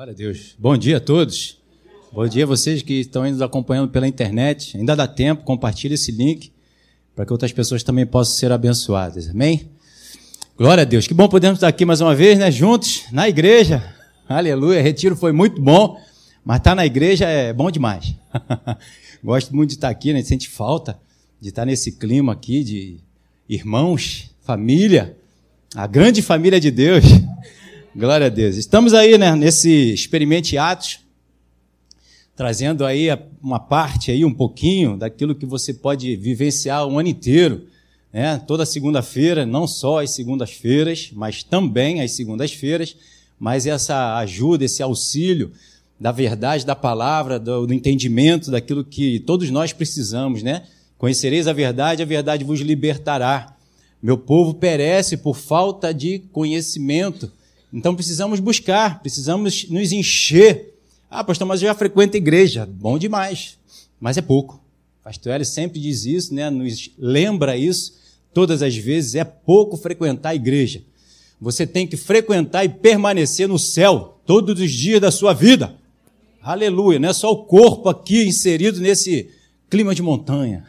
Glória 0.00 0.14
a 0.14 0.16
Deus. 0.16 0.56
Bom 0.58 0.78
dia 0.78 0.96
a 0.96 1.00
todos. 1.00 1.58
Bom 2.10 2.26
dia 2.26 2.44
a 2.44 2.46
vocês 2.46 2.80
que 2.80 3.00
estão 3.00 3.30
nos 3.30 3.42
acompanhando 3.42 3.90
pela 3.90 4.08
internet. 4.08 4.74
Ainda 4.78 4.96
dá 4.96 5.06
tempo, 5.06 5.44
compartilhe 5.44 5.92
esse 5.92 6.10
link 6.10 6.50
para 7.14 7.26
que 7.26 7.32
outras 7.32 7.52
pessoas 7.52 7.82
também 7.82 8.06
possam 8.06 8.34
ser 8.34 8.50
abençoadas. 8.50 9.28
Amém? 9.28 9.68
Glória 10.56 10.80
a 10.80 10.84
Deus. 10.86 11.06
Que 11.06 11.12
bom 11.12 11.28
podermos 11.28 11.58
estar 11.58 11.68
aqui 11.68 11.84
mais 11.84 12.00
uma 12.00 12.14
vez, 12.14 12.38
né? 12.38 12.50
Juntos, 12.50 13.02
na 13.12 13.28
igreja. 13.28 13.94
Aleluia. 14.26 14.80
Retiro 14.80 15.14
foi 15.14 15.32
muito 15.32 15.60
bom, 15.60 16.00
mas 16.42 16.60
estar 16.60 16.74
na 16.74 16.86
igreja 16.86 17.26
é 17.26 17.52
bom 17.52 17.70
demais. 17.70 18.14
Gosto 19.22 19.54
muito 19.54 19.68
de 19.68 19.74
estar 19.74 19.90
aqui, 19.90 20.14
né? 20.14 20.22
Sente 20.22 20.48
falta 20.48 20.98
de 21.38 21.50
estar 21.50 21.66
nesse 21.66 21.92
clima 21.92 22.32
aqui 22.32 22.64
de 22.64 22.96
irmãos, 23.46 24.30
família, 24.40 25.14
a 25.74 25.86
grande 25.86 26.22
família 26.22 26.58
de 26.58 26.70
Deus. 26.70 27.04
Glória 27.94 28.28
a 28.28 28.30
Deus. 28.30 28.54
Estamos 28.54 28.94
aí, 28.94 29.18
né, 29.18 29.34
nesse 29.34 29.92
Experimente 29.92 30.56
Atos, 30.56 31.00
trazendo 32.36 32.86
aí 32.86 33.08
uma 33.42 33.58
parte 33.58 34.12
aí, 34.12 34.24
um 34.24 34.32
pouquinho 34.32 34.96
daquilo 34.96 35.34
que 35.34 35.44
você 35.44 35.74
pode 35.74 36.14
vivenciar 36.14 36.86
o 36.86 37.00
ano 37.00 37.08
inteiro, 37.08 37.66
né? 38.12 38.40
Toda 38.46 38.64
segunda-feira, 38.64 39.44
não 39.44 39.66
só 39.66 40.00
as 40.00 40.10
segundas-feiras, 40.10 41.10
mas 41.12 41.42
também 41.42 42.00
as 42.00 42.12
segundas-feiras, 42.12 42.94
mas 43.36 43.66
essa 43.66 44.18
ajuda, 44.18 44.64
esse 44.64 44.84
auxílio 44.84 45.50
da 45.98 46.12
verdade 46.12 46.64
da 46.64 46.76
palavra, 46.76 47.40
do, 47.40 47.66
do 47.66 47.74
entendimento 47.74 48.52
daquilo 48.52 48.84
que 48.84 49.18
todos 49.18 49.50
nós 49.50 49.72
precisamos, 49.72 50.44
né? 50.44 50.62
Conhecereis 50.96 51.48
a 51.48 51.52
verdade, 51.52 52.04
a 52.04 52.06
verdade 52.06 52.44
vos 52.44 52.60
libertará. 52.60 53.56
Meu 54.00 54.16
povo 54.16 54.54
perece 54.54 55.16
por 55.16 55.36
falta 55.36 55.92
de 55.92 56.20
conhecimento. 56.30 57.32
Então 57.72 57.94
precisamos 57.94 58.40
buscar, 58.40 59.00
precisamos 59.00 59.68
nos 59.68 59.92
encher. 59.92 60.74
Ah, 61.08 61.22
pastor, 61.22 61.46
mas 61.46 61.62
eu 61.62 61.68
já 61.68 61.74
frequento 61.74 62.16
a 62.16 62.18
igreja. 62.18 62.66
Bom 62.66 62.98
demais, 62.98 63.58
mas 64.00 64.16
é 64.16 64.22
pouco. 64.22 64.60
Pastor 65.02 65.32
Hélio 65.32 65.46
sempre 65.46 65.80
diz 65.80 66.04
isso, 66.04 66.34
né? 66.34 66.50
nos 66.50 66.90
lembra 66.98 67.56
isso 67.56 67.94
todas 68.34 68.62
as 68.62 68.76
vezes. 68.76 69.14
É 69.14 69.24
pouco 69.24 69.76
frequentar 69.76 70.30
a 70.30 70.34
igreja. 70.34 70.82
Você 71.40 71.66
tem 71.66 71.86
que 71.86 71.96
frequentar 71.96 72.64
e 72.64 72.68
permanecer 72.68 73.48
no 73.48 73.58
céu 73.58 74.20
todos 74.26 74.60
os 74.60 74.70
dias 74.70 75.00
da 75.00 75.10
sua 75.10 75.32
vida. 75.32 75.74
Aleluia. 76.42 76.98
Não 76.98 77.08
é 77.08 77.12
só 77.12 77.30
o 77.30 77.44
corpo 77.44 77.88
aqui 77.88 78.24
inserido 78.24 78.80
nesse 78.80 79.30
clima 79.68 79.94
de 79.94 80.02
montanha, 80.02 80.66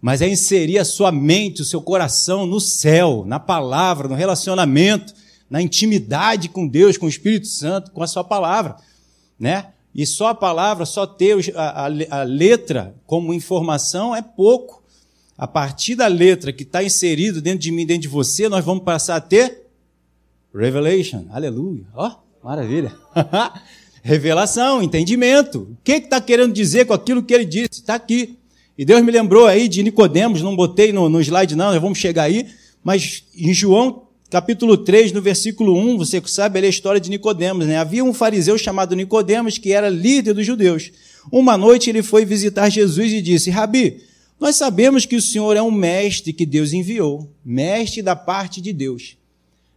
mas 0.00 0.22
é 0.22 0.28
inserir 0.28 0.78
a 0.78 0.84
sua 0.84 1.12
mente, 1.12 1.62
o 1.62 1.64
seu 1.64 1.80
coração 1.80 2.46
no 2.46 2.58
céu, 2.60 3.24
na 3.26 3.38
palavra, 3.38 4.08
no 4.08 4.14
relacionamento 4.14 5.14
na 5.48 5.60
intimidade 5.62 6.48
com 6.48 6.66
Deus, 6.66 6.96
com 6.96 7.06
o 7.06 7.08
Espírito 7.08 7.46
Santo, 7.46 7.90
com 7.90 8.02
a 8.02 8.06
sua 8.06 8.24
palavra, 8.24 8.76
né? 9.38 9.66
E 9.94 10.04
só 10.04 10.28
a 10.28 10.34
palavra, 10.34 10.84
só 10.84 11.06
ter 11.06 11.36
a, 11.56 12.22
letra 12.24 12.94
como 13.06 13.32
informação 13.32 14.14
é 14.14 14.20
pouco. 14.20 14.82
A 15.38 15.46
partir 15.46 15.94
da 15.94 16.06
letra 16.06 16.52
que 16.52 16.64
está 16.64 16.82
inserido 16.82 17.40
dentro 17.40 17.60
de 17.60 17.70
mim, 17.70 17.86
dentro 17.86 18.02
de 18.02 18.08
você, 18.08 18.48
nós 18.48 18.64
vamos 18.64 18.82
passar 18.82 19.16
a 19.16 19.20
ter 19.20 19.66
revelation. 20.52 21.26
Aleluia. 21.30 21.84
Ó, 21.94 22.08
oh, 22.08 22.46
maravilha. 22.46 22.92
Revelação, 24.02 24.82
entendimento. 24.82 25.60
O 25.60 25.76
que 25.82 25.92
está 25.92 26.20
que 26.20 26.26
querendo 26.26 26.52
dizer 26.52 26.86
com 26.86 26.92
aquilo 26.92 27.22
que 27.22 27.32
ele 27.32 27.44
disse? 27.44 27.80
Está 27.80 27.94
aqui. 27.94 28.36
E 28.76 28.84
Deus 28.84 29.02
me 29.02 29.12
lembrou 29.12 29.46
aí 29.46 29.68
de 29.68 29.82
Nicodemos, 29.82 30.42
não 30.42 30.56
botei 30.56 30.92
no, 30.92 31.08
no 31.08 31.20
slide 31.20 31.54
não, 31.54 31.72
nós 31.72 31.80
vamos 31.80 31.98
chegar 31.98 32.24
aí, 32.24 32.48
mas 32.82 33.24
em 33.36 33.54
João 33.54 34.03
capítulo 34.34 34.76
3, 34.76 35.12
no 35.12 35.22
versículo 35.22 35.78
1, 35.78 35.96
você 35.96 36.20
sabe 36.26 36.58
ali 36.58 36.66
a 36.66 36.70
história 36.70 37.00
de 37.00 37.08
Nicodemos, 37.08 37.68
né? 37.68 37.76
Havia 37.76 38.02
um 38.02 38.12
fariseu 38.12 38.58
chamado 38.58 38.96
Nicodemos 38.96 39.58
que 39.58 39.70
era 39.70 39.88
líder 39.88 40.34
dos 40.34 40.44
judeus. 40.44 40.90
Uma 41.30 41.56
noite 41.56 41.88
ele 41.88 42.02
foi 42.02 42.24
visitar 42.24 42.68
Jesus 42.68 43.12
e 43.12 43.22
disse: 43.22 43.48
Rabi, 43.48 44.02
nós 44.40 44.56
sabemos 44.56 45.06
que 45.06 45.14
o 45.14 45.22
Senhor 45.22 45.56
é 45.56 45.62
um 45.62 45.70
mestre 45.70 46.32
que 46.32 46.44
Deus 46.44 46.72
enviou, 46.72 47.30
mestre 47.44 48.02
da 48.02 48.16
parte 48.16 48.60
de 48.60 48.72
Deus. 48.72 49.16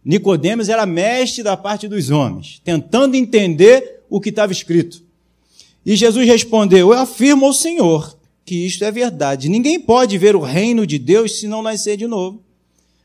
Nicodemos 0.04 0.68
era 0.68 0.84
mestre 0.84 1.44
da 1.44 1.56
parte 1.56 1.86
dos 1.86 2.10
homens, 2.10 2.60
tentando 2.64 3.14
entender 3.14 4.00
o 4.10 4.20
que 4.20 4.30
estava 4.30 4.50
escrito. 4.50 5.04
E 5.86 5.94
Jesus 5.94 6.26
respondeu: 6.26 6.90
Eu 6.90 6.98
afirmo 6.98 7.46
ao 7.46 7.52
Senhor 7.52 8.18
que 8.44 8.66
isto 8.66 8.84
é 8.84 8.90
verdade. 8.90 9.48
Ninguém 9.48 9.78
pode 9.78 10.18
ver 10.18 10.34
o 10.34 10.40
reino 10.40 10.84
de 10.84 10.98
Deus 10.98 11.38
se 11.38 11.46
não 11.46 11.62
nascer 11.62 11.96
de 11.96 12.08
novo. 12.08 12.47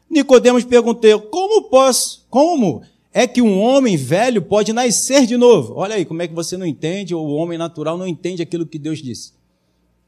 Nicodemos 0.09 0.63
perguntou: 0.63 1.21
"Como 1.21 1.69
posso? 1.69 2.25
Como 2.29 2.81
é 3.11 3.27
que 3.27 3.41
um 3.41 3.59
homem 3.59 3.97
velho 3.97 4.41
pode 4.41 4.73
nascer 4.73 5.25
de 5.25 5.37
novo?" 5.37 5.73
Olha 5.75 5.95
aí, 5.95 6.05
como 6.05 6.21
é 6.21 6.27
que 6.27 6.33
você 6.33 6.57
não 6.57 6.65
entende 6.65 7.13
ou 7.15 7.25
o 7.27 7.33
homem 7.35 7.57
natural 7.57 7.97
não 7.97 8.07
entende 8.07 8.41
aquilo 8.41 8.65
que 8.65 8.79
Deus 8.79 9.01
disse. 9.01 9.33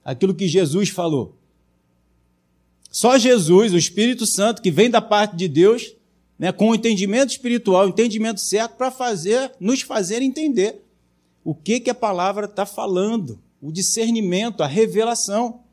Aquilo 0.04 0.36
que 0.36 0.48
Jesus 0.48 0.90
falou. 0.90 1.36
Só 2.92 3.18
Jesus, 3.18 3.74
o 3.74 3.78
Espírito 3.78 4.26
Santo 4.26 4.62
que 4.62 4.72
vem 4.72 4.90
da 4.90 5.02
parte 5.02 5.36
de 5.36 5.48
Deus, 5.50 5.94
né, 6.40 6.52
com 6.52 6.70
o 6.70 6.76
entendimento 6.76 7.32
espiritual, 7.32 7.86
o 7.86 7.90
entendimento 7.90 8.40
certo 8.40 8.78
para 8.78 8.90
fazer, 8.92 9.52
nos 9.60 9.82
fazer 9.82 10.22
entender 10.22 10.82
o 11.44 11.54
que 11.54 11.80
que 11.80 11.90
a 11.90 11.96
palavra 11.96 12.46
está 12.46 12.66
falando, 12.66 13.40
o 13.62 13.72
discernimento, 13.72 14.64
a 14.64 14.68
revelação. 14.68 15.65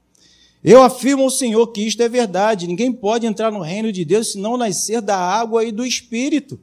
Eu 0.65 0.81
afirmo 0.83 1.25
ao 1.25 1.31
Senhor 1.31 1.67
que 1.69 1.81
isto 1.81 2.03
é 2.03 2.09
verdade. 2.09 2.69
Ninguém 2.69 2.93
pode 2.93 3.27
entrar 3.27 3.51
no 3.51 3.61
reino 3.61 3.91
de 3.91 4.05
Deus 4.05 4.33
se 4.33 4.39
não 4.39 4.57
nascer 4.57 5.01
da 5.01 5.17
água 5.19 5.65
e 5.65 5.73
do 5.73 5.85
Espírito. 5.85 6.61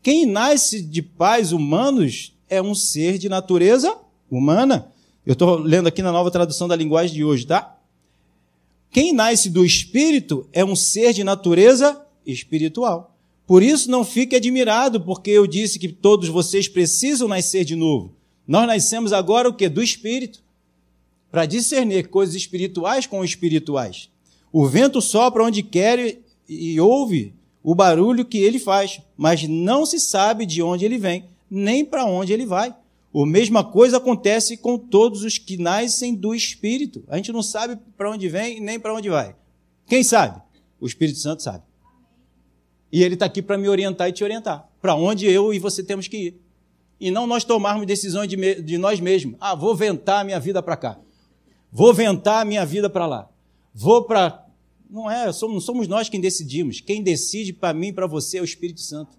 Quem 0.00 0.24
nasce 0.24 0.80
de 0.80 1.02
pais 1.02 1.50
humanos 1.50 2.32
é 2.48 2.62
um 2.62 2.74
ser 2.74 3.18
de 3.18 3.28
natureza 3.28 3.98
humana. 4.30 4.92
Eu 5.26 5.32
estou 5.32 5.56
lendo 5.56 5.88
aqui 5.88 6.02
na 6.02 6.12
nova 6.12 6.30
tradução 6.30 6.68
da 6.68 6.76
linguagem 6.76 7.16
de 7.16 7.24
hoje, 7.24 7.46
tá? 7.46 7.76
Quem 8.92 9.12
nasce 9.12 9.50
do 9.50 9.64
Espírito 9.64 10.48
é 10.52 10.64
um 10.64 10.76
ser 10.76 11.12
de 11.12 11.24
natureza 11.24 12.00
espiritual. 12.24 13.16
Por 13.44 13.60
isso 13.62 13.90
não 13.90 14.04
fique 14.04 14.36
admirado, 14.36 15.00
porque 15.00 15.30
eu 15.30 15.46
disse 15.46 15.80
que 15.80 15.88
todos 15.88 16.28
vocês 16.28 16.68
precisam 16.68 17.26
nascer 17.26 17.64
de 17.64 17.74
novo. 17.74 18.14
Nós 18.46 18.66
nascemos 18.68 19.12
agora 19.12 19.48
o 19.48 19.54
que? 19.54 19.68
Do 19.68 19.82
Espírito 19.82 20.45
para 21.30 21.46
discernir 21.46 22.08
coisas 22.08 22.34
espirituais 22.34 23.06
com 23.06 23.24
espirituais. 23.24 24.08
O 24.52 24.66
vento 24.66 25.00
sopra 25.00 25.44
onde 25.44 25.62
quer 25.62 26.18
e 26.48 26.80
ouve 26.80 27.34
o 27.62 27.74
barulho 27.74 28.24
que 28.24 28.38
ele 28.38 28.58
faz, 28.58 29.00
mas 29.16 29.46
não 29.48 29.84
se 29.84 29.98
sabe 29.98 30.46
de 30.46 30.62
onde 30.62 30.84
ele 30.84 30.98
vem, 30.98 31.24
nem 31.50 31.84
para 31.84 32.04
onde 32.04 32.32
ele 32.32 32.46
vai. 32.46 32.74
A 33.14 33.26
mesma 33.26 33.64
coisa 33.64 33.96
acontece 33.96 34.56
com 34.56 34.78
todos 34.78 35.24
os 35.24 35.38
que 35.38 35.56
nascem 35.56 36.14
do 36.14 36.34
Espírito. 36.34 37.02
A 37.08 37.16
gente 37.16 37.32
não 37.32 37.42
sabe 37.42 37.78
para 37.96 38.10
onde 38.10 38.28
vem 38.28 38.60
nem 38.60 38.78
para 38.78 38.94
onde 38.94 39.08
vai. 39.08 39.34
Quem 39.86 40.02
sabe? 40.02 40.40
O 40.80 40.86
Espírito 40.86 41.18
Santo 41.18 41.42
sabe. 41.42 41.64
E 42.92 43.02
ele 43.02 43.14
está 43.14 43.26
aqui 43.26 43.42
para 43.42 43.58
me 43.58 43.68
orientar 43.68 44.08
e 44.08 44.12
te 44.12 44.22
orientar. 44.22 44.68
Para 44.80 44.94
onde 44.94 45.26
eu 45.26 45.52
e 45.52 45.58
você 45.58 45.82
temos 45.82 46.06
que 46.08 46.16
ir. 46.16 46.40
E 47.00 47.10
não 47.10 47.26
nós 47.26 47.42
tomarmos 47.42 47.86
decisões 47.86 48.28
de, 48.28 48.62
de 48.62 48.78
nós 48.78 49.00
mesmos. 49.00 49.36
Ah, 49.40 49.54
vou 49.54 49.74
ventar 49.74 50.20
a 50.20 50.24
minha 50.24 50.38
vida 50.38 50.62
para 50.62 50.76
cá. 50.76 50.98
Vou 51.72 51.92
ventar 51.92 52.42
a 52.42 52.44
minha 52.44 52.64
vida 52.64 52.88
para 52.88 53.06
lá. 53.06 53.28
Vou 53.74 54.04
para. 54.04 54.46
Não 54.88 55.10
é, 55.10 55.32
somos, 55.32 55.64
somos 55.64 55.88
nós 55.88 56.08
quem 56.08 56.20
decidimos. 56.20 56.80
Quem 56.80 57.02
decide 57.02 57.52
para 57.52 57.74
mim 57.74 57.88
e 57.88 57.92
para 57.92 58.06
você 58.06 58.38
é 58.38 58.40
o 58.40 58.44
Espírito 58.44 58.80
Santo. 58.80 59.16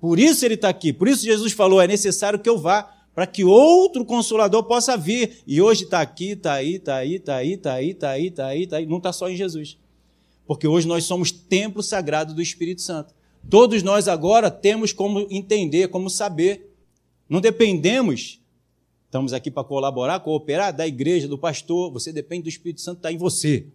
Por 0.00 0.18
isso 0.18 0.44
ele 0.44 0.54
está 0.54 0.68
aqui. 0.68 0.92
Por 0.92 1.08
isso 1.08 1.24
Jesus 1.24 1.52
falou: 1.52 1.80
é 1.80 1.86
necessário 1.86 2.38
que 2.38 2.48
eu 2.48 2.58
vá, 2.58 2.82
para 3.14 3.26
que 3.26 3.44
outro 3.44 4.04
consolador 4.04 4.64
possa 4.64 4.96
vir. 4.96 5.42
E 5.46 5.60
hoje 5.60 5.84
está 5.84 6.00
aqui, 6.00 6.30
está 6.30 6.54
aí, 6.54 6.76
está 6.76 6.96
aí, 6.96 7.14
está 7.14 7.36
aí, 7.36 7.52
está 7.52 7.72
aí, 7.72 7.90
está 7.90 8.10
aí, 8.10 8.26
está 8.26 8.46
aí, 8.46 8.62
está 8.62 8.76
aí. 8.76 8.86
Não 8.86 8.98
está 8.98 9.12
só 9.12 9.28
em 9.28 9.36
Jesus. 9.36 9.78
Porque 10.46 10.66
hoje 10.66 10.86
nós 10.86 11.04
somos 11.04 11.30
templo 11.30 11.82
sagrado 11.82 12.34
do 12.34 12.42
Espírito 12.42 12.82
Santo. 12.82 13.14
Todos 13.48 13.82
nós 13.82 14.08
agora 14.08 14.50
temos 14.50 14.92
como 14.92 15.26
entender, 15.30 15.88
como 15.88 16.10
saber. 16.10 16.74
Não 17.28 17.40
dependemos 17.40 18.39
Estamos 19.10 19.32
aqui 19.32 19.50
para 19.50 19.64
colaborar, 19.64 20.20
cooperar 20.20 20.72
da 20.72 20.86
igreja, 20.86 21.26
do 21.26 21.36
pastor. 21.36 21.90
Você 21.90 22.12
depende 22.12 22.44
do 22.44 22.48
Espírito 22.48 22.80
Santo, 22.80 22.98
está 22.98 23.10
em 23.10 23.16
você. 23.16 23.66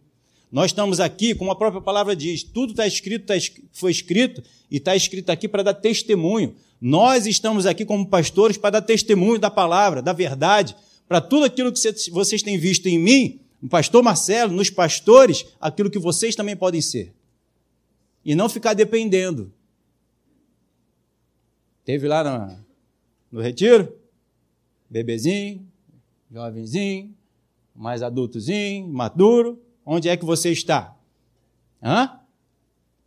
Nós 0.49 0.67
estamos 0.67 1.01
aqui, 1.01 1.35
como 1.35 1.51
a 1.51 1.57
própria 1.57 1.81
palavra 1.81 2.15
diz, 2.15 2.41
tudo 2.41 2.71
está 2.71 2.87
escrito, 2.87 3.25
tá, 3.25 3.33
foi 3.73 3.91
escrito 3.91 4.41
e 4.71 4.77
está 4.77 4.95
escrito 4.95 5.29
aqui 5.29 5.49
para 5.49 5.61
dar 5.61 5.73
testemunho. 5.73 6.55
Nós 6.79 7.25
estamos 7.25 7.65
aqui 7.65 7.83
como 7.83 8.07
pastores 8.07 8.55
para 8.55 8.79
dar 8.79 8.81
testemunho 8.83 9.37
da 9.37 9.51
palavra, 9.51 10.01
da 10.01 10.13
verdade, 10.13 10.73
para 11.05 11.19
tudo 11.19 11.43
aquilo 11.43 11.69
que 11.69 11.81
vocês 12.11 12.41
têm 12.41 12.57
visto 12.57 12.87
em 12.87 12.97
mim, 12.97 13.41
no 13.61 13.67
pastor 13.67 14.01
Marcelo, 14.01 14.53
nos 14.53 14.69
pastores, 14.69 15.45
aquilo 15.59 15.89
que 15.89 15.99
vocês 15.99 16.33
também 16.33 16.55
podem 16.55 16.79
ser. 16.79 17.13
E 18.23 18.35
não 18.35 18.47
ficar 18.47 18.73
dependendo. 18.73 19.51
Teve 21.83 22.07
lá 22.07 22.23
no, 22.23 22.57
no 23.33 23.41
retiro? 23.41 24.04
Bebezinho, 24.95 25.67
jovenzinho, 26.31 27.13
mais 27.75 28.01
adultozinho, 28.01 28.87
maduro, 28.87 29.61
onde 29.85 30.07
é 30.07 30.15
que 30.15 30.23
você 30.23 30.51
está? 30.51 30.95
Hã? 31.83 32.21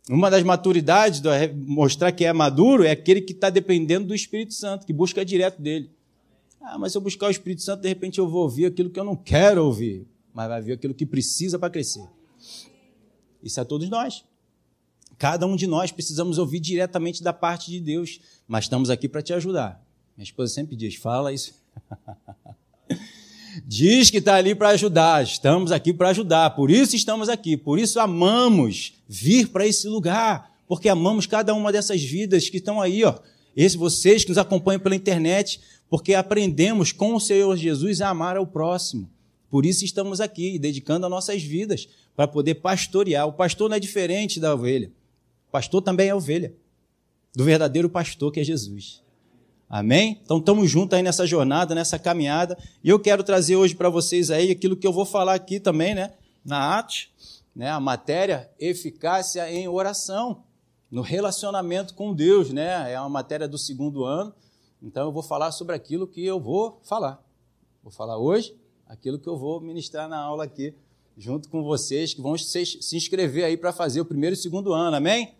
Uma 0.07 0.29
das 0.29 0.43
maturidades, 0.43 1.19
mostrar 1.55 2.11
que 2.11 2.25
é 2.25 2.31
maduro, 2.31 2.83
é 2.83 2.91
aquele 2.91 3.21
que 3.21 3.33
está 3.33 3.49
dependendo 3.49 4.07
do 4.07 4.13
Espírito 4.13 4.53
Santo, 4.53 4.85
que 4.85 4.93
busca 4.93 5.25
direto 5.25 5.59
dele. 5.59 5.89
Ah, 6.61 6.77
mas 6.77 6.91
se 6.91 6.97
eu 6.97 7.01
buscar 7.01 7.25
o 7.25 7.31
Espírito 7.31 7.63
Santo, 7.63 7.81
de 7.81 7.87
repente 7.87 8.19
eu 8.19 8.29
vou 8.29 8.43
ouvir 8.43 8.67
aquilo 8.67 8.91
que 8.91 8.99
eu 8.99 9.03
não 9.03 9.15
quero 9.15 9.65
ouvir, 9.65 10.05
mas 10.31 10.47
vai 10.47 10.59
ouvir 10.59 10.73
aquilo 10.73 10.93
que 10.93 11.07
precisa 11.07 11.57
para 11.57 11.71
crescer. 11.71 12.07
Isso 13.41 13.59
é 13.59 13.63
todos 13.63 13.89
nós. 13.89 14.23
Cada 15.17 15.47
um 15.47 15.55
de 15.55 15.65
nós 15.65 15.91
precisamos 15.91 16.37
ouvir 16.37 16.59
diretamente 16.59 17.23
da 17.23 17.33
parte 17.33 17.71
de 17.71 17.79
Deus, 17.79 18.19
mas 18.47 18.65
estamos 18.65 18.91
aqui 18.91 19.09
para 19.09 19.23
te 19.23 19.33
ajudar. 19.33 19.83
Minha 20.15 20.25
esposa 20.25 20.53
sempre 20.53 20.75
diz: 20.75 20.95
fala 20.95 21.33
isso. 21.33 21.57
diz 23.65 24.09
que 24.09 24.17
está 24.17 24.35
ali 24.35 24.53
para 24.55 24.69
ajudar, 24.69 25.23
estamos 25.23 25.71
aqui 25.71 25.93
para 25.93 26.09
ajudar, 26.09 26.51
por 26.51 26.69
isso 26.71 26.95
estamos 26.95 27.29
aqui, 27.29 27.57
por 27.57 27.79
isso 27.79 27.99
amamos 27.99 28.93
vir 29.07 29.47
para 29.47 29.67
esse 29.67 29.87
lugar, 29.87 30.51
porque 30.67 30.89
amamos 30.89 31.25
cada 31.25 31.53
uma 31.53 31.71
dessas 31.71 32.01
vidas 32.03 32.49
que 32.49 32.57
estão 32.57 32.79
aí, 32.81 33.03
ó. 33.03 33.15
Esse 33.55 33.75
vocês 33.75 34.23
que 34.23 34.29
nos 34.29 34.37
acompanham 34.37 34.79
pela 34.79 34.95
internet, 34.95 35.59
porque 35.89 36.13
aprendemos 36.13 36.91
com 36.91 37.15
o 37.15 37.19
Senhor 37.19 37.57
Jesus 37.57 37.99
a 37.99 38.09
amar 38.09 38.37
ao 38.37 38.45
próximo. 38.45 39.09
Por 39.49 39.65
isso 39.65 39.83
estamos 39.83 40.21
aqui, 40.21 40.59
dedicando 40.59 41.05
as 41.05 41.09
nossas 41.09 41.41
vidas 41.41 41.89
para 42.15 42.27
poder 42.27 42.55
pastorear. 42.55 43.27
O 43.27 43.33
pastor 43.33 43.69
não 43.69 43.75
é 43.75 43.79
diferente 43.79 44.39
da 44.39 44.53
ovelha. 44.53 44.91
O 45.47 45.51
pastor 45.51 45.81
também 45.81 46.09
é 46.09 46.15
ovelha, 46.15 46.53
do 47.35 47.43
verdadeiro 47.43 47.89
pastor 47.89 48.31
que 48.31 48.39
é 48.39 48.43
Jesus. 48.43 49.01
Amém? 49.69 50.19
Então 50.23 50.39
estamos 50.39 50.67
juntos 50.67 50.97
aí 50.97 51.03
nessa 51.03 51.27
jornada, 51.27 51.75
nessa 51.75 51.99
caminhada. 51.99 52.57
E 52.83 52.89
eu 52.89 52.99
quero 52.99 53.23
trazer 53.23 53.55
hoje 53.55 53.75
para 53.75 53.87
vocês 53.87 54.31
aí 54.31 54.49
aquilo 54.49 54.75
que 54.75 54.87
eu 54.87 54.91
vou 54.91 55.05
falar 55.05 55.35
aqui 55.35 55.59
também, 55.59 55.93
né? 55.93 56.13
Na 56.43 56.57
arte, 56.57 57.13
né? 57.55 57.69
A 57.69 57.79
matéria 57.79 58.49
eficácia 58.59 59.47
em 59.51 59.67
oração, 59.67 60.43
no 60.89 61.03
relacionamento 61.03 61.93
com 61.93 62.15
Deus, 62.15 62.51
né? 62.51 62.91
É 62.91 62.99
uma 62.99 63.09
matéria 63.09 63.47
do 63.47 63.59
segundo 63.59 64.05
ano. 64.05 64.33
Então 64.81 65.05
eu 65.05 65.11
vou 65.11 65.21
falar 65.21 65.51
sobre 65.51 65.75
aquilo 65.75 66.07
que 66.07 66.25
eu 66.25 66.39
vou 66.39 66.81
falar. 66.83 67.23
Vou 67.83 67.91
falar 67.91 68.17
hoje 68.17 68.57
aquilo 68.87 69.19
que 69.19 69.29
eu 69.29 69.37
vou 69.37 69.61
ministrar 69.61 70.09
na 70.09 70.17
aula 70.17 70.45
aqui, 70.45 70.73
junto 71.15 71.47
com 71.47 71.61
vocês 71.61 72.11
que 72.11 72.21
vão 72.21 72.35
se 72.35 72.97
inscrever 72.97 73.45
aí 73.45 73.55
para 73.55 73.71
fazer 73.71 74.01
o 74.01 74.05
primeiro 74.05 74.33
e 74.33 74.37
segundo 74.37 74.73
ano. 74.73 74.95
Amém? 74.95 75.35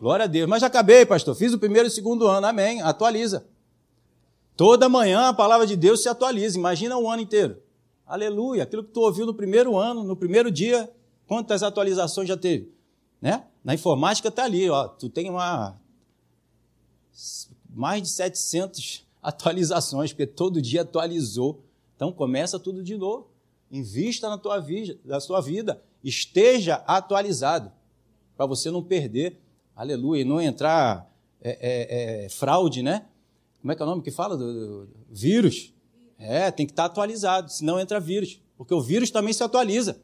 Glória 0.00 0.24
a 0.24 0.26
Deus. 0.26 0.48
Mas 0.48 0.62
já 0.62 0.66
acabei, 0.66 1.06
pastor. 1.06 1.36
Fiz 1.36 1.52
o 1.52 1.58
primeiro 1.60 1.86
e 1.86 1.90
segundo 1.92 2.26
ano. 2.26 2.44
Amém. 2.44 2.82
Atualiza. 2.82 3.51
Toda 4.62 4.88
manhã 4.88 5.22
a 5.22 5.34
palavra 5.34 5.66
de 5.66 5.74
Deus 5.74 6.04
se 6.04 6.08
atualiza. 6.08 6.56
Imagina 6.56 6.96
o 6.96 7.10
ano 7.10 7.20
inteiro. 7.20 7.60
Aleluia. 8.06 8.62
Aquilo 8.62 8.84
que 8.84 8.92
tu 8.92 9.00
ouviu 9.00 9.26
no 9.26 9.34
primeiro 9.34 9.76
ano, 9.76 10.04
no 10.04 10.14
primeiro 10.14 10.52
dia, 10.52 10.88
quantas 11.26 11.64
atualizações 11.64 12.28
já 12.28 12.36
teve? 12.36 12.72
Né? 13.20 13.44
Na 13.64 13.74
informática 13.74 14.28
está 14.28 14.44
ali. 14.44 14.70
Ó, 14.70 14.86
tu 14.86 15.08
tem 15.08 15.28
uma 15.28 15.76
mais 17.68 18.02
de 18.02 18.10
700 18.10 19.04
atualizações, 19.20 20.12
porque 20.12 20.28
todo 20.28 20.62
dia 20.62 20.82
atualizou. 20.82 21.64
Então 21.96 22.12
começa 22.12 22.56
tudo 22.56 22.84
de 22.84 22.96
novo. 22.96 23.30
Invista 23.68 24.28
na 24.28 24.38
tua 24.38 24.60
vida, 24.60 24.96
na 25.04 25.18
sua 25.18 25.40
vida. 25.40 25.82
Esteja 26.04 26.76
atualizado 26.86 27.72
para 28.36 28.46
você 28.46 28.70
não 28.70 28.80
perder. 28.80 29.40
Aleluia. 29.74 30.20
E 30.20 30.24
não 30.24 30.40
entrar 30.40 31.12
é, 31.40 31.50
é, 31.50 32.24
é, 32.26 32.28
fraude, 32.28 32.80
né? 32.80 33.06
Como 33.62 33.72
é 33.72 33.74
que 33.74 33.82
é 33.82 33.84
o 33.86 33.88
nome 33.88 34.02
que 34.02 34.10
fala? 34.10 34.36
Do, 34.36 34.86
do 34.86 34.88
vírus. 35.08 35.72
É, 36.18 36.50
tem 36.50 36.66
que 36.66 36.72
estar 36.72 36.82
tá 36.82 36.92
atualizado, 36.92 37.50
senão 37.50 37.80
entra 37.80 37.98
vírus. 37.98 38.38
Porque 38.58 38.74
o 38.74 38.82
vírus 38.82 39.10
também 39.10 39.32
se 39.32 39.42
atualiza. 39.42 40.02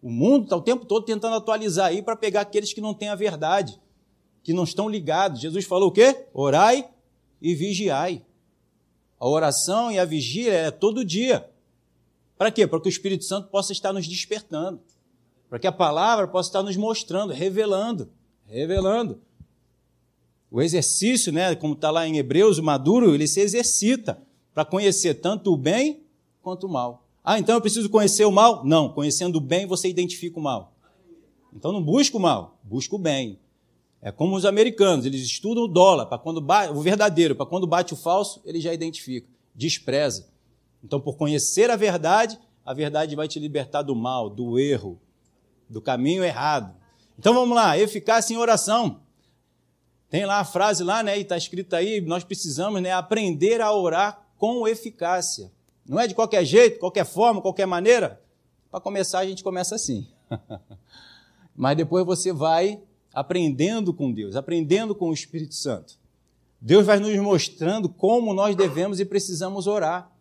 O 0.00 0.08
mundo 0.08 0.44
está 0.44 0.56
o 0.56 0.62
tempo 0.62 0.84
todo 0.84 1.04
tentando 1.04 1.34
atualizar 1.34 1.86
aí 1.86 2.00
para 2.00 2.14
pegar 2.14 2.42
aqueles 2.42 2.72
que 2.72 2.80
não 2.80 2.94
têm 2.94 3.08
a 3.08 3.16
verdade 3.16 3.80
que 4.44 4.52
não 4.52 4.62
estão 4.62 4.88
ligados. 4.88 5.40
Jesus 5.40 5.64
falou 5.64 5.88
o 5.88 5.92
quê? 5.92 6.26
Orai 6.32 6.88
e 7.40 7.54
vigiai. 7.54 8.22
A 9.18 9.26
oração 9.26 9.90
e 9.90 9.98
a 9.98 10.04
vigília 10.04 10.52
é 10.52 10.70
todo 10.70 11.04
dia. 11.04 11.50
Para 12.36 12.50
quê? 12.50 12.66
Para 12.66 12.78
que 12.78 12.88
o 12.88 12.90
Espírito 12.90 13.24
Santo 13.24 13.48
possa 13.48 13.72
estar 13.72 13.92
nos 13.92 14.06
despertando. 14.06 14.80
Para 15.48 15.58
que 15.58 15.66
a 15.66 15.72
palavra 15.72 16.28
possa 16.28 16.50
estar 16.50 16.62
nos 16.62 16.76
mostrando, 16.76 17.32
revelando, 17.32 18.10
revelando. 18.44 19.22
O 20.54 20.62
exercício, 20.62 21.32
né, 21.32 21.52
como 21.56 21.74
está 21.74 21.90
lá 21.90 22.06
em 22.06 22.16
Hebreus, 22.16 22.58
o 22.58 22.62
maduro, 22.62 23.12
ele 23.12 23.26
se 23.26 23.40
exercita 23.40 24.22
para 24.54 24.64
conhecer 24.64 25.14
tanto 25.14 25.52
o 25.52 25.56
bem 25.56 26.04
quanto 26.40 26.68
o 26.68 26.70
mal. 26.70 27.08
Ah, 27.24 27.40
então 27.40 27.56
eu 27.56 27.60
preciso 27.60 27.90
conhecer 27.90 28.24
o 28.24 28.30
mal? 28.30 28.64
Não, 28.64 28.88
conhecendo 28.88 29.38
o 29.38 29.40
bem 29.40 29.66
você 29.66 29.88
identifica 29.88 30.38
o 30.38 30.42
mal. 30.42 30.72
Então 31.52 31.72
não 31.72 31.82
busca 31.82 32.16
o 32.16 32.20
mal, 32.20 32.56
busca 32.62 32.94
o 32.94 32.98
bem. 33.00 33.36
É 34.00 34.12
como 34.12 34.36
os 34.36 34.44
americanos, 34.44 35.04
eles 35.04 35.22
estudam 35.22 35.64
o 35.64 35.66
dólar, 35.66 36.06
para 36.06 36.18
quando 36.18 36.40
bate, 36.40 36.72
o 36.72 36.80
verdadeiro, 36.80 37.34
para 37.34 37.46
quando 37.46 37.66
bate 37.66 37.92
o 37.92 37.96
falso, 37.96 38.40
ele 38.44 38.60
já 38.60 38.72
identifica, 38.72 39.26
despreza. 39.52 40.28
Então, 40.84 41.00
por 41.00 41.16
conhecer 41.16 41.68
a 41.68 41.74
verdade, 41.74 42.38
a 42.64 42.72
verdade 42.72 43.16
vai 43.16 43.26
te 43.26 43.40
libertar 43.40 43.82
do 43.82 43.96
mal, 43.96 44.30
do 44.30 44.56
erro, 44.56 45.00
do 45.68 45.80
caminho 45.80 46.22
errado. 46.22 46.76
Então 47.18 47.34
vamos 47.34 47.56
lá, 47.56 47.76
eficácia 47.76 48.32
em 48.32 48.36
oração. 48.36 49.02
Tem 50.14 50.24
lá 50.24 50.38
a 50.38 50.44
frase 50.44 50.84
lá, 50.84 51.02
né? 51.02 51.18
E 51.18 51.22
está 51.22 51.36
escrito 51.36 51.74
aí, 51.74 52.00
nós 52.00 52.22
precisamos 52.22 52.80
né, 52.80 52.92
aprender 52.92 53.60
a 53.60 53.72
orar 53.72 54.24
com 54.38 54.68
eficácia. 54.68 55.50
Não 55.84 55.98
é 55.98 56.06
de 56.06 56.14
qualquer 56.14 56.44
jeito, 56.44 56.78
qualquer 56.78 57.04
forma, 57.04 57.42
qualquer 57.42 57.66
maneira. 57.66 58.22
Para 58.70 58.78
começar, 58.78 59.18
a 59.18 59.26
gente 59.26 59.42
começa 59.42 59.74
assim. 59.74 60.06
Mas 61.56 61.76
depois 61.76 62.06
você 62.06 62.32
vai 62.32 62.80
aprendendo 63.12 63.92
com 63.92 64.12
Deus, 64.12 64.36
aprendendo 64.36 64.94
com 64.94 65.08
o 65.08 65.12
Espírito 65.12 65.56
Santo. 65.56 65.98
Deus 66.60 66.86
vai 66.86 67.00
nos 67.00 67.18
mostrando 67.18 67.88
como 67.88 68.32
nós 68.32 68.54
devemos 68.54 69.00
e 69.00 69.04
precisamos 69.04 69.66
orar. 69.66 70.12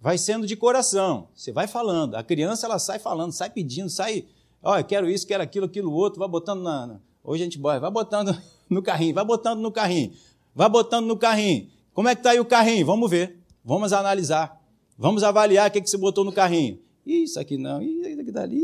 Vai 0.00 0.18
sendo 0.18 0.48
de 0.48 0.56
coração. 0.56 1.28
Você 1.32 1.52
vai 1.52 1.68
falando. 1.68 2.16
A 2.16 2.24
criança 2.24 2.66
ela 2.66 2.80
sai 2.80 2.98
falando, 2.98 3.30
sai 3.30 3.50
pedindo, 3.50 3.88
sai, 3.88 4.26
oh, 4.60 4.82
quero 4.82 5.08
isso, 5.08 5.24
quero 5.28 5.44
aquilo, 5.44 5.66
aquilo 5.66 5.92
outro, 5.92 6.18
vai 6.18 6.28
botando 6.28 6.64
na, 6.64 6.98
hoje 7.22 7.42
a 7.42 7.44
gente 7.44 7.58
vai 7.60 7.78
botando 7.88 8.36
no 8.68 8.82
carrinho, 8.82 9.14
vai 9.14 9.24
botando 9.24 9.60
no 9.60 9.70
carrinho, 9.70 10.12
vai 10.54 10.68
botando 10.68 11.06
no 11.06 11.16
carrinho. 11.16 11.68
Como 11.92 12.08
é 12.08 12.14
que 12.14 12.20
está 12.20 12.30
aí 12.30 12.40
o 12.40 12.44
carrinho? 12.44 12.84
Vamos 12.84 13.10
ver, 13.10 13.38
vamos 13.64 13.92
analisar, 13.92 14.62
vamos 14.98 15.22
avaliar 15.22 15.68
o 15.68 15.72
que, 15.72 15.78
é 15.78 15.80
que 15.80 15.88
você 15.88 15.96
botou 15.96 16.24
no 16.24 16.32
carrinho. 16.32 16.78
Isso 17.06 17.38
aqui 17.38 17.56
não, 17.56 17.80
isso 17.80 18.20
aqui 18.20 18.32
dali, 18.32 18.60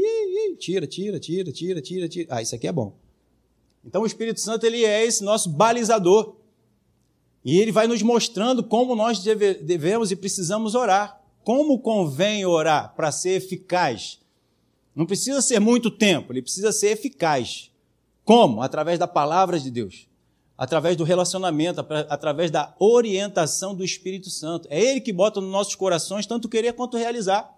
tira, 0.58 0.86
tira, 0.86 1.20
tira, 1.20 1.52
tira, 1.52 1.80
tira, 1.80 2.08
tira. 2.08 2.28
Ah, 2.30 2.42
isso 2.42 2.54
aqui 2.54 2.66
é 2.66 2.72
bom. 2.72 2.96
Então 3.84 4.02
o 4.02 4.06
Espírito 4.06 4.40
Santo 4.40 4.64
ele 4.64 4.84
é 4.84 5.04
esse 5.04 5.24
nosso 5.24 5.48
balizador. 5.48 6.36
E 7.44 7.58
ele 7.58 7.72
vai 7.72 7.88
nos 7.88 8.02
mostrando 8.02 8.62
como 8.62 8.94
nós 8.94 9.18
deve, 9.18 9.54
devemos 9.54 10.12
e 10.12 10.16
precisamos 10.16 10.74
orar. 10.74 11.20
Como 11.42 11.80
convém 11.80 12.46
orar 12.46 12.94
para 12.94 13.10
ser 13.10 13.30
eficaz? 13.30 14.20
Não 14.94 15.06
precisa 15.06 15.42
ser 15.42 15.58
muito 15.58 15.90
tempo, 15.90 16.32
ele 16.32 16.42
precisa 16.42 16.70
ser 16.70 16.88
eficaz. 16.88 17.71
Como? 18.24 18.62
Através 18.62 18.98
da 18.98 19.06
palavra 19.06 19.58
de 19.58 19.70
Deus, 19.70 20.08
através 20.56 20.96
do 20.96 21.04
relacionamento, 21.04 21.84
através 22.08 22.50
da 22.50 22.74
orientação 22.78 23.74
do 23.74 23.84
Espírito 23.84 24.30
Santo. 24.30 24.68
É 24.70 24.80
Ele 24.80 25.00
que 25.00 25.12
bota 25.12 25.40
nos 25.40 25.50
nossos 25.50 25.74
corações 25.74 26.26
tanto 26.26 26.48
querer 26.48 26.74
quanto 26.74 26.96
realizar. 26.96 27.52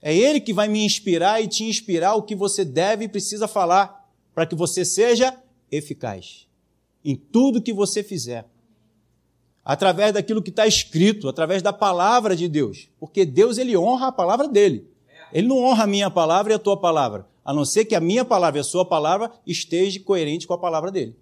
É 0.00 0.14
Ele 0.14 0.40
que 0.40 0.52
vai 0.52 0.68
me 0.68 0.84
inspirar 0.84 1.42
e 1.42 1.46
te 1.46 1.64
inspirar 1.64 2.14
o 2.14 2.22
que 2.22 2.34
você 2.34 2.64
deve 2.64 3.04
e 3.04 3.08
precisa 3.08 3.46
falar 3.46 4.08
para 4.34 4.46
que 4.46 4.54
você 4.54 4.84
seja 4.84 5.38
eficaz 5.70 6.46
em 7.04 7.16
tudo 7.16 7.62
que 7.62 7.72
você 7.72 8.02
fizer. 8.02 8.46
Através 9.64 10.12
daquilo 10.12 10.42
que 10.42 10.50
está 10.50 10.66
escrito, 10.66 11.28
através 11.28 11.62
da 11.62 11.72
palavra 11.72 12.34
de 12.34 12.48
Deus. 12.48 12.88
Porque 12.98 13.24
Deus, 13.24 13.58
ele 13.58 13.76
honra 13.76 14.08
a 14.08 14.12
palavra 14.12 14.48
dele. 14.48 14.88
Ele 15.32 15.46
não 15.46 15.58
honra 15.58 15.84
a 15.84 15.86
minha 15.86 16.10
palavra 16.10 16.52
e 16.52 16.56
a 16.56 16.58
tua 16.58 16.76
palavra, 16.76 17.26
a 17.44 17.52
não 17.52 17.64
ser 17.64 17.84
que 17.84 17.94
a 17.94 18.00
minha 18.00 18.24
palavra 18.24 18.58
e 18.58 18.60
a 18.60 18.64
sua 18.64 18.84
palavra 18.84 19.30
esteja 19.46 20.00
coerente 20.00 20.46
com 20.46 20.54
a 20.54 20.58
palavra 20.58 20.90
dele. 20.90 21.16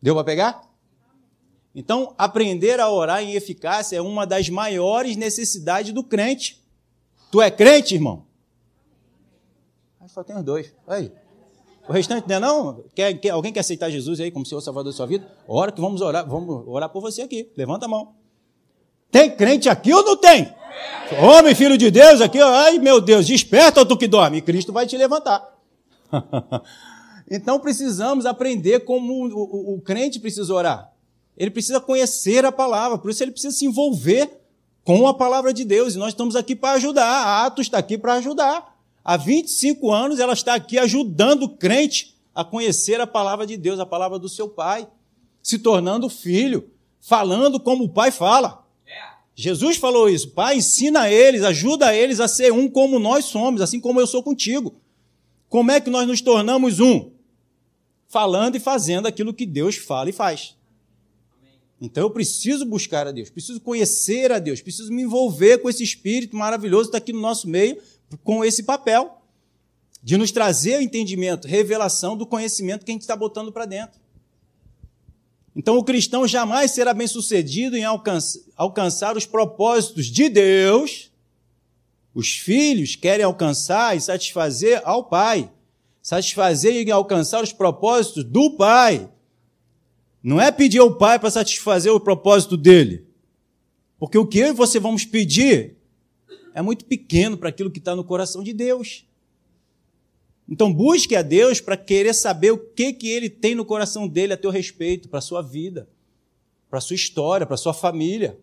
Deu 0.00 0.14
para 0.14 0.24
pegar? 0.24 0.70
Então, 1.74 2.14
aprender 2.16 2.78
a 2.78 2.88
orar 2.88 3.22
em 3.22 3.34
eficácia 3.34 3.96
é 3.96 4.00
uma 4.00 4.26
das 4.26 4.48
maiores 4.48 5.16
necessidades 5.16 5.92
do 5.92 6.04
crente. 6.04 6.62
Tu 7.30 7.42
é 7.42 7.50
crente, 7.50 7.94
irmão? 7.94 8.24
Só 10.06 10.22
tem 10.22 10.36
os 10.36 10.44
dois. 10.44 10.72
Aí. 10.86 11.10
O 11.88 11.92
restante 11.92 12.28
não 12.28 12.36
é 12.36 12.38
não? 12.38 12.84
Quer, 12.94 13.14
quer, 13.14 13.30
alguém 13.30 13.52
quer 13.52 13.60
aceitar 13.60 13.90
Jesus 13.90 14.20
aí 14.20 14.30
como 14.30 14.46
Senhor 14.46 14.60
Salvador 14.60 14.92
da 14.92 14.96
sua 14.96 15.06
vida? 15.06 15.28
Ora 15.46 15.72
que 15.72 15.80
vamos 15.80 16.00
orar, 16.00 16.26
vamos 16.28 16.64
orar 16.68 16.88
por 16.88 17.00
você 17.00 17.22
aqui. 17.22 17.50
Levanta 17.56 17.86
a 17.86 17.88
mão. 17.88 18.14
Tem 19.10 19.34
crente 19.34 19.68
aqui 19.68 19.92
ou 19.92 20.04
não 20.04 20.16
tem? 20.16 20.54
Homem, 21.20 21.54
filho 21.54 21.76
de 21.76 21.90
Deus 21.90 22.20
aqui, 22.20 22.40
ai 22.40 22.78
meu 22.78 23.00
Deus, 23.00 23.26
desperta 23.26 23.80
ou 23.80 23.86
tu 23.86 23.96
que 23.96 24.08
dorme. 24.08 24.38
E 24.38 24.42
Cristo 24.42 24.72
vai 24.72 24.86
te 24.86 24.96
levantar. 24.96 25.42
então 27.30 27.60
precisamos 27.60 28.26
aprender 28.26 28.80
como 28.80 29.12
o, 29.12 29.72
o, 29.72 29.74
o 29.74 29.80
crente 29.80 30.18
precisa 30.18 30.52
orar. 30.52 30.92
Ele 31.36 31.50
precisa 31.50 31.80
conhecer 31.80 32.44
a 32.44 32.52
palavra, 32.52 32.98
por 32.98 33.10
isso 33.10 33.22
ele 33.22 33.32
precisa 33.32 33.54
se 33.54 33.66
envolver 33.66 34.30
com 34.84 35.06
a 35.06 35.14
palavra 35.14 35.52
de 35.52 35.64
Deus. 35.64 35.94
E 35.94 35.98
nós 35.98 36.08
estamos 36.08 36.36
aqui 36.36 36.54
para 36.54 36.72
ajudar. 36.72 37.06
A 37.06 37.46
Atos 37.46 37.66
está 37.66 37.78
aqui 37.78 37.98
para 37.98 38.14
ajudar 38.14 38.74
Há 39.04 39.18
25 39.18 39.92
anos 39.92 40.18
ela 40.18 40.32
está 40.32 40.54
aqui 40.54 40.78
ajudando 40.78 41.42
o 41.42 41.48
crente 41.50 42.16
a 42.34 42.42
conhecer 42.42 42.98
a 43.00 43.06
palavra 43.06 43.46
de 43.46 43.54
Deus, 43.56 43.78
a 43.78 43.84
palavra 43.84 44.18
do 44.18 44.30
seu 44.30 44.48
pai, 44.48 44.88
se 45.42 45.58
tornando 45.58 46.08
filho, 46.08 46.70
falando 47.00 47.60
como 47.60 47.84
o 47.84 47.88
pai 47.88 48.10
fala. 48.10 48.63
Jesus 49.34 49.76
falou 49.76 50.08
isso. 50.08 50.30
Pai, 50.30 50.56
ensina 50.56 51.10
eles, 51.10 51.42
ajuda 51.42 51.94
eles 51.94 52.20
a 52.20 52.28
ser 52.28 52.52
um 52.52 52.68
como 52.68 52.98
nós 52.98 53.24
somos, 53.24 53.60
assim 53.60 53.80
como 53.80 54.00
eu 54.00 54.06
sou 54.06 54.22
contigo. 54.22 54.74
Como 55.48 55.70
é 55.70 55.80
que 55.80 55.90
nós 55.90 56.06
nos 56.06 56.20
tornamos 56.20 56.80
um? 56.80 57.10
Falando 58.08 58.56
e 58.56 58.60
fazendo 58.60 59.06
aquilo 59.06 59.34
que 59.34 59.44
Deus 59.44 59.76
fala 59.76 60.10
e 60.10 60.12
faz. 60.12 60.54
Então 61.80 62.04
eu 62.04 62.10
preciso 62.10 62.64
buscar 62.64 63.06
a 63.06 63.12
Deus, 63.12 63.28
preciso 63.28 63.60
conhecer 63.60 64.30
a 64.30 64.38
Deus, 64.38 64.60
preciso 64.60 64.92
me 64.92 65.02
envolver 65.02 65.58
com 65.58 65.68
esse 65.68 65.82
Espírito 65.82 66.36
maravilhoso 66.36 66.84
que 66.84 66.96
está 66.96 66.98
aqui 66.98 67.12
no 67.12 67.20
nosso 67.20 67.48
meio, 67.48 67.76
com 68.22 68.44
esse 68.44 68.62
papel 68.62 69.20
de 70.02 70.16
nos 70.16 70.30
trazer 70.30 70.78
o 70.78 70.82
entendimento, 70.82 71.48
revelação 71.48 72.16
do 72.16 72.26
conhecimento 72.26 72.84
que 72.84 72.90
a 72.90 72.94
gente 72.94 73.02
está 73.02 73.16
botando 73.16 73.50
para 73.50 73.64
dentro. 73.64 73.98
Então, 75.56 75.78
o 75.78 75.84
cristão 75.84 76.26
jamais 76.26 76.72
será 76.72 76.92
bem 76.92 77.06
sucedido 77.06 77.76
em 77.76 77.84
alcançar 78.56 79.16
os 79.16 79.24
propósitos 79.24 80.06
de 80.06 80.28
Deus. 80.28 81.12
Os 82.12 82.36
filhos 82.36 82.96
querem 82.96 83.24
alcançar 83.24 83.96
e 83.96 84.00
satisfazer 84.00 84.80
ao 84.84 85.04
Pai, 85.04 85.50
satisfazer 86.02 86.86
e 86.86 86.90
alcançar 86.90 87.42
os 87.42 87.52
propósitos 87.52 88.24
do 88.24 88.50
Pai. 88.56 89.08
Não 90.22 90.40
é 90.40 90.50
pedir 90.50 90.78
ao 90.78 90.96
Pai 90.96 91.18
para 91.18 91.30
satisfazer 91.30 91.92
o 91.92 92.00
propósito 92.00 92.56
dele. 92.56 93.06
Porque 93.98 94.18
o 94.18 94.26
que 94.26 94.38
eu 94.38 94.48
e 94.48 94.52
você 94.52 94.80
vamos 94.80 95.04
pedir 95.04 95.76
é 96.52 96.60
muito 96.62 96.84
pequeno 96.84 97.36
para 97.36 97.48
aquilo 97.48 97.70
que 97.70 97.78
está 97.78 97.94
no 97.94 98.04
coração 98.04 98.42
de 98.42 98.52
Deus. 98.52 99.04
Então 100.48 100.72
busque 100.72 101.16
a 101.16 101.22
Deus 101.22 101.60
para 101.60 101.76
querer 101.76 102.14
saber 102.14 102.50
o 102.50 102.58
que, 102.58 102.92
que 102.92 103.08
Ele 103.08 103.30
tem 103.30 103.54
no 103.54 103.64
coração 103.64 104.06
dele 104.06 104.34
a 104.34 104.36
teu 104.36 104.50
respeito, 104.50 105.08
para 105.08 105.18
a 105.18 105.22
sua 105.22 105.42
vida, 105.42 105.88
para 106.68 106.78
a 106.78 106.82
sua 106.82 106.96
história, 106.96 107.46
para 107.46 107.54
a 107.54 107.58
sua 107.58 107.72
família. 107.72 108.38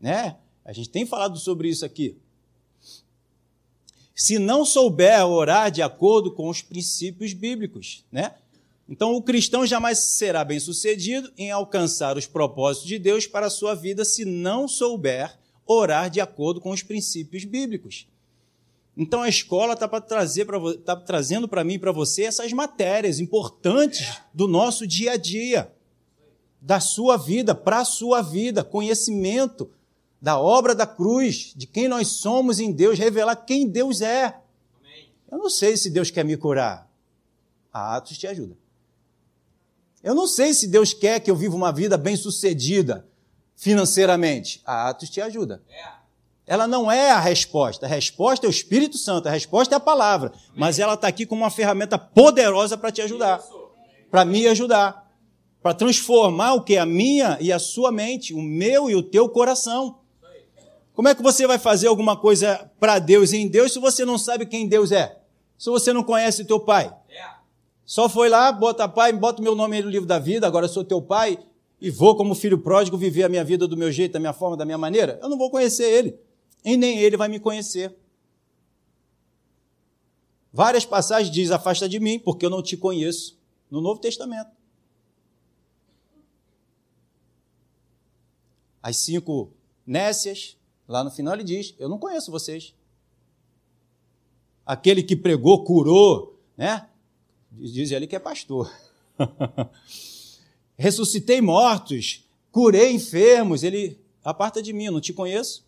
Né? 0.00 0.36
A 0.64 0.72
gente 0.72 0.90
tem 0.90 1.06
falado 1.06 1.38
sobre 1.38 1.68
isso 1.68 1.84
aqui. 1.84 2.16
Se 4.14 4.38
não 4.38 4.64
souber 4.64 5.26
orar 5.26 5.70
de 5.70 5.82
acordo 5.82 6.30
com 6.30 6.48
os 6.48 6.62
princípios 6.62 7.32
bíblicos, 7.32 8.04
né? 8.12 8.34
Então 8.88 9.14
o 9.14 9.22
cristão 9.22 9.66
jamais 9.66 9.98
será 9.98 10.44
bem 10.44 10.60
sucedido 10.60 11.32
em 11.38 11.50
alcançar 11.50 12.16
os 12.16 12.26
propósitos 12.26 12.86
de 12.86 12.98
Deus 12.98 13.26
para 13.26 13.46
a 13.46 13.50
sua 13.50 13.74
vida 13.74 14.04
se 14.04 14.24
não 14.24 14.68
souber 14.68 15.36
orar 15.66 16.10
de 16.10 16.20
acordo 16.20 16.60
com 16.60 16.70
os 16.70 16.82
princípios 16.82 17.44
bíblicos. 17.44 18.06
Então 18.96 19.22
a 19.22 19.28
escola 19.28 19.74
está 19.74 19.88
tá 19.88 20.96
trazendo 20.96 21.48
para 21.48 21.64
mim 21.64 21.74
e 21.74 21.78
para 21.78 21.90
você 21.90 22.24
essas 22.24 22.52
matérias 22.52 23.18
importantes 23.18 24.20
do 24.32 24.46
nosso 24.46 24.86
dia 24.86 25.12
a 25.12 25.16
dia, 25.16 25.72
da 26.60 26.78
sua 26.78 27.16
vida, 27.16 27.54
para 27.54 27.80
a 27.80 27.84
sua 27.84 28.22
vida, 28.22 28.62
conhecimento 28.62 29.70
da 30.20 30.38
obra 30.38 30.74
da 30.74 30.86
cruz, 30.86 31.52
de 31.54 31.66
quem 31.66 31.88
nós 31.88 32.08
somos 32.08 32.58
em 32.58 32.72
Deus, 32.72 32.98
revelar 32.98 33.36
quem 33.36 33.68
Deus 33.68 34.00
é. 34.00 34.40
Eu 35.30 35.38
não 35.38 35.50
sei 35.50 35.76
se 35.76 35.90
Deus 35.90 36.10
quer 36.10 36.24
me 36.24 36.36
curar. 36.36 36.88
A 37.72 37.96
Atos 37.96 38.16
te 38.16 38.26
ajuda. 38.26 38.56
Eu 40.02 40.14
não 40.14 40.26
sei 40.26 40.54
se 40.54 40.68
Deus 40.68 40.94
quer 40.94 41.18
que 41.18 41.30
eu 41.30 41.34
viva 41.34 41.56
uma 41.56 41.72
vida 41.72 41.98
bem-sucedida 41.98 43.06
financeiramente. 43.56 44.62
A 44.64 44.88
Atos 44.88 45.10
te 45.10 45.20
ajuda. 45.20 45.62
Ela 46.46 46.66
não 46.66 46.90
é 46.90 47.10
a 47.10 47.20
resposta. 47.20 47.86
A 47.86 47.88
resposta 47.88 48.46
é 48.46 48.48
o 48.48 48.50
Espírito 48.50 48.98
Santo, 48.98 49.28
a 49.28 49.30
resposta 49.30 49.74
é 49.74 49.76
a 49.76 49.80
palavra. 49.80 50.32
Mas 50.54 50.78
ela 50.78 50.94
está 50.94 51.08
aqui 51.08 51.24
como 51.24 51.42
uma 51.42 51.50
ferramenta 51.50 51.98
poderosa 51.98 52.76
para 52.76 52.92
te 52.92 53.00
ajudar, 53.00 53.42
para 54.10 54.24
me 54.24 54.46
ajudar, 54.46 55.10
para 55.62 55.72
transformar 55.72 56.54
o 56.54 56.62
que? 56.62 56.76
A 56.76 56.84
minha 56.84 57.38
e 57.40 57.50
a 57.50 57.58
sua 57.58 57.90
mente, 57.90 58.34
o 58.34 58.42
meu 58.42 58.90
e 58.90 58.94
o 58.94 59.02
teu 59.02 59.28
coração. 59.28 59.98
Como 60.92 61.08
é 61.08 61.14
que 61.14 61.22
você 61.22 61.46
vai 61.46 61.58
fazer 61.58 61.88
alguma 61.88 62.16
coisa 62.16 62.70
para 62.78 62.98
Deus 62.98 63.32
e 63.32 63.38
em 63.38 63.48
Deus 63.48 63.72
se 63.72 63.78
você 63.78 64.04
não 64.04 64.18
sabe 64.18 64.46
quem 64.46 64.68
Deus 64.68 64.92
é? 64.92 65.18
Se 65.58 65.70
você 65.70 65.92
não 65.92 66.02
conhece 66.02 66.42
o 66.42 66.46
teu 66.46 66.60
pai? 66.60 66.94
Só 67.84 68.08
foi 68.08 68.28
lá, 68.28 68.52
bota 68.52 68.88
pai, 68.88 69.12
bota 69.12 69.40
o 69.40 69.44
meu 69.44 69.54
nome 69.54 69.76
aí 69.76 69.82
no 69.82 69.90
livro 69.90 70.06
da 70.06 70.18
vida, 70.18 70.46
agora 70.46 70.68
sou 70.68 70.84
teu 70.84 71.02
pai 71.02 71.38
e 71.80 71.90
vou, 71.90 72.16
como 72.16 72.34
filho 72.34 72.58
pródigo, 72.58 72.96
viver 72.96 73.24
a 73.24 73.28
minha 73.28 73.44
vida 73.44 73.66
do 73.66 73.76
meu 73.76 73.90
jeito, 73.90 74.12
da 74.12 74.20
minha 74.20 74.32
forma, 74.32 74.56
da 74.56 74.64
minha 74.64 74.78
maneira. 74.78 75.18
Eu 75.22 75.28
não 75.28 75.36
vou 75.36 75.50
conhecer 75.50 75.84
ele. 75.84 76.18
E 76.64 76.76
nem 76.76 76.98
ele 76.98 77.16
vai 77.16 77.28
me 77.28 77.38
conhecer. 77.38 77.94
Várias 80.52 80.86
passagens 80.86 81.34
diz: 81.34 81.50
Afasta 81.50 81.88
de 81.88 82.00
mim, 82.00 82.18
porque 82.18 82.46
eu 82.46 82.50
não 82.50 82.62
te 82.62 82.76
conheço. 82.76 83.38
No 83.70 83.80
Novo 83.80 84.00
Testamento. 84.00 84.50
As 88.80 88.96
cinco 88.98 89.52
nécias, 89.86 90.56
lá 90.86 91.02
no 91.02 91.10
final 91.10 91.34
ele 91.34 91.44
diz: 91.44 91.74
Eu 91.78 91.88
não 91.88 91.98
conheço 91.98 92.30
vocês. 92.30 92.72
Aquele 94.64 95.02
que 95.02 95.16
pregou, 95.16 95.64
curou, 95.64 96.40
né? 96.56 96.88
Diz 97.50 97.92
ali 97.92 98.06
que 98.06 98.16
é 98.16 98.18
pastor. 98.18 98.72
Ressuscitei 100.76 101.40
mortos, 101.40 102.24
curei 102.50 102.92
enfermos. 102.92 103.62
Ele, 103.62 103.98
aparta 104.22 104.62
de 104.62 104.72
mim, 104.72 104.84
eu 104.84 104.92
não 104.92 105.00
te 105.00 105.12
conheço. 105.12 105.64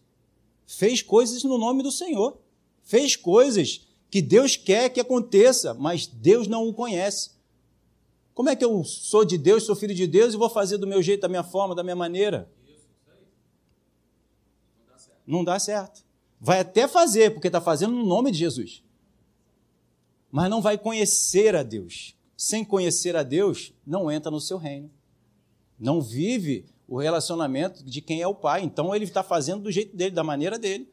Fez 0.67 1.03
coisas 1.03 1.43
no 1.45 1.59
nome 1.59 1.83
do 1.83 1.91
Senhor. 1.91 2.39
Fez 2.83 3.17
coisas 3.17 3.87
que 4.11 4.21
Deus 4.21 4.57
quer 4.57 4.91
que 4.91 5.01
aconteça, 5.01 5.75
mas 5.75 6.07
Deus 6.07 6.47
não 6.47 6.69
o 6.69 6.75
conhece. 6.75 7.31
Como 8.35 8.51
é 8.51 8.57
que 8.57 8.65
eu 8.65 8.85
sou 8.85 9.25
de 9.25 9.39
Deus, 9.39 9.65
sou 9.65 9.75
filho 9.75 9.95
de 9.95 10.07
Deus 10.07 10.35
e 10.35 10.37
vou 10.37 10.51
fazer 10.51 10.77
do 10.79 10.87
meu 10.87 11.03
jeito, 11.03 11.23
da 11.23 11.29
minha 11.29 11.45
forma, 11.45 11.75
da 11.75 11.83
minha 11.83 11.97
maneira? 11.97 12.51
Não 15.27 15.43
dá 15.43 15.59
certo. 15.59 16.05
Vai 16.41 16.61
até 16.61 16.87
fazer, 16.87 17.33
porque 17.33 17.49
está 17.49 17.61
fazendo 17.61 17.95
no 17.95 18.05
nome 18.05 18.31
de 18.31 18.39
Jesus 18.39 18.85
mas 20.37 20.51
não 20.51 20.61
vai 20.61 20.77
conhecer 20.77 21.57
a 21.57 21.63
Deus. 21.63 22.15
Sem 22.37 22.63
conhecer 22.63 23.17
a 23.17 23.23
Deus, 23.23 23.73
não 23.87 24.11
entra 24.11 24.31
no 24.31 24.39
seu 24.39 24.59
reino. 24.59 24.91
Não 25.79 26.03
vive 26.03 26.67
o 26.89 26.99
relacionamento 26.99 27.85
de 27.85 28.01
quem 28.01 28.23
é 28.23 28.27
o 28.27 28.35
Pai. 28.35 28.63
Então 28.63 28.95
ele 28.95 29.05
está 29.05 29.23
fazendo 29.23 29.63
do 29.63 29.73
jeito 29.73 29.97
dele, 29.97 30.15
da 30.15 30.25
maneira 30.25 30.59
dele. 30.59 30.89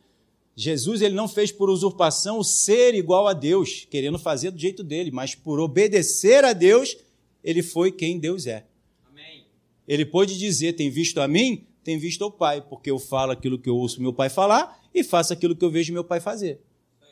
Jesus 0.56 1.02
ele 1.02 1.16
não 1.16 1.28
fez 1.28 1.52
por 1.52 1.70
usurpação 1.70 2.38
o 2.38 2.44
ser 2.44 2.94
igual 2.94 3.28
a 3.28 3.34
Deus, 3.34 3.88
querendo 3.90 4.20
fazer 4.20 4.52
do 4.52 4.60
jeito 4.60 4.84
dele, 4.84 5.10
mas 5.12 5.34
por 5.34 5.60
obedecer 5.60 6.46
a 6.46 6.54
Deus, 6.54 6.96
ele 7.44 7.64
foi 7.64 7.92
quem 7.92 8.20
Deus 8.20 8.46
é. 8.46 8.66
Amém. 9.10 9.46
Ele 9.88 10.06
pôde 10.06 10.38
dizer: 10.38 10.74
tem 10.74 10.90
visto 10.90 11.20
a 11.20 11.28
mim, 11.28 11.66
tem 11.84 11.98
visto 11.98 12.24
ao 12.24 12.32
Pai, 12.32 12.62
porque 12.62 12.92
eu 12.92 13.00
falo 13.00 13.32
aquilo 13.32 13.58
que 13.58 13.70
eu 13.70 13.76
ouço 13.76 14.02
meu 14.02 14.14
Pai 14.14 14.30
falar 14.30 14.80
e 14.94 15.04
faço 15.04 15.34
aquilo 15.34 15.56
que 15.56 15.66
eu 15.66 15.72
vejo 15.72 15.92
meu 15.92 16.04
Pai 16.04 16.20
fazer. 16.20 16.60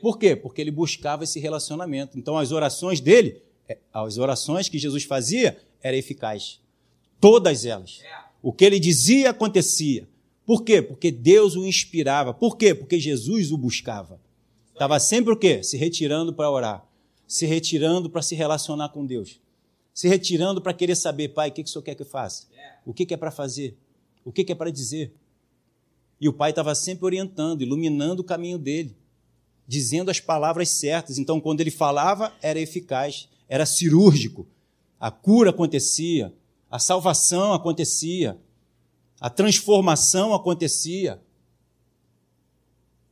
Por 0.02 0.18
quê? 0.18 0.36
Porque 0.36 0.62
ele 0.62 0.72
buscava 0.72 1.24
esse 1.24 1.40
relacionamento. 1.40 2.18
Então, 2.18 2.38
as 2.38 2.52
orações 2.52 3.00
dele, 3.00 3.42
é, 3.68 3.78
as 3.94 4.18
orações 4.18 4.68
que 4.68 4.80
Jesus 4.80 5.04
fazia, 5.04 5.58
eram 5.82 5.98
eficazes. 5.98 6.60
Todas 7.20 7.66
elas. 7.66 8.00
O 8.42 8.52
que 8.52 8.66
ele 8.66 8.80
dizia 8.80 9.30
acontecia. 9.30 10.08
Por 10.46 10.64
quê? 10.64 10.82
Porque 10.82 11.12
Deus 11.12 11.56
o 11.56 11.66
inspirava. 11.66 12.34
Por 12.34 12.58
quê? 12.58 12.74
Porque 12.74 13.00
Jesus 13.00 13.52
o 13.52 13.58
buscava. 13.58 14.20
Estava 14.74 15.00
sempre 15.00 15.34
o 15.34 15.38
quê? 15.38 15.64
Se 15.64 15.78
retirando 15.78 16.34
para 16.34 16.50
orar. 16.50 16.86
Se 17.28 17.46
retirando 17.46 18.10
para 18.10 18.22
se 18.22 18.36
relacionar 18.36 18.90
com 18.90 19.06
Deus. 19.06 19.40
Se 19.94 20.08
retirando 20.08 20.62
para 20.62 20.74
querer 20.74 20.96
saber, 20.96 21.30
pai, 21.30 21.50
o 21.50 21.52
que, 21.52 21.64
que 21.64 21.70
o 21.70 21.72
senhor 21.72 21.84
quer 21.84 21.96
que 21.96 22.02
eu 22.02 22.06
faça? 22.06 22.48
O 22.86 22.94
que, 22.94 23.06
que 23.06 23.14
é 23.14 23.18
para 23.18 23.32
fazer? 23.32 23.78
O 24.26 24.32
que, 24.32 24.44
que 24.44 24.52
é 24.52 24.56
para 24.56 24.72
dizer? 24.72 25.14
E 26.20 26.28
o 26.28 26.34
pai 26.34 26.50
estava 26.50 26.74
sempre 26.74 27.06
orientando, 27.06 27.62
iluminando 27.62 28.22
o 28.22 28.26
caminho 28.26 28.58
dele 28.58 28.96
dizendo 29.72 30.12
as 30.12 30.20
palavras 30.20 30.68
certas. 30.68 31.18
Então, 31.18 31.40
quando 31.40 31.62
ele 31.62 31.72
falava, 31.72 32.34
era 32.42 32.60
eficaz, 32.60 33.30
era 33.48 33.66
cirúrgico. 33.66 34.46
A 35.00 35.10
cura 35.10 35.52
acontecia, 35.52 36.34
a 36.72 36.80
salvação 36.80 37.54
acontecia, 37.54 38.40
a 39.20 39.30
transformação 39.30 40.34
acontecia. 40.34 41.22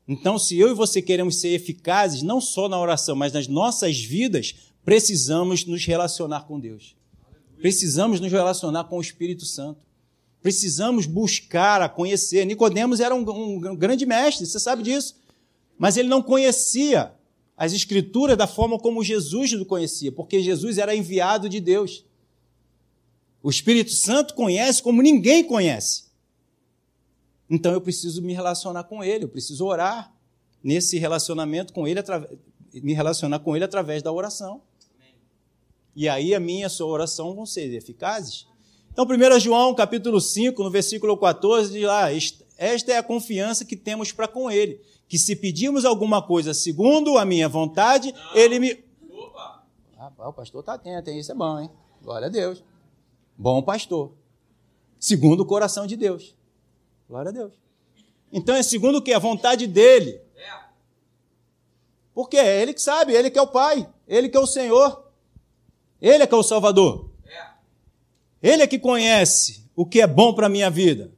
Então, 0.07 0.39
se 0.39 0.57
eu 0.57 0.69
e 0.69 0.73
você 0.73 1.01
queremos 1.01 1.35
ser 1.35 1.49
eficazes, 1.49 2.23
não 2.23 2.41
só 2.41 2.67
na 2.67 2.79
oração, 2.79 3.15
mas 3.15 3.33
nas 3.33 3.47
nossas 3.47 3.99
vidas, 3.99 4.55
precisamos 4.83 5.65
nos 5.65 5.85
relacionar 5.85 6.47
com 6.47 6.59
Deus. 6.59 6.95
Precisamos 7.57 8.19
nos 8.19 8.31
relacionar 8.31 8.85
com 8.85 8.97
o 8.97 9.01
Espírito 9.01 9.45
Santo. 9.45 9.81
Precisamos 10.41 11.05
buscar 11.05 11.81
a 11.81 11.89
conhecer. 11.89 12.45
Nicodemos 12.45 13.01
era 13.01 13.13
um, 13.13 13.19
um 13.19 13.75
grande 13.75 14.05
mestre, 14.05 14.47
você 14.47 14.59
sabe 14.59 14.81
disso 14.81 15.19
mas 15.79 15.95
ele 15.95 16.09
não 16.09 16.21
conhecia 16.21 17.13
as 17.55 17.71
Escrituras 17.71 18.37
da 18.37 18.45
forma 18.45 18.77
como 18.77 19.03
Jesus 19.03 19.53
o 19.53 19.65
conhecia, 19.65 20.11
porque 20.11 20.43
Jesus 20.43 20.77
era 20.77 20.93
enviado 20.93 21.47
de 21.47 21.61
Deus. 21.61 22.05
O 23.41 23.49
Espírito 23.49 23.91
Santo 23.91 24.33
conhece 24.33 24.81
como 24.83 25.01
ninguém 25.01 25.43
conhece. 25.43 26.09
Então 27.49 27.71
eu 27.71 27.81
preciso 27.81 28.21
me 28.21 28.33
relacionar 28.33 28.83
com 28.83 29.03
Ele, 29.03 29.23
eu 29.23 29.29
preciso 29.29 29.65
orar 29.65 30.13
nesse 30.63 30.97
relacionamento 30.97 31.73
com 31.73 31.87
Ele, 31.87 32.01
me 32.75 32.93
relacionar 32.93 33.39
com 33.39 33.55
Ele 33.55 33.65
através 33.65 34.03
da 34.03 34.11
oração. 34.11 34.61
E 35.95 36.07
aí 36.07 36.35
a 36.35 36.39
minha 36.39 36.61
e 36.61 36.65
a 36.65 36.69
sua 36.69 36.87
oração 36.87 37.33
vão 37.33 37.45
ser 37.45 37.73
eficazes. 37.73 38.47
Então, 38.91 39.05
1 39.05 39.39
João, 39.39 39.73
capítulo 39.73 40.19
5, 40.19 40.63
no 40.63 40.69
versículo 40.69 41.17
14, 41.17 41.71
diz 41.71 41.83
lá, 41.83 42.07
esta 42.57 42.91
é 42.91 42.97
a 42.97 43.03
confiança 43.03 43.65
que 43.65 43.75
temos 43.75 44.11
para 44.11 44.27
com 44.27 44.51
Ele, 44.51 44.81
que 45.07 45.17
se 45.17 45.35
pedimos 45.35 45.85
alguma 45.85 46.21
coisa 46.21 46.53
segundo 46.53 47.17
a 47.17 47.25
minha 47.25 47.49
vontade, 47.49 48.11
Não. 48.11 48.35
Ele 48.35 48.59
me... 48.59 48.83
Opa! 49.11 49.63
Ah, 49.97 50.29
o 50.29 50.33
pastor 50.33 50.59
está 50.59 50.73
atento, 50.73 51.09
hein? 51.09 51.19
isso 51.19 51.31
é 51.31 51.35
bom, 51.35 51.59
hein? 51.59 51.69
Glória 52.01 52.27
a 52.27 52.29
Deus. 52.29 52.63
Bom 53.39 53.61
pastor. 53.61 54.11
Segundo 54.99 55.39
o 55.43 55.45
coração 55.45 55.87
de 55.87 55.95
Deus. 55.95 56.35
Glória 57.07 57.29
a 57.29 57.31
Deus. 57.31 57.53
Então 58.33 58.53
é 58.53 58.61
segundo 58.61 58.97
o 58.97 59.01
que? 59.01 59.13
A 59.13 59.17
vontade 59.17 59.65
dele. 59.65 60.19
Porque 62.13 62.35
é 62.35 62.61
Ele 62.61 62.73
que 62.73 62.81
sabe, 62.81 63.13
Ele 63.13 63.31
que 63.31 63.39
é 63.39 63.41
o 63.41 63.47
Pai, 63.47 63.87
Ele 64.05 64.27
que 64.27 64.35
é 64.35 64.39
o 64.41 64.45
Senhor, 64.45 65.05
Ele 66.01 66.21
é 66.21 66.27
que 66.27 66.33
é 66.33 66.37
o 66.37 66.43
Salvador. 66.43 67.09
Ele 68.43 68.61
é 68.61 68.67
que 68.67 68.77
conhece 68.77 69.63
o 69.73 69.85
que 69.85 70.01
é 70.01 70.07
bom 70.07 70.33
para 70.33 70.47
a 70.47 70.49
minha 70.49 70.69
vida. 70.69 71.09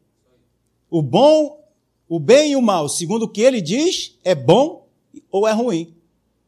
O 0.92 1.02
bom, 1.02 1.66
o 2.08 2.20
bem 2.20 2.52
e 2.52 2.56
o 2.56 2.62
mal, 2.62 2.88
segundo 2.88 3.24
o 3.24 3.28
que 3.28 3.42
Ele 3.42 3.62
diz, 3.62 4.16
é 4.24 4.36
bom 4.36 4.88
ou 5.32 5.48
é 5.48 5.52
ruim. 5.54 5.96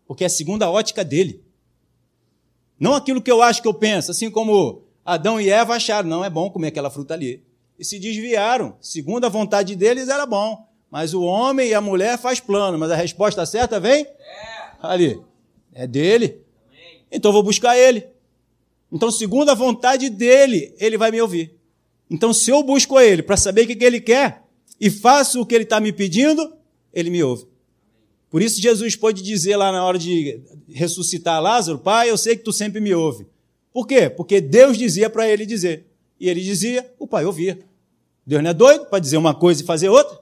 Porque 0.05 0.23
é 0.23 0.29
segundo 0.29 0.61
a 0.61 0.69
ótica 0.69 1.03
dele. 1.03 1.43
Não 2.79 2.93
aquilo 2.93 3.23
que 3.23 3.31
eu 3.31 3.41
acho 3.41 3.59
que 3.59 3.67
eu 3.67 3.73
penso, 3.73 4.11
assim 4.11 4.29
como 4.29 4.83
Adão 5.05 5.39
e 5.39 5.49
Eva 5.49 5.75
acharam, 5.75 6.09
não 6.09 6.23
é 6.23 6.29
bom 6.29 6.49
comer 6.49 6.67
aquela 6.67 6.89
fruta 6.89 7.13
ali 7.13 7.43
e 7.77 7.85
se 7.85 7.99
desviaram. 7.99 8.75
Segundo 8.79 9.25
a 9.25 9.29
vontade 9.29 9.75
deles 9.75 10.09
era 10.09 10.25
bom. 10.25 10.67
Mas 10.89 11.13
o 11.13 11.23
homem 11.23 11.69
e 11.69 11.73
a 11.73 11.81
mulher 11.81 12.17
faz 12.19 12.39
plano, 12.39 12.77
mas 12.77 12.91
a 12.91 12.95
resposta 12.95 13.45
certa 13.45 13.79
vem 13.79 14.03
é. 14.03 14.15
ali. 14.81 15.19
É 15.73 15.87
dele. 15.87 16.41
Então 17.11 17.29
eu 17.29 17.33
vou 17.33 17.43
buscar 17.43 17.77
ele. 17.77 18.07
Então, 18.91 19.09
segundo 19.11 19.49
a 19.49 19.55
vontade 19.55 20.07
dele, 20.07 20.75
ele 20.77 20.99
vai 20.99 21.09
me 21.09 21.19
ouvir. 21.19 21.55
Então, 22.09 22.31
se 22.31 22.51
eu 22.51 22.61
busco 22.61 22.99
ele 22.99 23.23
para 23.23 23.35
saber 23.35 23.63
o 23.63 23.67
que, 23.67 23.83
ele 23.83 23.99
quer 23.99 24.43
e 24.79 24.87
faço 24.91 25.41
o 25.41 25.45
que 25.47 25.55
ele 25.55 25.63
está 25.63 25.79
me 25.79 25.91
pedindo, 25.91 26.53
ele 26.93 27.09
me 27.09 27.23
ouve. 27.23 27.47
Por 28.29 28.39
isso, 28.39 28.61
Jesus 28.61 28.95
pode 28.95 29.23
dizer 29.23 29.55
lá 29.55 29.71
na 29.71 29.83
hora 29.83 29.97
de 29.97 30.39
ressuscitar 30.69 31.41
Lázaro: 31.41 31.79
Pai, 31.79 32.11
eu 32.11 32.17
sei 32.17 32.35
que 32.35 32.43
tu 32.43 32.53
sempre 32.53 32.79
me 32.79 32.93
ouve. 32.93 33.25
Por 33.73 33.87
quê? 33.87 34.09
Porque 34.09 34.39
Deus 34.39 34.77
dizia 34.77 35.09
para 35.09 35.27
ele 35.27 35.45
dizer. 35.45 35.87
E 36.19 36.29
ele 36.29 36.41
dizia, 36.41 36.93
o 36.99 37.07
pai 37.07 37.25
ouvia. 37.25 37.59
Deus 38.25 38.41
não 38.43 38.51
é 38.51 38.53
doido 38.53 38.85
para 38.85 38.99
dizer 38.99 39.17
uma 39.17 39.33
coisa 39.33 39.63
e 39.63 39.65
fazer 39.65 39.89
outra? 39.89 40.21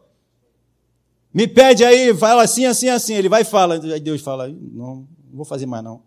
Me 1.34 1.48
pede 1.48 1.84
aí, 1.84 2.15
fala 2.15 2.43
assim, 2.43 2.65
assim, 2.65 2.88
assim. 2.88 3.13
Ele 3.13 3.29
vai 3.29 3.41
e 3.41 3.46
fala. 3.46 3.75
Aí 3.75 4.00
Deus 4.00 4.22
fala, 4.22 4.48
não, 4.48 4.96
não 4.96 5.08
vou 5.34 5.46
fazer 5.46 5.65
mais 5.65 5.84
não. 5.84 6.01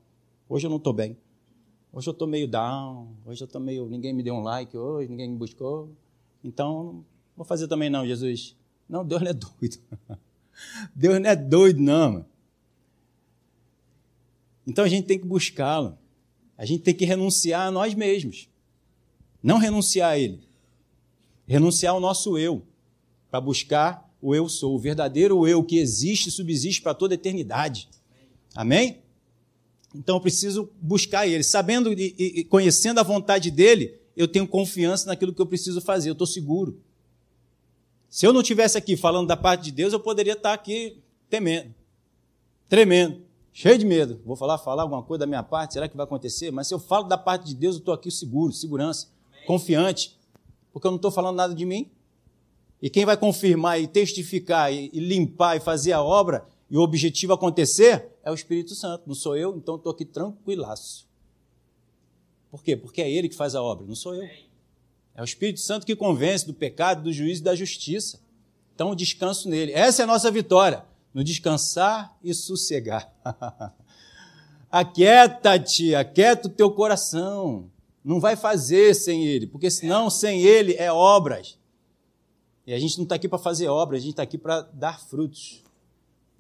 Hoje 0.49 0.67
eu 0.67 0.71
não 0.71 0.79
estou 0.79 0.93
bem. 0.93 1.17
Hoje 1.93 2.09
eu 2.09 2.13
estou 2.13 2.27
meio 2.27 2.49
down. 2.49 3.15
Hoje 3.27 3.43
eu 3.43 3.47
estou 3.47 3.61
meio. 3.61 3.87
Ninguém 3.89 4.13
me 4.13 4.23
deu 4.23 4.35
um 4.35 4.43
like 4.43 4.77
hoje, 4.77 5.11
ninguém 5.11 5.31
me 5.31 5.37
buscou. 5.37 5.91
Então, 6.43 6.85
não 6.85 7.05
vou 7.37 7.45
fazer 7.45 7.69
também 7.69 7.91
não, 7.91 8.07
Jesus. 8.07 8.57
Não, 8.89 9.05
Deus 9.05 9.23
não 9.23 9.31
é 9.31 9.35
doido. 9.35 9.79
Deus 10.95 11.21
não 11.21 11.31
é 11.31 11.37
doido, 11.37 11.81
não. 11.81 12.27
Então 14.67 14.85
a 14.85 14.89
gente 14.89 15.07
tem 15.07 15.19
que 15.19 15.27
buscá-lo. 15.27 15.99
A 16.57 16.65
gente 16.65 16.83
tem 16.83 16.95
que 16.95 17.05
renunciar 17.05 17.67
a 17.67 17.71
nós 17.71 17.95
mesmos. 17.95 18.49
Não 19.43 19.59
renunciar 19.59 20.13
a 20.13 20.19
ele. 20.19 20.41
Renunciar 21.47 21.95
ao 21.95 22.01
nosso 22.01 22.39
eu, 22.39 22.63
para 23.31 23.41
buscar 23.41 24.11
o 24.23 24.35
eu 24.35 24.49
sou, 24.49 24.75
o 24.75 24.79
verdadeiro 24.79 25.47
eu 25.47 25.63
que 25.63 25.77
existe 25.77 26.29
e 26.29 26.33
subsiste 26.33 26.81
para 26.81 26.95
toda 26.95 27.13
a 27.13 27.17
eternidade. 27.17 27.89
Amém? 28.55 29.03
Então 29.95 30.17
eu 30.17 30.21
preciso 30.21 30.71
buscar 30.81 31.27
ele. 31.27 31.45
Sabendo 31.45 31.93
e, 31.93 32.45
conhecendo 32.45 32.99
a 32.99 33.03
vontade 33.03 33.51
dele, 33.51 33.95
eu 34.17 34.27
tenho 34.27 34.47
confiança 34.47 35.07
naquilo 35.07 35.33
que 35.33 35.43
eu 35.43 35.47
preciso 35.47 35.81
fazer, 35.81 36.09
eu 36.09 36.15
estou 36.15 36.27
seguro. 36.27 36.81
Se 38.09 38.27
eu 38.27 38.33
não 38.33 38.41
estivesse 38.41 38.79
aqui 38.79 38.97
falando 38.97 39.27
da 39.27 39.37
parte 39.37 39.65
de 39.65 39.73
Deus, 39.73 39.93
eu 39.93 40.01
poderia 40.01 40.35
estar 40.35 40.55
aqui 40.55 40.99
temendo, 41.29 41.75
tremendo, 42.69 43.24
cheio 43.55 43.79
de 43.79 43.87
medo. 43.87 44.21
Vou 44.27 44.37
falar, 44.37 44.59
falar 44.59 44.83
alguma 44.83 45.03
coisa 45.03 45.21
da 45.21 45.27
minha 45.27 45.43
parte, 45.43 45.75
será 45.75 45.89
que 45.89 45.97
vai 45.97 46.05
acontecer? 46.05 46.51
Mas 46.51 46.67
se 46.67 46.75
eu 46.75 46.79
falo 46.79 47.05
da 47.05 47.17
parte 47.17 47.47
de 47.47 47.55
Deus, 47.55 47.77
eu 47.77 47.79
estou 47.79 47.95
aqui 47.95 48.11
seguro, 48.11 48.53
segurança 48.53 49.09
confiante, 49.47 50.19
porque 50.73 50.87
eu 50.87 50.91
não 50.91 50.97
estou 50.97 51.11
falando 51.11 51.37
nada 51.37 51.55
de 51.55 51.65
mim. 51.65 51.89
E 52.83 52.91
quem 52.91 53.07
vai 53.07 53.17
confirmar 53.17 53.81
e 53.81 53.87
testificar 53.87 54.73
e, 54.73 54.91
e 54.93 54.99
limpar 54.99 55.57
e 55.57 55.61
fazer 55.61 55.93
a 55.93 56.03
obra 56.03 56.45
e 56.69 56.77
o 56.77 56.83
objetivo 56.83 57.33
acontecer 57.33 58.09
é 58.25 58.31
o 58.31 58.35
Espírito 58.35 58.75
Santo, 58.75 59.05
não 59.07 59.15
sou 59.15 59.37
eu, 59.37 59.57
então 59.57 59.77
estou 59.77 59.93
aqui 59.93 60.05
tranquilaço. 60.05 61.07
Por 62.51 62.63
quê? 62.63 62.77
Porque 62.77 63.01
é 63.01 63.11
ele 63.11 63.29
que 63.29 63.37
faz 63.37 63.55
a 63.55 63.63
obra, 63.63 63.87
não 63.87 63.95
sou 63.95 64.15
eu. 64.15 64.29
É 65.15 65.21
o 65.21 65.25
Espírito 65.25 65.61
Santo 65.61 65.87
que 65.87 65.95
convence 65.95 66.45
do 66.47 66.53
pecado, 66.53 67.05
do 67.05 67.13
juízo 67.13 67.41
e 67.41 67.45
da 67.45 67.55
justiça. 67.55 68.21
Então, 68.75 68.95
descanso 68.97 69.49
nele. 69.49 69.73
Essa 69.73 70.03
é 70.03 70.05
a 70.05 70.07
nossa 70.07 70.31
vitória, 70.31 70.85
no 71.15 71.23
descansar 71.23 72.19
e 72.23 72.35
sossegar. 72.35 73.11
Aquieta-te, 74.71 75.95
aquieta 75.95 76.49
o 76.49 76.51
teu 76.51 76.69
coração. 76.69 77.71
Não 78.05 78.19
vai 78.19 78.35
fazer 78.35 78.93
sem 78.93 79.25
ele, 79.25 79.47
porque 79.47 79.71
senão 79.71 80.11
sem 80.11 80.43
ele 80.43 80.75
é 80.75 80.91
obras. 80.91 81.57
E 82.67 82.75
a 82.75 82.79
gente 82.79 82.97
não 82.97 83.05
está 83.05 83.15
aqui 83.15 83.29
para 83.29 83.39
fazer 83.39 83.69
obras, 83.69 83.99
a 83.99 84.03
gente 84.03 84.15
está 84.15 84.25
aqui 84.25 84.37
para 84.37 84.63
dar 84.63 85.01
frutos. 85.01 85.63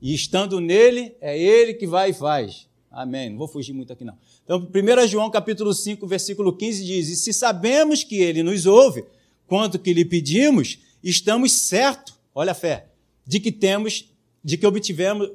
E 0.02 0.12
estando 0.12 0.60
nele, 0.60 1.16
é 1.20 1.38
ele 1.38 1.74
que 1.74 1.86
vai 1.86 2.10
e 2.10 2.12
faz. 2.12 2.68
Amém. 2.90 3.30
Não 3.30 3.38
vou 3.38 3.46
fugir 3.46 3.72
muito 3.72 3.92
aqui, 3.92 4.04
não. 4.04 4.18
Então, 4.44 4.58
1 4.58 5.06
João 5.06 5.30
capítulo 5.30 5.72
5, 5.72 6.04
versículo 6.06 6.52
15 6.56 6.84
diz: 6.84 7.08
E 7.08 7.16
se 7.16 7.32
sabemos 7.32 8.02
que 8.02 8.16
ele 8.16 8.42
nos 8.42 8.66
ouve, 8.66 9.04
quanto 9.46 9.78
que 9.78 9.92
lhe 9.92 10.04
pedimos, 10.04 10.78
estamos 11.02 11.52
certos, 11.52 12.14
olha 12.34 12.52
a 12.52 12.54
fé, 12.54 12.88
de 13.26 13.38
que 13.38 13.52
temos, 13.52 14.12
de 14.44 14.58
que 14.58 14.66
obtivemos, 14.66 15.30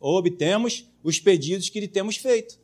obtemos 0.00 0.90
os 1.02 1.20
pedidos 1.20 1.68
que 1.68 1.80
lhe 1.80 1.88
temos 1.88 2.16
feito 2.16 2.58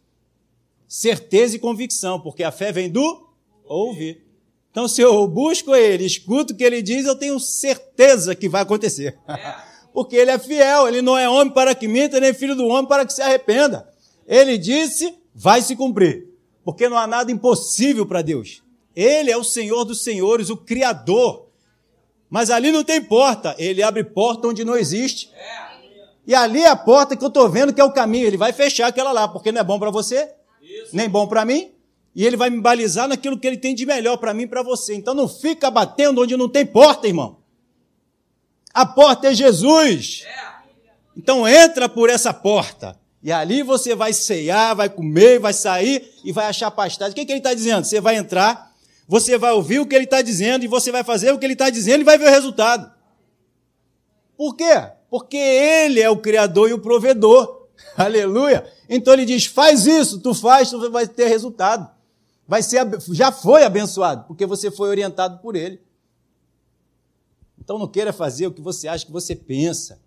certeza 0.91 1.55
e 1.55 1.61
convicção, 1.61 2.19
porque 2.19 2.43
a 2.43 2.51
fé 2.51 2.73
vem 2.73 2.91
do 2.91 3.29
ouvir. 3.65 4.27
Então, 4.73 4.89
se 4.89 5.01
eu 5.01 5.27
busco 5.29 5.73
ele, 5.73 6.05
escuto 6.05 6.53
o 6.53 6.57
que 6.57 6.65
ele 6.65 6.83
diz, 6.83 7.07
eu 7.07 7.15
tenho 7.15 7.39
certeza 7.39 8.35
que 8.35 8.49
vai 8.49 8.63
acontecer. 8.63 9.17
Porque 9.93 10.15
ele 10.15 10.31
é 10.31 10.39
fiel, 10.39 10.87
ele 10.87 11.03
não 11.03 11.19
é 11.19 11.29
homem 11.29 11.53
para 11.53 11.75
que 11.75 11.89
minta, 11.89 12.21
nem 12.21 12.33
filho 12.33 12.55
do 12.55 12.69
homem 12.69 12.87
para 12.87 13.05
que 13.05 13.13
se 13.13 13.21
arrependa. 13.21 13.89
Ele 14.25 14.57
disse, 14.57 15.13
vai 15.35 15.61
se 15.63 15.75
cumprir. 15.75 16.29
Porque 16.65 16.89
não 16.89 16.97
há 16.97 17.09
nada 17.09 17.33
impossível 17.33 18.07
para 18.07 18.23
Deus. 18.23 18.63
Ele 18.95 19.33
é 19.33 19.37
o 19.37 19.43
Senhor 19.43 19.83
dos 19.85 20.05
senhores, 20.05 20.49
o 20.49 20.57
Criador. 20.57 21.49
Mas 22.31 22.49
ali 22.49 22.71
não 22.71 22.85
tem 22.85 23.03
porta, 23.03 23.57
ele 23.59 23.83
abre 23.83 24.05
porta 24.05 24.47
onde 24.47 24.65
não 24.65 24.77
existe. 24.77 25.31
E 26.27 26.35
ali 26.35 26.63
é 26.63 26.69
a 26.69 26.77
porta 26.77 27.17
que 27.17 27.25
eu 27.25 27.29
estou 27.29 27.49
vendo 27.49 27.73
que 27.75 27.81
é 27.81 27.85
o 27.85 27.91
caminho. 27.91 28.27
Ele 28.27 28.37
vai 28.37 28.53
fechar 28.53 28.87
aquela 28.87 29.11
lá, 29.11 29.27
porque 29.27 29.51
não 29.51 29.61
é 29.61 29.65
bom 29.65 29.81
para 29.81 29.91
você, 29.91 30.33
nem 30.93 31.09
bom 31.09 31.27
para 31.27 31.45
mim, 31.45 31.73
e 32.15 32.25
ele 32.25 32.37
vai 32.37 32.49
me 32.49 32.61
balizar 32.61 33.09
naquilo 33.09 33.37
que 33.37 33.47
ele 33.47 33.57
tem 33.57 33.75
de 33.75 33.85
melhor 33.85 34.17
para 34.17 34.33
mim 34.33 34.45
e 34.45 34.47
para 34.47 34.63
você. 34.63 34.95
Então 34.95 35.13
não 35.13 35.29
fica 35.29 35.71
batendo 35.71 36.23
onde 36.23 36.37
não 36.37 36.49
tem 36.49 36.65
porta, 36.65 37.09
irmão. 37.09 37.39
A 38.73 38.87
porta 38.87 39.29
é 39.29 39.35
Jesus. 39.35 40.25
Então 41.17 41.49
entra 41.49 41.89
por 41.89 42.09
essa 42.09 42.33
porta. 42.33 42.99
E 43.23 43.31
ali 43.31 43.63
você 43.63 43.95
vai 43.95 44.13
ceiar, 44.13 44.75
vai 44.75 44.89
comer, 44.89 45.39
vai 45.39 45.53
sair 45.53 46.15
e 46.25 46.33
vai 46.33 46.47
achar 46.47 46.71
pastagem. 46.71 47.13
O 47.13 47.15
que, 47.15 47.27
que 47.27 47.33
ele 47.33 47.41
está 47.41 47.53
dizendo? 47.53 47.85
Você 47.85 48.01
vai 48.01 48.17
entrar, 48.17 48.70
você 49.11 49.37
vai 49.37 49.51
ouvir 49.51 49.81
o 49.81 49.87
que 49.87 49.97
ele 49.97 50.05
está 50.05 50.23
dizendo 50.23 50.65
e 50.65 50.69
você 50.69 50.93
vai 50.93 51.03
fazer 51.03 51.33
o 51.33 51.39
que 51.39 51.45
ele 51.45 51.55
está 51.55 51.69
dizendo 51.69 52.03
e 52.03 52.05
vai 52.05 52.17
ver 52.17 52.29
o 52.29 52.31
resultado. 52.31 52.93
Por 54.37 54.55
quê? 54.55 54.89
Porque 55.11 55.37
ele 55.37 56.01
é 56.01 56.09
o 56.09 56.19
Criador 56.19 56.71
e 56.71 56.75
o 56.75 56.79
provedor. 56.79 57.67
Aleluia. 57.99 58.65
Então 58.89 59.13
ele 59.13 59.25
diz: 59.25 59.47
faz 59.47 59.85
isso, 59.85 60.21
tu 60.21 60.33
faz, 60.33 60.71
tu 60.71 60.89
vai 60.93 61.09
ter 61.09 61.27
resultado. 61.27 61.91
Vai 62.47 62.63
ser, 62.63 62.87
já 63.11 63.33
foi 63.33 63.65
abençoado, 63.65 64.29
porque 64.29 64.47
você 64.47 64.71
foi 64.71 64.89
orientado 64.89 65.39
por 65.39 65.57
ele. 65.57 65.83
Então 67.59 67.81
não 67.81 67.89
queira 67.89 68.13
fazer 68.13 68.47
o 68.47 68.53
que 68.53 68.61
você 68.61 68.87
acha 68.87 69.05
que 69.05 69.11
você 69.11 69.35
pensa. 69.35 70.01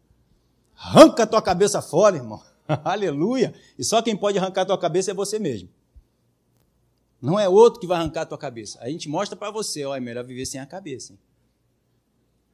Arranca 0.77 1.23
a 1.23 1.27
tua 1.27 1.41
cabeça 1.41 1.81
fora, 1.81 2.15
irmão. 2.15 2.41
Aleluia. 2.85 3.53
E 3.77 3.83
só 3.83 4.01
quem 4.01 4.15
pode 4.15 4.37
arrancar 4.37 4.61
a 4.61 4.65
tua 4.67 4.77
cabeça 4.77 5.11
é 5.11 5.13
você 5.13 5.37
mesmo. 5.39 5.67
Não 7.23 7.39
é 7.39 7.47
outro 7.47 7.79
que 7.79 7.87
vai 7.87 7.97
arrancar 7.97 8.23
a 8.23 8.25
tua 8.25 8.37
cabeça. 8.37 8.77
A 8.81 8.89
gente 8.89 9.07
mostra 9.07 9.33
para 9.37 9.49
você, 9.49 9.85
ó, 9.85 9.95
é 9.95 9.99
melhor 10.01 10.25
viver 10.25 10.45
sem 10.45 10.59
a 10.59 10.65
cabeça. 10.65 11.13
Hein? 11.13 11.19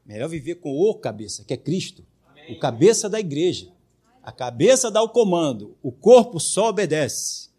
Melhor 0.05 0.29
viver 0.29 0.55
com 0.55 0.71
o 0.71 0.93
cabeça, 0.93 1.43
que 1.43 1.55
é 1.55 1.57
Cristo, 1.57 2.05
Amém. 2.29 2.55
o 2.55 2.59
cabeça 2.59 3.09
da 3.09 3.19
igreja. 3.19 3.71
A 4.21 4.31
cabeça 4.31 4.91
dá 4.91 5.01
o 5.01 5.09
comando, 5.09 5.75
o 5.81 5.91
corpo 5.91 6.39
só 6.39 6.69
obedece. 6.69 7.49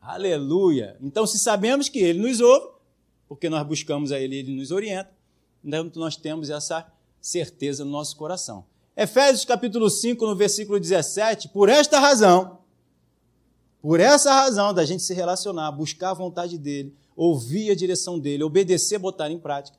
Aleluia! 0.00 0.96
Então, 1.00 1.26
se 1.26 1.36
sabemos 1.36 1.88
que 1.88 1.98
Ele 1.98 2.20
nos 2.20 2.40
ouve, 2.40 2.76
porque 3.28 3.50
nós 3.50 3.66
buscamos 3.66 4.12
a 4.12 4.20
Ele, 4.20 4.36
Ele 4.36 4.54
nos 4.54 4.70
orienta, 4.70 5.10
então 5.64 5.90
nós 5.96 6.14
temos 6.14 6.48
essa 6.48 6.92
certeza 7.20 7.84
no 7.84 7.90
nosso 7.90 8.16
coração. 8.16 8.64
Efésios 8.96 9.44
capítulo 9.44 9.90
5, 9.90 10.24
no 10.24 10.36
versículo 10.36 10.78
17, 10.78 11.48
por 11.48 11.68
esta 11.68 11.98
razão, 11.98 12.61
por 13.82 13.98
essa 13.98 14.32
razão 14.32 14.72
da 14.72 14.84
gente 14.84 15.02
se 15.02 15.12
relacionar, 15.12 15.72
buscar 15.72 16.10
a 16.10 16.14
vontade 16.14 16.56
dele, 16.56 16.94
ouvir 17.16 17.72
a 17.72 17.74
direção 17.74 18.16
dele, 18.16 18.44
obedecer, 18.44 18.96
botar 18.96 19.28
em 19.28 19.38
prática, 19.38 19.76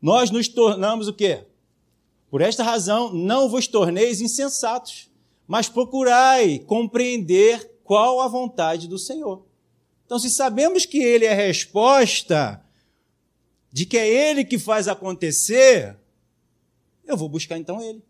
nós 0.00 0.30
nos 0.30 0.46
tornamos 0.46 1.08
o 1.08 1.12
quê? 1.12 1.44
Por 2.30 2.40
esta 2.40 2.62
razão, 2.62 3.12
não 3.12 3.48
vos 3.48 3.66
torneis 3.66 4.20
insensatos, 4.20 5.10
mas 5.46 5.68
procurai 5.68 6.60
compreender 6.60 7.80
qual 7.82 8.20
a 8.20 8.28
vontade 8.28 8.86
do 8.86 8.96
Senhor. 8.96 9.44
Então, 10.06 10.20
se 10.20 10.30
sabemos 10.30 10.86
que 10.86 11.02
Ele 11.02 11.24
é 11.24 11.32
a 11.32 11.34
resposta, 11.34 12.64
de 13.72 13.84
que 13.84 13.98
é 13.98 14.08
Ele 14.08 14.44
que 14.44 14.58
faz 14.58 14.86
acontecer, 14.86 15.96
eu 17.04 17.16
vou 17.16 17.28
buscar 17.28 17.58
então 17.58 17.82
Ele. 17.82 18.02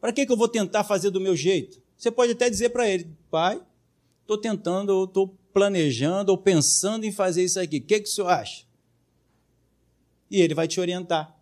Para 0.00 0.12
que, 0.12 0.24
que 0.24 0.32
eu 0.32 0.36
vou 0.36 0.48
tentar 0.48 0.82
fazer 0.82 1.10
do 1.10 1.20
meu 1.20 1.36
jeito? 1.36 1.80
Você 1.96 2.10
pode 2.10 2.32
até 2.32 2.48
dizer 2.48 2.70
para 2.70 2.88
Ele, 2.88 3.06
Pai, 3.30 3.60
estou 4.34 4.38
tentando, 4.38 4.90
ou 4.90 5.04
estou 5.04 5.36
planejando, 5.52 6.32
ou 6.32 6.38
pensando 6.38 7.04
em 7.04 7.12
fazer 7.12 7.44
isso 7.44 7.60
aqui. 7.60 7.78
O 7.78 7.82
que, 7.82 8.00
que 8.00 8.08
o 8.08 8.12
senhor 8.12 8.28
acha? 8.28 8.64
E 10.30 10.40
Ele 10.40 10.54
vai 10.54 10.66
te 10.66 10.80
orientar. 10.80 11.36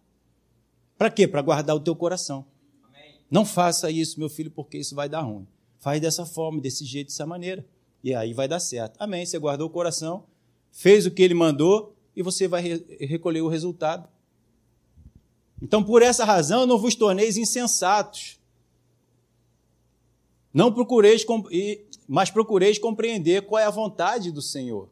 Para 0.98 1.10
quê? 1.10 1.26
Para 1.26 1.42
guardar 1.42 1.76
o 1.76 1.80
teu 1.80 1.94
coração. 1.94 2.44
Amém. 2.84 3.14
Não 3.30 3.44
faça 3.44 3.90
isso, 3.90 4.18
meu 4.18 4.28
filho, 4.28 4.50
porque 4.50 4.78
isso 4.78 4.94
vai 4.94 5.08
dar 5.08 5.22
ruim. 5.22 5.46
Faz 5.78 6.00
dessa 6.00 6.26
forma, 6.26 6.60
desse 6.60 6.84
jeito, 6.84 7.08
dessa 7.08 7.24
maneira. 7.24 7.64
E 8.02 8.14
aí 8.14 8.34
vai 8.34 8.48
dar 8.48 8.60
certo. 8.60 8.96
Amém. 8.98 9.24
Você 9.24 9.38
guardou 9.38 9.68
o 9.68 9.70
coração, 9.70 10.24
fez 10.72 11.06
o 11.06 11.10
que 11.10 11.22
ele 11.22 11.34
mandou 11.34 11.96
e 12.14 12.22
você 12.22 12.48
vai 12.48 12.62
re 12.62 13.06
recolher 13.06 13.40
o 13.42 13.48
resultado. 13.48 14.08
Então, 15.62 15.84
por 15.84 16.02
essa 16.02 16.24
razão, 16.24 16.66
não 16.66 16.78
vos 16.78 16.94
torneis 16.94 17.36
insensatos. 17.36 18.39
Não 20.52 20.72
procureis, 20.72 21.24
mas 22.08 22.30
procureis 22.30 22.76
compreender 22.78 23.42
qual 23.42 23.60
é 23.60 23.64
a 23.64 23.70
vontade 23.70 24.32
do 24.32 24.42
Senhor. 24.42 24.88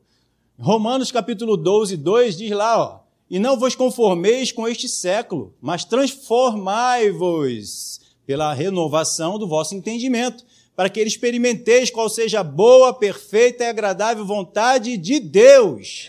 Romanos 0.58 1.12
capítulo 1.12 1.56
12, 1.56 1.96
2 1.96 2.36
diz 2.36 2.50
lá, 2.50 2.78
ó, 2.78 3.00
e 3.30 3.38
não 3.38 3.58
vos 3.58 3.74
conformeis 3.74 4.52
com 4.52 4.66
este 4.66 4.88
século, 4.88 5.54
mas 5.60 5.84
transformai-vos 5.84 8.00
pela 8.24 8.54
renovação 8.54 9.38
do 9.38 9.48
vosso 9.48 9.74
entendimento, 9.74 10.46
para 10.76 10.88
que 10.88 11.00
experimenteis 11.00 11.90
qual 11.90 12.08
seja 12.08 12.40
a 12.40 12.44
boa, 12.44 12.94
perfeita 12.94 13.64
e 13.64 13.68
agradável 13.68 14.24
vontade 14.24 14.96
de 14.96 15.18
Deus. 15.18 16.08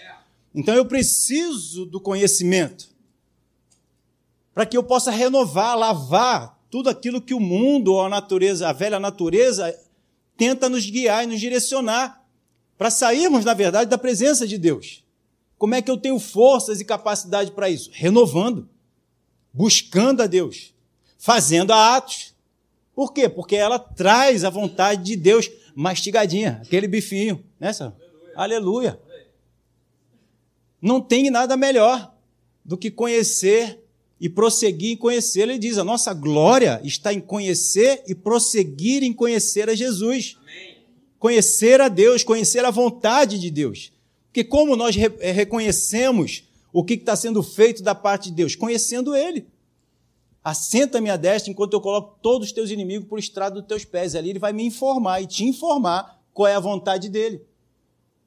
Então 0.53 0.75
eu 0.75 0.85
preciso 0.85 1.85
do 1.85 1.99
conhecimento, 1.99 2.87
para 4.53 4.65
que 4.65 4.77
eu 4.77 4.83
possa 4.83 5.11
renovar, 5.11 5.77
lavar 5.77 6.58
tudo 6.69 6.89
aquilo 6.89 7.21
que 7.21 7.33
o 7.33 7.39
mundo 7.39 7.93
ou 7.93 8.01
a 8.01 8.09
natureza, 8.09 8.69
a 8.69 8.73
velha 8.73 8.99
natureza, 8.99 9.75
tenta 10.37 10.69
nos 10.69 10.89
guiar 10.89 11.23
e 11.23 11.27
nos 11.27 11.39
direcionar, 11.39 12.23
para 12.77 12.89
sairmos, 12.89 13.43
na 13.43 13.53
verdade, 13.53 13.89
da 13.89 13.97
presença 13.97 14.47
de 14.47 14.57
Deus. 14.57 15.03
Como 15.57 15.75
é 15.75 15.81
que 15.81 15.91
eu 15.91 15.97
tenho 15.97 16.17
forças 16.17 16.79
e 16.79 16.85
capacidade 16.85 17.51
para 17.51 17.69
isso? 17.69 17.89
Renovando, 17.91 18.69
buscando 19.51 20.21
a 20.21 20.27
Deus, 20.27 20.73
fazendo 21.17 21.73
a 21.73 21.97
atos. 21.97 22.33
Por 22.95 23.11
quê? 23.11 23.27
Porque 23.27 23.57
ela 23.57 23.77
traz 23.77 24.45
a 24.45 24.49
vontade 24.49 25.03
de 25.03 25.17
Deus 25.17 25.51
mastigadinha, 25.75 26.61
aquele 26.65 26.87
bifinho, 26.87 27.43
né, 27.59 27.73
senhor? 27.73 27.93
Aleluia. 28.35 28.97
Aleluia. 29.03 29.29
Não 30.81 31.01
tem 31.01 31.29
nada 31.29 31.57
melhor 31.57 32.13
do 32.63 32.77
que 32.77 32.89
conhecer 32.89 33.83
e 34.19 34.27
prosseguir 34.27 34.93
em 34.93 34.97
conhecer. 34.97 35.41
Ele 35.41 35.57
diz: 35.57 35.77
a 35.77 35.83
nossa 35.83 36.13
glória 36.13 36.81
está 36.83 37.13
em 37.13 37.19
conhecer 37.19 38.03
e 38.07 38.13
prosseguir 38.13 39.03
em 39.03 39.13
conhecer 39.13 39.69
a 39.69 39.75
Jesus. 39.75 40.37
Amém. 40.41 40.77
Conhecer 41.17 41.81
a 41.81 41.87
Deus, 41.87 42.23
conhecer 42.23 42.63
a 42.63 42.71
vontade 42.71 43.37
de 43.39 43.51
Deus. 43.51 43.91
Porque 44.27 44.43
como 44.43 44.75
nós 44.75 44.95
re 44.95 45.11
eh, 45.19 45.31
reconhecemos 45.31 46.43
o 46.71 46.83
que 46.83 46.93
está 46.93 47.15
sendo 47.15 47.41
feito 47.41 47.81
da 47.81 47.95
parte 47.95 48.29
de 48.29 48.35
Deus? 48.35 48.55
Conhecendo 48.55 49.15
Ele. 49.15 49.45
Assenta-me 50.43 51.09
à 51.09 51.17
destra 51.17 51.51
enquanto 51.51 51.73
eu 51.73 51.81
coloco 51.81 52.17
todos 52.21 52.47
os 52.47 52.53
teus 52.53 52.71
inimigos 52.71 53.07
por 53.07 53.19
estrado 53.19 53.55
dos 53.55 53.67
teus 53.67 53.83
pés. 53.83 54.15
Ali 54.15 54.29
ele 54.29 54.39
vai 54.39 54.53
me 54.53 54.63
informar 54.63 55.21
e 55.21 55.27
te 55.27 55.43
informar 55.43 56.17
qual 56.33 56.47
é 56.47 56.55
a 56.55 56.59
vontade 56.59 57.09
dele. 57.09 57.41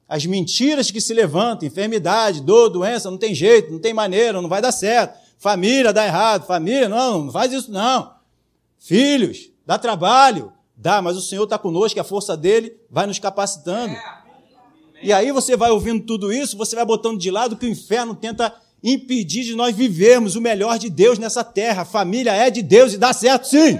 As 0.07 0.25
mentiras 0.25 0.91
que 0.91 1.01
se 1.01 1.13
levantam, 1.13 1.67
enfermidade, 1.67 2.41
dor, 2.41 2.69
doença, 2.69 3.09
não 3.09 3.17
tem 3.17 3.33
jeito, 3.33 3.71
não 3.71 3.79
tem 3.79 3.93
maneira, 3.93 4.41
não 4.41 4.49
vai 4.49 4.61
dar 4.61 4.71
certo. 4.71 5.17
Família 5.43 5.91
dá 5.91 6.05
errado, 6.05 6.47
família, 6.47 6.87
não, 6.87 7.25
não 7.25 7.31
faz 7.33 7.51
isso 7.51 7.69
não. 7.69 8.13
Filhos, 8.79 9.49
dá 9.65 9.77
trabalho, 9.77 10.53
dá, 10.73 11.01
mas 11.01 11.17
o 11.17 11.21
Senhor 11.21 11.43
está 11.43 11.57
conosco, 11.57 11.99
a 11.99 12.03
força 12.05 12.37
dele 12.37 12.77
vai 12.89 13.05
nos 13.05 13.19
capacitando. 13.19 13.93
E 15.01 15.11
aí 15.11 15.33
você 15.33 15.57
vai 15.57 15.69
ouvindo 15.69 16.05
tudo 16.05 16.31
isso, 16.31 16.55
você 16.55 16.77
vai 16.77 16.85
botando 16.85 17.19
de 17.19 17.29
lado 17.29 17.57
que 17.57 17.65
o 17.65 17.69
inferno 17.69 18.15
tenta 18.15 18.55
impedir 18.81 19.43
de 19.43 19.53
nós 19.53 19.75
vivermos 19.75 20.37
o 20.37 20.41
melhor 20.41 20.79
de 20.79 20.89
Deus 20.89 21.19
nessa 21.19 21.43
terra. 21.43 21.83
Família 21.83 22.31
é 22.31 22.49
de 22.49 22.61
Deus 22.61 22.93
e 22.93 22.97
dá 22.97 23.11
certo 23.11 23.45
sim. 23.49 23.77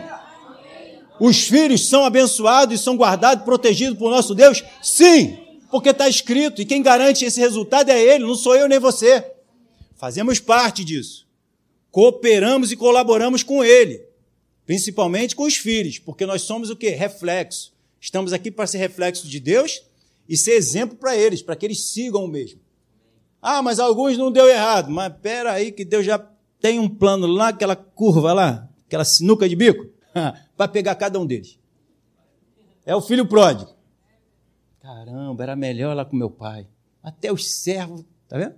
Os 1.18 1.48
filhos 1.48 1.88
são 1.88 2.04
abençoados 2.04 2.78
e 2.78 2.84
são 2.84 2.98
guardados, 2.98 3.46
protegidos 3.46 3.98
por 3.98 4.12
nosso 4.12 4.36
Deus? 4.36 4.62
Sim, 4.82 5.38
porque 5.72 5.92
está 5.92 6.10
escrito, 6.10 6.62
e 6.62 6.66
quem 6.66 6.84
garante 6.84 7.24
esse 7.24 7.40
resultado 7.40 7.90
é 7.90 7.98
Ele, 7.98 8.26
não 8.26 8.36
sou 8.36 8.54
eu 8.54 8.68
nem 8.68 8.80
você. 8.80 9.32
Fazemos 9.96 10.42
parte 10.42 10.84
disso. 10.84 11.24
Cooperamos 11.94 12.72
e 12.72 12.76
colaboramos 12.76 13.44
com 13.44 13.64
Ele, 13.64 14.04
principalmente 14.66 15.36
com 15.36 15.44
os 15.44 15.58
filhos, 15.58 16.00
porque 16.00 16.26
nós 16.26 16.42
somos 16.42 16.72
o 16.72 16.76
que? 16.76 16.90
Reflexo. 16.90 17.72
Estamos 18.02 18.34
aqui 18.34 18.50
para 18.50 18.66
ser 18.66 18.80
reflexo 18.80 19.28
de 19.28 19.40
Deus 19.40 19.84
e 20.28 20.36
ser 20.36 20.54
exemplo 20.54 20.98
para 20.98 21.16
eles, 21.16 21.44
para 21.44 21.56
que 21.56 21.64
eles 21.68 21.92
sigam 21.92 22.26
o 22.26 22.28
mesmo. 22.28 22.60
Ah, 23.40 23.62
mas 23.62 23.80
alguns 23.80 24.18
não 24.18 24.32
deu 24.32 24.50
errado. 24.50 24.90
Mas 24.90 25.14
espera 25.14 25.52
aí 25.52 25.72
que 25.72 25.86
Deus 25.86 26.04
já 26.04 26.18
tem 26.60 26.80
um 26.80 26.90
plano 26.90 27.28
lá, 27.28 27.50
aquela 27.50 27.76
curva 27.76 28.34
lá, 28.34 28.68
aquela 28.88 29.06
sinuca 29.06 29.48
de 29.48 29.56
bico, 29.56 29.86
para 30.58 30.68
pegar 30.68 30.96
cada 30.96 31.20
um 31.20 31.28
deles. 31.28 31.60
É 32.88 32.96
o 32.96 33.02
filho 33.02 33.28
pródigo. 33.28 33.72
Caramba, 34.82 35.44
era 35.44 35.56
melhor 35.56 35.96
lá 35.96 36.04
com 36.04 36.16
meu 36.16 36.32
pai. 36.32 36.66
Até 37.04 37.32
os 37.32 37.48
servos, 37.48 38.04
tá 38.28 38.40
vendo? 38.40 38.56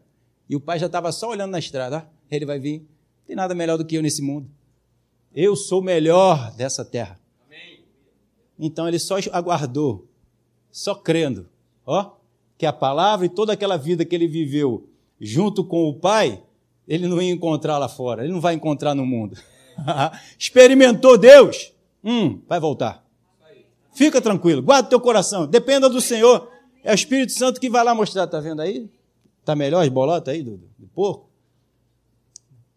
E 0.50 0.56
o 0.56 0.62
pai 0.62 0.80
já 0.80 0.86
estava 0.86 1.12
só 1.12 1.32
olhando 1.32 1.52
na 1.52 1.60
estrada. 1.60 1.98
Ah, 1.98 2.08
ele 2.32 2.45
vai 2.45 2.60
vir. 2.60 2.95
Tem 3.26 3.36
nada 3.36 3.56
melhor 3.56 3.78
do 3.78 3.86
que 3.86 3.96
eu 3.96 4.02
nesse 4.02 4.22
mundo. 4.22 4.50
Eu 5.34 5.56
sou 5.56 5.82
o 5.82 5.84
melhor 5.84 6.52
dessa 6.56 6.86
terra. 6.86 7.20
Então 8.58 8.88
ele 8.88 9.00
só 9.00 9.16
aguardou, 9.32 10.08
só 10.72 10.96
crendo 10.96 11.48
ó, 11.86 12.12
que 12.58 12.66
a 12.66 12.72
palavra 12.72 13.26
e 13.26 13.30
toda 13.30 13.54
aquela 13.54 13.78
vida 13.78 14.06
que 14.06 14.16
ele 14.16 14.28
viveu 14.28 14.88
junto 15.20 15.64
com 15.64 15.90
o 15.90 15.94
Pai, 15.94 16.42
ele 16.88 17.08
não 17.08 17.22
ia 17.22 17.32
encontrar 17.32 17.78
lá 17.78 17.90
fora, 17.90 18.24
ele 18.24 18.32
não 18.32 18.40
vai 18.40 18.54
encontrar 18.54 18.96
no 18.96 19.06
mundo. 19.06 19.38
Experimentou 20.40 21.18
Deus, 21.18 21.74
hum, 22.04 22.40
vai 22.48 22.60
voltar. 22.60 23.04
Fica 23.94 24.22
tranquilo, 24.22 24.62
guarda 24.62 24.90
teu 24.90 25.00
coração, 25.00 25.48
dependa 25.48 25.90
do 25.90 26.00
Senhor. 26.00 26.50
É 26.84 26.92
o 26.92 26.96
Espírito 26.96 27.32
Santo 27.32 27.60
que 27.60 27.70
vai 27.70 27.84
lá 27.84 27.96
mostrar, 27.96 28.28
tá 28.28 28.40
vendo 28.40 28.62
aí? 28.62 28.90
Tá 29.44 29.56
melhor 29.56 29.82
as 29.82 29.90
bolotas 29.90 30.34
aí 30.34 30.44
do, 30.44 30.58
do 30.78 30.88
porco? 30.94 31.30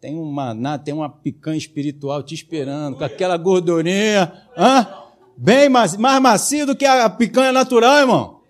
Tem 0.00 0.16
uma, 0.16 0.78
tem 0.78 0.94
uma 0.94 1.08
picanha 1.08 1.58
espiritual 1.58 2.22
te 2.22 2.34
esperando, 2.34 2.96
com 2.96 3.04
aquela 3.04 3.36
gordurinha, 3.36 4.32
hã? 4.56 4.86
bem 5.36 5.68
mais, 5.68 5.96
mais 5.96 6.20
macio 6.20 6.66
do 6.66 6.76
que 6.76 6.84
a 6.84 7.08
picanha 7.08 7.52
natural, 7.52 7.98
irmão. 7.98 8.40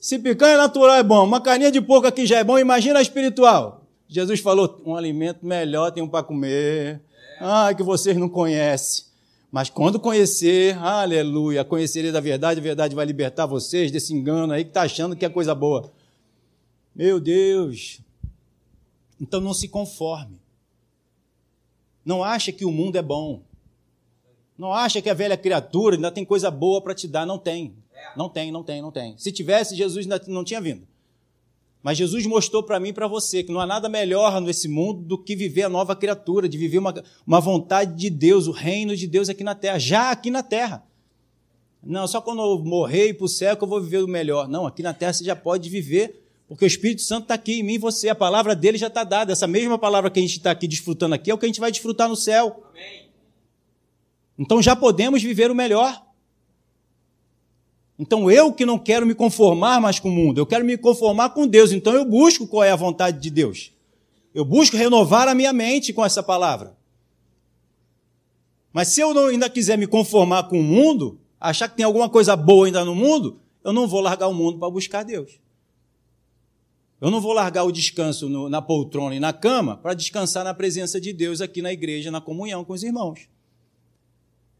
Se 0.00 0.18
picanha 0.18 0.56
natural 0.56 0.96
é 0.96 1.02
bom, 1.02 1.24
uma 1.24 1.40
carninha 1.40 1.70
de 1.70 1.80
porco 1.80 2.06
aqui 2.08 2.26
já 2.26 2.38
é 2.38 2.44
bom, 2.44 2.58
imagina 2.58 2.98
a 2.98 3.02
espiritual. 3.02 3.86
Jesus 4.08 4.40
falou: 4.40 4.82
um 4.84 4.96
alimento 4.96 5.46
melhor 5.46 5.90
tem 5.92 6.02
um 6.02 6.08
para 6.08 6.24
comer. 6.24 7.00
Ah, 7.40 7.72
que 7.74 7.82
vocês 7.82 8.16
não 8.16 8.28
conhecem. 8.28 9.04
Mas 9.50 9.70
quando 9.70 10.00
conhecer, 10.00 10.76
aleluia, 10.78 11.64
conhecer 11.64 12.10
da 12.10 12.20
verdade, 12.20 12.58
a 12.58 12.62
verdade 12.62 12.94
vai 12.94 13.04
libertar 13.06 13.46
vocês 13.46 13.90
desse 13.90 14.12
engano 14.12 14.52
aí 14.52 14.64
que 14.64 14.70
está 14.70 14.82
achando 14.82 15.14
que 15.14 15.24
é 15.24 15.28
coisa 15.28 15.54
boa. 15.54 15.92
Meu 16.94 17.20
Deus. 17.20 18.00
Então 19.20 19.40
não 19.40 19.54
se 19.54 19.68
conforme. 19.68 20.41
Não 22.04 22.22
acha 22.22 22.52
que 22.52 22.64
o 22.64 22.70
mundo 22.70 22.96
é 22.96 23.02
bom. 23.02 23.42
Não 24.56 24.72
acha 24.72 25.00
que 25.00 25.10
a 25.10 25.14
velha 25.14 25.36
criatura 25.36 25.96
ainda 25.96 26.10
tem 26.10 26.24
coisa 26.24 26.50
boa 26.50 26.80
para 26.80 26.94
te 26.94 27.08
dar. 27.08 27.26
Não 27.26 27.38
tem. 27.38 27.74
Não 28.16 28.28
tem, 28.28 28.50
não 28.50 28.62
tem, 28.62 28.82
não 28.82 28.90
tem. 28.90 29.16
Se 29.16 29.30
tivesse, 29.30 29.76
Jesus 29.76 30.06
não 30.26 30.44
tinha 30.44 30.60
vindo. 30.60 30.86
Mas 31.82 31.98
Jesus 31.98 32.24
mostrou 32.26 32.62
para 32.62 32.78
mim 32.78 32.90
e 32.90 32.92
para 32.92 33.08
você 33.08 33.42
que 33.42 33.50
não 33.50 33.60
há 33.60 33.66
nada 33.66 33.88
melhor 33.88 34.40
nesse 34.40 34.68
mundo 34.68 35.02
do 35.02 35.18
que 35.18 35.34
viver 35.34 35.64
a 35.64 35.68
nova 35.68 35.96
criatura, 35.96 36.48
de 36.48 36.56
viver 36.56 36.78
uma, 36.78 36.94
uma 37.26 37.40
vontade 37.40 37.96
de 37.96 38.08
Deus, 38.08 38.46
o 38.46 38.52
reino 38.52 38.96
de 38.96 39.06
Deus 39.06 39.28
aqui 39.28 39.42
na 39.42 39.54
terra, 39.54 39.78
já 39.78 40.12
aqui 40.12 40.30
na 40.30 40.44
terra. 40.44 40.84
Não, 41.82 42.06
só 42.06 42.20
quando 42.20 42.40
eu 42.40 42.60
morrer 42.60 43.06
e 43.06 43.10
ir 43.10 43.14
para 43.14 43.24
o 43.24 43.28
céu 43.28 43.56
que 43.56 43.64
eu 43.64 43.68
vou 43.68 43.80
viver 43.80 43.98
o 43.98 44.06
melhor. 44.06 44.46
Não, 44.46 44.64
aqui 44.64 44.82
na 44.82 44.94
terra 44.94 45.12
você 45.12 45.24
já 45.24 45.34
pode 45.34 45.68
viver, 45.68 46.21
porque 46.52 46.66
o 46.66 46.68
Espírito 46.68 47.00
Santo 47.00 47.22
está 47.22 47.32
aqui 47.32 47.60
em 47.60 47.62
mim 47.62 47.74
e 47.76 47.78
você. 47.78 48.10
A 48.10 48.14
palavra 48.14 48.54
dele 48.54 48.76
já 48.76 48.88
está 48.88 49.04
dada. 49.04 49.32
Essa 49.32 49.46
mesma 49.46 49.78
palavra 49.78 50.10
que 50.10 50.18
a 50.18 50.22
gente 50.22 50.36
está 50.36 50.50
aqui 50.50 50.68
desfrutando 50.68 51.14
aqui 51.14 51.30
é 51.30 51.34
o 51.34 51.38
que 51.38 51.46
a 51.46 51.48
gente 51.48 51.58
vai 51.58 51.72
desfrutar 51.72 52.10
no 52.10 52.14
céu. 52.14 52.66
Amém. 52.68 53.08
Então 54.38 54.60
já 54.60 54.76
podemos 54.76 55.22
viver 55.22 55.50
o 55.50 55.54
melhor. 55.54 56.04
Então 57.98 58.30
eu 58.30 58.52
que 58.52 58.66
não 58.66 58.78
quero 58.78 59.06
me 59.06 59.14
conformar 59.14 59.80
mais 59.80 59.98
com 59.98 60.10
o 60.10 60.12
mundo, 60.12 60.42
eu 60.42 60.44
quero 60.44 60.62
me 60.62 60.76
conformar 60.76 61.30
com 61.30 61.46
Deus. 61.46 61.72
Então 61.72 61.94
eu 61.94 62.04
busco 62.04 62.46
qual 62.46 62.62
é 62.62 62.70
a 62.70 62.76
vontade 62.76 63.18
de 63.18 63.30
Deus. 63.30 63.72
Eu 64.34 64.44
busco 64.44 64.76
renovar 64.76 65.28
a 65.28 65.34
minha 65.34 65.54
mente 65.54 65.90
com 65.90 66.04
essa 66.04 66.22
palavra. 66.22 66.76
Mas 68.74 68.88
se 68.88 69.00
eu 69.00 69.14
não, 69.14 69.28
ainda 69.28 69.48
quiser 69.48 69.78
me 69.78 69.86
conformar 69.86 70.42
com 70.50 70.60
o 70.60 70.62
mundo, 70.62 71.18
achar 71.40 71.66
que 71.66 71.78
tem 71.78 71.86
alguma 71.86 72.10
coisa 72.10 72.36
boa 72.36 72.66
ainda 72.66 72.84
no 72.84 72.94
mundo, 72.94 73.40
eu 73.64 73.72
não 73.72 73.88
vou 73.88 74.02
largar 74.02 74.28
o 74.28 74.34
mundo 74.34 74.58
para 74.58 74.68
buscar 74.68 75.02
Deus. 75.02 75.40
Eu 77.02 77.10
não 77.10 77.20
vou 77.20 77.32
largar 77.32 77.64
o 77.64 77.72
descanso 77.72 78.28
no, 78.28 78.48
na 78.48 78.62
poltrona 78.62 79.16
e 79.16 79.18
na 79.18 79.32
cama 79.32 79.76
para 79.76 79.92
descansar 79.92 80.44
na 80.44 80.54
presença 80.54 81.00
de 81.00 81.12
Deus 81.12 81.40
aqui 81.40 81.60
na 81.60 81.72
igreja, 81.72 82.12
na 82.12 82.20
comunhão 82.20 82.64
com 82.64 82.72
os 82.72 82.84
irmãos. 82.84 83.28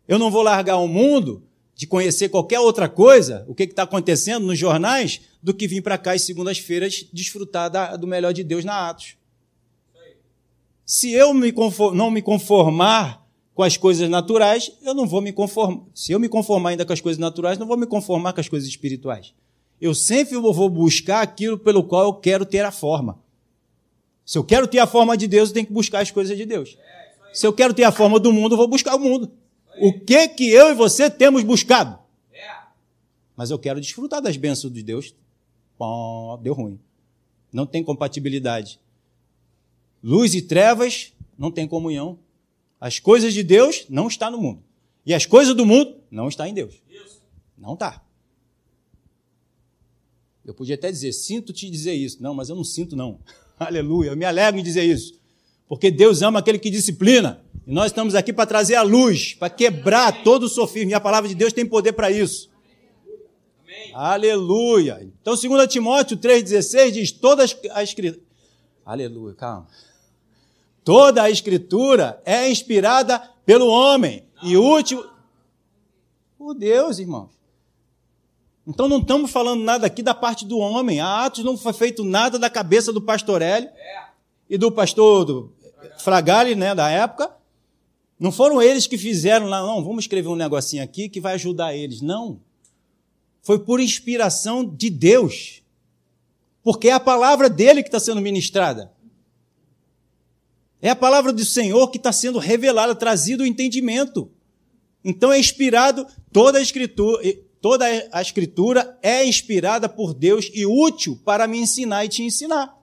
Eu 0.08 0.18
não 0.18 0.28
vou 0.28 0.42
largar 0.42 0.78
o 0.78 0.88
mundo 0.88 1.44
de 1.76 1.86
conhecer 1.86 2.30
qualquer 2.30 2.58
outra 2.58 2.88
coisa, 2.88 3.44
o 3.46 3.54
que 3.54 3.62
está 3.62 3.84
acontecendo 3.84 4.44
nos 4.44 4.58
jornais, 4.58 5.20
do 5.40 5.54
que 5.54 5.68
vir 5.68 5.82
para 5.82 5.96
cá 5.96 6.14
às 6.14 6.22
segundas-feiras 6.22 7.06
desfrutar 7.12 7.70
da, 7.70 7.94
do 7.94 8.08
melhor 8.08 8.32
de 8.32 8.42
Deus 8.42 8.64
na 8.64 8.90
Atos. 8.90 9.16
Se 10.84 11.12
eu 11.12 11.32
me 11.32 11.52
conform, 11.52 11.96
não 11.96 12.10
me 12.10 12.20
conformar 12.20 13.24
com 13.54 13.62
as 13.62 13.76
coisas 13.76 14.10
naturais, 14.10 14.72
eu 14.82 14.94
não 14.94 15.06
vou 15.06 15.20
me 15.20 15.32
conformar. 15.32 15.84
Se 15.94 16.10
eu 16.10 16.18
me 16.18 16.28
conformar 16.28 16.70
ainda 16.70 16.84
com 16.84 16.92
as 16.92 17.00
coisas 17.00 17.20
naturais, 17.20 17.56
não 17.56 17.68
vou 17.68 17.76
me 17.76 17.86
conformar 17.86 18.32
com 18.32 18.40
as 18.40 18.48
coisas 18.48 18.68
espirituais. 18.68 19.32
Eu 19.82 19.96
sempre 19.96 20.36
vou 20.36 20.70
buscar 20.70 21.22
aquilo 21.22 21.58
pelo 21.58 21.82
qual 21.82 22.04
eu 22.04 22.14
quero 22.14 22.46
ter 22.46 22.64
a 22.64 22.70
forma. 22.70 23.18
Se 24.24 24.38
eu 24.38 24.44
quero 24.44 24.68
ter 24.68 24.78
a 24.78 24.86
forma 24.86 25.16
de 25.16 25.26
Deus, 25.26 25.48
eu 25.48 25.54
tenho 25.54 25.66
que 25.66 25.72
buscar 25.72 25.98
as 25.98 26.10
coisas 26.12 26.38
de 26.38 26.46
Deus. 26.46 26.78
Se 27.32 27.44
eu 27.44 27.52
quero 27.52 27.74
ter 27.74 27.82
a 27.82 27.90
forma 27.90 28.20
do 28.20 28.32
mundo, 28.32 28.52
eu 28.52 28.56
vou 28.56 28.68
buscar 28.68 28.94
o 28.94 29.00
mundo. 29.00 29.32
O 29.80 29.92
que 29.92 30.28
que 30.28 30.48
eu 30.48 30.70
e 30.70 30.74
você 30.74 31.10
temos 31.10 31.42
buscado? 31.42 31.98
Mas 33.36 33.50
eu 33.50 33.58
quero 33.58 33.80
desfrutar 33.80 34.22
das 34.22 34.36
bênçãos 34.36 34.72
de 34.72 34.84
Deus. 34.84 35.16
Pô, 35.76 36.38
deu 36.40 36.54
ruim. 36.54 36.78
Não 37.52 37.66
tem 37.66 37.82
compatibilidade. 37.82 38.78
Luz 40.00 40.32
e 40.32 40.42
trevas 40.42 41.12
não 41.36 41.50
tem 41.50 41.66
comunhão. 41.66 42.20
As 42.80 43.00
coisas 43.00 43.34
de 43.34 43.42
Deus 43.42 43.84
não 43.88 44.06
está 44.06 44.30
no 44.30 44.38
mundo. 44.38 44.62
E 45.04 45.12
as 45.12 45.26
coisas 45.26 45.56
do 45.56 45.66
mundo 45.66 45.96
não 46.08 46.28
está 46.28 46.48
em 46.48 46.54
Deus. 46.54 46.80
Não 47.58 47.74
está. 47.74 48.00
Eu 50.44 50.54
podia 50.54 50.74
até 50.74 50.90
dizer, 50.90 51.12
sinto 51.12 51.52
te 51.52 51.70
dizer 51.70 51.94
isso. 51.94 52.22
Não, 52.22 52.34
mas 52.34 52.48
eu 52.48 52.56
não 52.56 52.64
sinto, 52.64 52.96
não. 52.96 53.18
Aleluia. 53.58 54.10
Eu 54.10 54.16
me 54.16 54.24
alegro 54.24 54.60
em 54.60 54.62
dizer 54.62 54.82
isso. 54.82 55.14
Porque 55.68 55.90
Deus 55.90 56.20
ama 56.22 56.40
aquele 56.40 56.58
que 56.58 56.70
disciplina. 56.70 57.42
E 57.66 57.72
nós 57.72 57.86
estamos 57.86 58.14
aqui 58.14 58.32
para 58.32 58.46
trazer 58.46 58.74
a 58.74 58.82
luz, 58.82 59.34
para 59.34 59.48
quebrar 59.48 60.24
todo 60.24 60.44
o 60.44 60.48
sofismo. 60.48 60.90
E 60.90 60.94
a 60.94 61.00
palavra 61.00 61.28
de 61.28 61.34
Deus 61.34 61.52
tem 61.52 61.64
poder 61.64 61.92
para 61.92 62.10
isso. 62.10 62.50
Amém. 63.62 63.92
Aleluia. 63.94 65.00
Então, 65.20 65.34
2 65.36 65.66
Timóteo 65.68 66.16
3,16 66.16 66.90
diz: 66.90 67.12
toda 67.12 67.44
a 67.72 67.82
escritura. 67.82 68.22
Aleluia, 68.84 69.34
calma. 69.34 69.68
Toda 70.84 71.22
a 71.22 71.30
escritura 71.30 72.20
é 72.24 72.50
inspirada 72.50 73.20
pelo 73.46 73.68
homem 73.68 74.24
e 74.42 74.56
útil 74.56 75.04
por 76.36 76.54
Deus, 76.54 76.98
irmãos. 76.98 77.30
Então 78.66 78.88
não 78.88 78.98
estamos 78.98 79.30
falando 79.30 79.62
nada 79.62 79.86
aqui 79.86 80.02
da 80.02 80.14
parte 80.14 80.46
do 80.46 80.58
homem. 80.58 81.00
A 81.00 81.24
Atos 81.24 81.44
não 81.44 81.56
foi 81.56 81.72
feito 81.72 82.04
nada 82.04 82.38
da 82.38 82.48
cabeça 82.48 82.92
do 82.92 83.02
pastor 83.02 83.42
Hélio 83.42 83.68
e 84.48 84.56
do 84.56 84.70
pastor 84.70 85.24
do 85.24 85.52
Fragale, 85.98 86.54
né, 86.54 86.74
da 86.74 86.88
época. 86.88 87.34
Não 88.18 88.30
foram 88.30 88.62
eles 88.62 88.86
que 88.86 88.96
fizeram 88.96 89.46
lá, 89.46 89.60
não, 89.62 89.82
vamos 89.82 90.04
escrever 90.04 90.28
um 90.28 90.36
negocinho 90.36 90.82
aqui 90.82 91.08
que 91.08 91.20
vai 91.20 91.34
ajudar 91.34 91.74
eles. 91.74 92.00
Não. 92.00 92.40
Foi 93.42 93.58
por 93.58 93.80
inspiração 93.80 94.64
de 94.64 94.88
Deus. 94.88 95.60
Porque 96.62 96.88
é 96.88 96.92
a 96.92 97.00
palavra 97.00 97.50
dele 97.50 97.82
que 97.82 97.88
está 97.88 97.98
sendo 97.98 98.20
ministrada. 98.20 98.92
É 100.80 100.90
a 100.90 100.96
palavra 100.96 101.32
do 101.32 101.44
Senhor 101.44 101.88
que 101.88 101.96
está 101.96 102.12
sendo 102.12 102.38
revelada, 102.38 102.94
trazido 102.94 103.42
o 103.42 103.46
entendimento. 103.46 104.30
Então 105.04 105.32
é 105.32 105.38
inspirado 105.38 106.06
toda 106.32 106.58
a 106.58 106.62
escritura, 106.62 107.20
toda 107.62 107.86
a 108.12 108.20
escritura 108.20 108.98
é 109.00 109.24
inspirada 109.24 109.88
por 109.88 110.12
Deus 110.12 110.50
e 110.52 110.66
útil 110.66 111.18
para 111.24 111.46
me 111.46 111.58
ensinar 111.58 112.04
e 112.04 112.10
te 112.10 112.22
ensinar. 112.22 112.76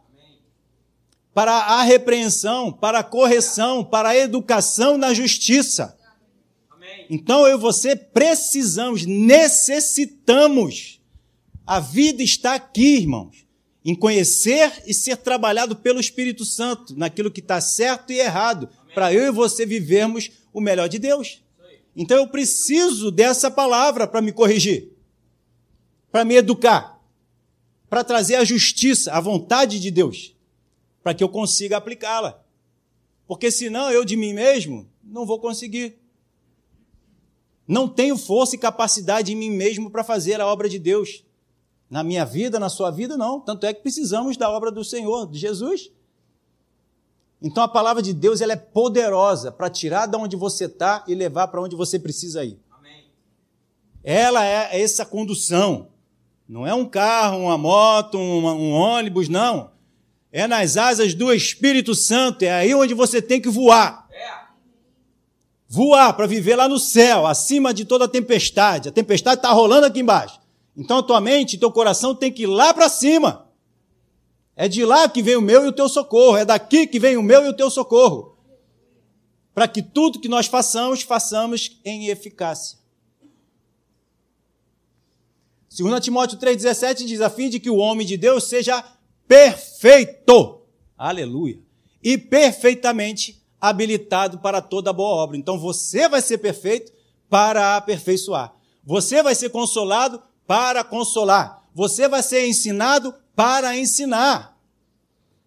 Para 1.33 1.51
a 1.51 1.83
repreensão, 1.83 2.71
para 2.71 2.99
a 2.99 3.03
correção, 3.03 3.83
para 3.83 4.09
a 4.09 4.17
educação 4.17 4.97
na 4.97 5.13
justiça. 5.13 5.95
Então 7.09 7.45
eu 7.45 7.57
e 7.57 7.61
você 7.61 7.95
precisamos, 7.95 9.05
necessitamos. 9.05 10.99
A 11.67 11.79
vida 11.79 12.23
está 12.23 12.55
aqui, 12.55 12.95
irmãos 12.95 13.49
em 13.83 13.95
conhecer 13.95 14.83
e 14.85 14.93
ser 14.93 15.17
trabalhado 15.17 15.75
pelo 15.75 15.99
Espírito 15.99 16.45
Santo 16.45 16.95
naquilo 16.97 17.31
que 17.31 17.39
está 17.39 17.61
certo 17.61 18.11
e 18.11 18.19
errado, 18.19 18.69
para 18.93 19.13
eu 19.13 19.25
e 19.25 19.31
você 19.31 19.65
vivermos 19.65 20.29
o 20.53 20.59
melhor 20.59 20.89
de 20.89 20.99
Deus. 20.99 21.41
Então 22.01 22.15
eu 22.15 22.29
preciso 22.29 23.11
dessa 23.11 23.51
palavra 23.51 24.07
para 24.07 24.21
me 24.21 24.31
corrigir, 24.31 24.89
para 26.09 26.23
me 26.23 26.37
educar, 26.37 26.97
para 27.89 28.05
trazer 28.05 28.35
a 28.35 28.45
justiça, 28.45 29.11
a 29.11 29.19
vontade 29.19 29.81
de 29.81 29.91
Deus, 29.91 30.33
para 31.03 31.13
que 31.13 31.21
eu 31.21 31.27
consiga 31.27 31.75
aplicá-la. 31.75 32.41
Porque 33.27 33.51
senão 33.51 33.91
eu 33.91 34.05
de 34.05 34.15
mim 34.15 34.31
mesmo 34.31 34.89
não 35.03 35.25
vou 35.25 35.39
conseguir. 35.39 35.99
Não 37.67 37.85
tenho 37.85 38.17
força 38.17 38.55
e 38.55 38.59
capacidade 38.59 39.33
em 39.33 39.35
mim 39.35 39.49
mesmo 39.49 39.91
para 39.91 40.01
fazer 40.01 40.39
a 40.39 40.47
obra 40.47 40.69
de 40.69 40.79
Deus. 40.79 41.25
Na 41.89 42.01
minha 42.01 42.23
vida, 42.23 42.61
na 42.61 42.69
sua 42.69 42.91
vida, 42.91 43.17
não. 43.17 43.41
Tanto 43.41 43.65
é 43.65 43.73
que 43.73 43.81
precisamos 43.81 44.37
da 44.37 44.49
obra 44.49 44.71
do 44.71 44.85
Senhor, 44.85 45.29
de 45.29 45.37
Jesus. 45.37 45.91
Então 47.41 47.63
a 47.63 47.67
palavra 47.67 48.01
de 48.01 48.13
Deus 48.13 48.41
ela 48.41 48.53
é 48.53 48.57
poderosa 48.57 49.51
para 49.51 49.69
tirar 49.69 50.05
de 50.05 50.17
onde 50.17 50.35
você 50.35 50.65
está 50.65 51.03
e 51.07 51.15
levar 51.15 51.47
para 51.47 51.61
onde 51.61 51.75
você 51.75 51.97
precisa 51.97 52.43
ir. 52.43 52.59
Amém. 52.69 53.05
Ela 54.03 54.45
é 54.45 54.81
essa 54.81 55.05
condução. 55.05 55.87
Não 56.47 56.67
é 56.67 56.73
um 56.73 56.85
carro, 56.85 57.43
uma 57.43 57.57
moto, 57.57 58.17
um, 58.17 58.45
um 58.45 58.71
ônibus, 58.71 59.29
não. 59.29 59.71
É 60.31 60.47
nas 60.47 60.77
asas 60.77 61.13
do 61.13 61.31
Espírito 61.31 61.95
Santo. 61.95 62.43
É 62.43 62.51
aí 62.51 62.75
onde 62.75 62.93
você 62.93 63.21
tem 63.21 63.39
que 63.39 63.49
voar. 63.49 64.07
É. 64.11 64.31
Voar 65.67 66.13
para 66.13 66.27
viver 66.27 66.55
lá 66.55 66.67
no 66.67 66.79
céu, 66.79 67.25
acima 67.25 67.73
de 67.73 67.85
toda 67.85 68.05
a 68.05 68.09
tempestade. 68.09 68.89
A 68.89 68.91
tempestade 68.91 69.37
está 69.39 69.51
rolando 69.51 69.85
aqui 69.85 70.01
embaixo. 70.01 70.39
Então 70.75 70.97
a 70.97 71.03
tua 71.03 71.21
mente, 71.21 71.57
teu 71.57 71.71
coração 71.71 72.13
tem 72.13 72.31
que 72.31 72.43
ir 72.43 72.47
lá 72.47 72.73
para 72.73 72.89
cima. 72.89 73.48
É 74.61 74.67
de 74.67 74.83
lá 74.83 75.07
que 75.07 75.23
vem 75.23 75.37
o 75.37 75.41
meu 75.41 75.63
e 75.63 75.69
o 75.69 75.71
teu 75.71 75.87
socorro, 75.87 76.35
é 76.35 76.43
daqui 76.43 76.85
que 76.85 76.99
vem 76.99 77.15
o 77.15 77.23
meu 77.23 77.45
e 77.45 77.47
o 77.47 77.55
teu 77.55 77.69
socorro. 77.69 78.35
Para 79.53 79.69
que 79.69 79.81
tudo 79.81 80.19
que 80.19 80.27
nós 80.27 80.47
façamos, 80.47 81.01
façamos 81.01 81.79
em 81.85 82.07
eficácia. 82.07 82.77
2 85.73 86.03
Timóteo 86.03 86.37
3,17 86.37 87.05
diz: 87.05 87.21
a 87.21 87.29
fim 87.29 87.47
de 87.49 87.57
que 87.57 87.69
o 87.69 87.77
homem 87.77 88.05
de 88.05 88.17
Deus 88.17 88.49
seja 88.49 88.83
perfeito. 89.25 90.59
Aleluia. 90.97 91.57
E 92.03 92.17
perfeitamente 92.17 93.41
habilitado 93.61 94.39
para 94.39 94.61
toda 94.61 94.91
boa 94.91 95.23
obra. 95.23 95.37
Então 95.37 95.57
você 95.57 96.09
vai 96.09 96.21
ser 96.21 96.37
perfeito 96.37 96.91
para 97.29 97.77
aperfeiçoar. 97.77 98.53
Você 98.83 99.23
vai 99.23 99.35
ser 99.35 99.51
consolado 99.51 100.21
para 100.45 100.83
consolar. 100.83 101.63
Você 101.73 102.09
vai 102.09 102.21
ser 102.21 102.45
ensinado 102.45 103.15
para 103.39 103.77
ensinar. 103.77 104.61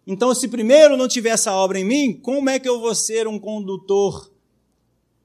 Então, 0.07 0.35
se 0.35 0.49
primeiro 0.49 0.97
não 0.97 1.07
tiver 1.07 1.29
essa 1.29 1.53
obra 1.53 1.79
em 1.79 1.85
mim, 1.85 2.15
como 2.15 2.49
é 2.49 2.59
que 2.59 2.67
eu 2.67 2.81
vou 2.81 2.95
ser 2.95 3.29
um 3.29 3.39
condutor 3.39 4.33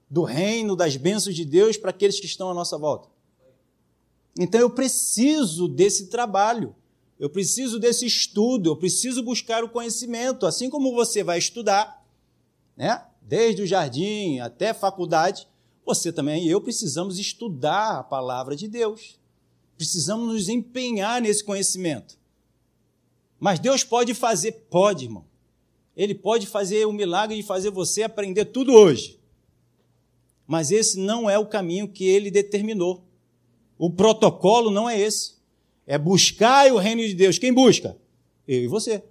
do 0.09 0.23
reino, 0.23 0.75
das 0.75 0.97
bênçãos 0.97 1.33
de 1.33 1.45
Deus 1.45 1.77
para 1.77 1.91
aqueles 1.91 2.19
que 2.19 2.25
estão 2.25 2.49
à 2.49 2.53
nossa 2.53 2.77
volta? 2.77 3.07
Então, 4.37 4.59
eu 4.59 4.69
preciso 4.69 5.69
desse 5.69 6.07
trabalho, 6.07 6.75
eu 7.17 7.29
preciso 7.29 7.79
desse 7.79 8.05
estudo, 8.05 8.71
eu 8.71 8.75
preciso 8.75 9.23
buscar 9.23 9.63
o 9.63 9.69
conhecimento, 9.69 10.45
assim 10.45 10.69
como 10.69 10.93
você 10.93 11.23
vai 11.23 11.37
estudar, 11.37 12.05
né? 12.75 13.01
Desde 13.21 13.61
o 13.61 13.65
jardim 13.65 14.39
até 14.39 14.71
a 14.71 14.73
faculdade, 14.73 15.47
você 15.85 16.11
também 16.11 16.45
e 16.45 16.51
eu 16.51 16.59
precisamos 16.59 17.17
estudar 17.17 17.99
a 17.99 18.03
palavra 18.03 18.57
de 18.57 18.67
Deus. 18.67 19.17
Precisamos 19.77 20.33
nos 20.33 20.49
empenhar 20.49 21.21
nesse 21.21 21.45
conhecimento. 21.45 22.17
Mas 23.39 23.59
Deus 23.59 23.83
pode 23.83 24.13
fazer, 24.13 24.51
pode, 24.69 25.05
irmão. 25.05 25.25
Ele 25.95 26.13
pode 26.13 26.47
fazer 26.47 26.85
o 26.85 26.93
milagre 26.93 27.35
de 27.35 27.43
fazer 27.43 27.69
você 27.69 28.03
aprender 28.03 28.45
tudo 28.45 28.73
hoje. 28.73 29.19
Mas 30.45 30.71
esse 30.71 30.99
não 30.99 31.29
é 31.29 31.37
o 31.37 31.45
caminho 31.45 31.87
que 31.87 32.05
ele 32.05 32.31
determinou. 32.31 33.03
O 33.77 33.89
protocolo 33.89 34.71
não 34.71 34.89
é 34.89 34.99
esse. 34.99 35.35
É 35.85 35.97
buscar 35.97 36.71
o 36.71 36.77
reino 36.77 37.01
de 37.01 37.13
Deus. 37.13 37.37
Quem 37.37 37.53
busca? 37.53 37.97
Eu 38.47 38.63
e 38.63 38.67
você. 38.67 39.03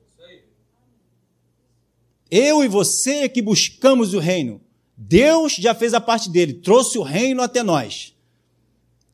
Eu 2.31 2.65
e 2.65 2.69
você 2.69 3.19
é 3.19 3.29
que 3.29 3.43
buscamos 3.43 4.15
o 4.15 4.19
reino. 4.19 4.61
Deus 4.97 5.55
já 5.55 5.75
fez 5.75 5.93
a 5.93 6.01
parte 6.01 6.31
dele, 6.31 6.55
trouxe 6.55 6.99
o 6.99 7.03
reino 7.03 7.43
até 7.43 7.63
nós. 7.63 8.16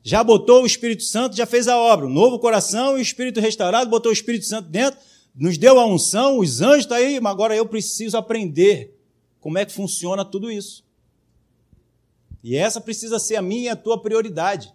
Já 0.03 0.21
botou 0.21 0.63
o 0.63 0.65
Espírito 0.65 1.03
Santo, 1.03 1.35
já 1.35 1.45
fez 1.45 1.67
a 1.67 1.77
obra. 1.77 2.05
O 2.05 2.09
novo 2.09 2.37
coração 2.37 2.97
e 2.97 2.99
o 2.99 3.01
Espírito 3.01 3.39
restaurado, 3.39 3.89
botou 3.89 4.09
o 4.09 4.13
Espírito 4.13 4.45
Santo 4.45 4.67
dentro, 4.67 4.99
nos 5.33 5.57
deu 5.57 5.79
a 5.79 5.85
unção, 5.85 6.39
os 6.39 6.61
anjos 6.61 6.79
estão 6.79 6.97
tá 6.97 7.03
aí, 7.03 7.19
mas 7.19 7.31
agora 7.31 7.55
eu 7.55 7.65
preciso 7.65 8.17
aprender 8.17 8.99
como 9.39 9.57
é 9.57 9.65
que 9.65 9.71
funciona 9.71 10.25
tudo 10.25 10.51
isso. 10.51 10.83
E 12.43 12.57
essa 12.57 12.81
precisa 12.81 13.17
ser 13.17 13.37
a 13.37 13.41
minha 13.41 13.63
e 13.63 13.69
a 13.69 13.75
tua 13.75 13.99
prioridade. 13.99 14.73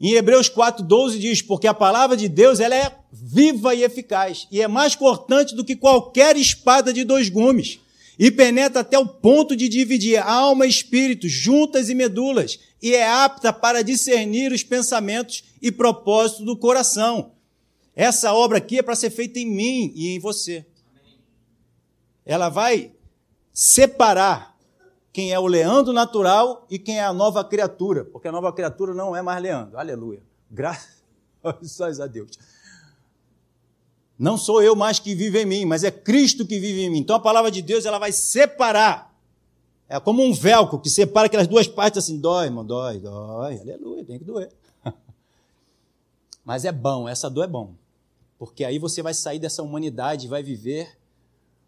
Em 0.00 0.12
Hebreus 0.12 0.48
4,12 0.48 1.18
diz: 1.18 1.42
Porque 1.42 1.66
a 1.66 1.74
palavra 1.74 2.16
de 2.16 2.28
Deus 2.28 2.60
ela 2.60 2.74
é 2.74 2.96
viva 3.10 3.74
e 3.74 3.82
eficaz, 3.82 4.46
e 4.50 4.60
é 4.60 4.68
mais 4.68 4.94
cortante 4.94 5.54
do 5.54 5.64
que 5.64 5.74
qualquer 5.74 6.36
espada 6.36 6.92
de 6.92 7.04
dois 7.04 7.28
gumes, 7.28 7.80
e 8.18 8.30
penetra 8.30 8.80
até 8.80 8.98
o 8.98 9.06
ponto 9.06 9.56
de 9.56 9.68
dividir 9.68 10.18
alma 10.18 10.66
e 10.66 10.70
espírito, 10.70 11.28
juntas 11.28 11.88
e 11.88 11.94
medulas, 11.94 12.58
e 12.80 12.94
é 12.94 13.08
apta 13.08 13.52
para 13.52 13.82
discernir 13.82 14.52
os 14.52 14.62
pensamentos 14.62 15.44
e 15.60 15.72
propósitos 15.72 16.44
do 16.44 16.56
coração. 16.56 17.32
Essa 17.96 18.32
obra 18.32 18.58
aqui 18.58 18.78
é 18.78 18.82
para 18.82 18.96
ser 18.96 19.10
feita 19.10 19.38
em 19.38 19.46
mim 19.46 19.92
e 19.94 20.08
em 20.08 20.18
você. 20.18 20.66
Ela 22.24 22.48
vai 22.48 22.92
separar 23.52 24.56
quem 25.12 25.32
é 25.32 25.38
o 25.38 25.46
Leandro 25.46 25.92
natural 25.92 26.66
e 26.68 26.78
quem 26.78 26.98
é 26.98 27.04
a 27.04 27.12
nova 27.12 27.44
criatura, 27.44 28.04
porque 28.04 28.26
a 28.26 28.32
nova 28.32 28.52
criatura 28.52 28.92
não 28.92 29.14
é 29.14 29.22
mais 29.22 29.40
Leandro. 29.40 29.78
Aleluia. 29.78 30.22
Graças 30.50 31.00
a 32.00 32.06
Deus. 32.06 32.36
Não 34.18 34.38
sou 34.38 34.62
eu 34.62 34.76
mais 34.76 34.98
que 34.98 35.14
vive 35.14 35.42
em 35.42 35.46
mim, 35.46 35.64
mas 35.64 35.82
é 35.82 35.90
Cristo 35.90 36.46
que 36.46 36.58
vive 36.58 36.82
em 36.82 36.90
mim. 36.90 36.98
Então 36.98 37.16
a 37.16 37.20
palavra 37.20 37.50
de 37.50 37.60
Deus 37.60 37.84
ela 37.84 37.98
vai 37.98 38.12
separar. 38.12 39.12
É 39.88 39.98
como 39.98 40.22
um 40.22 40.32
velcro 40.32 40.78
que 40.78 40.88
separa 40.88 41.26
aquelas 41.26 41.48
duas 41.48 41.66
partes 41.66 41.98
assim, 41.98 42.18
dói, 42.18 42.46
irmão, 42.46 42.64
dói, 42.64 42.98
dói. 42.98 43.58
Aleluia, 43.58 44.04
tem 44.04 44.18
que 44.18 44.24
doer. 44.24 44.50
Mas 46.44 46.64
é 46.64 46.72
bom, 46.72 47.08
essa 47.08 47.28
dor 47.28 47.44
é 47.44 47.48
bom. 47.48 47.74
Porque 48.38 48.64
aí 48.64 48.78
você 48.78 49.02
vai 49.02 49.14
sair 49.14 49.38
dessa 49.38 49.62
humanidade 49.62 50.26
e 50.26 50.28
vai 50.28 50.42
viver 50.42 50.96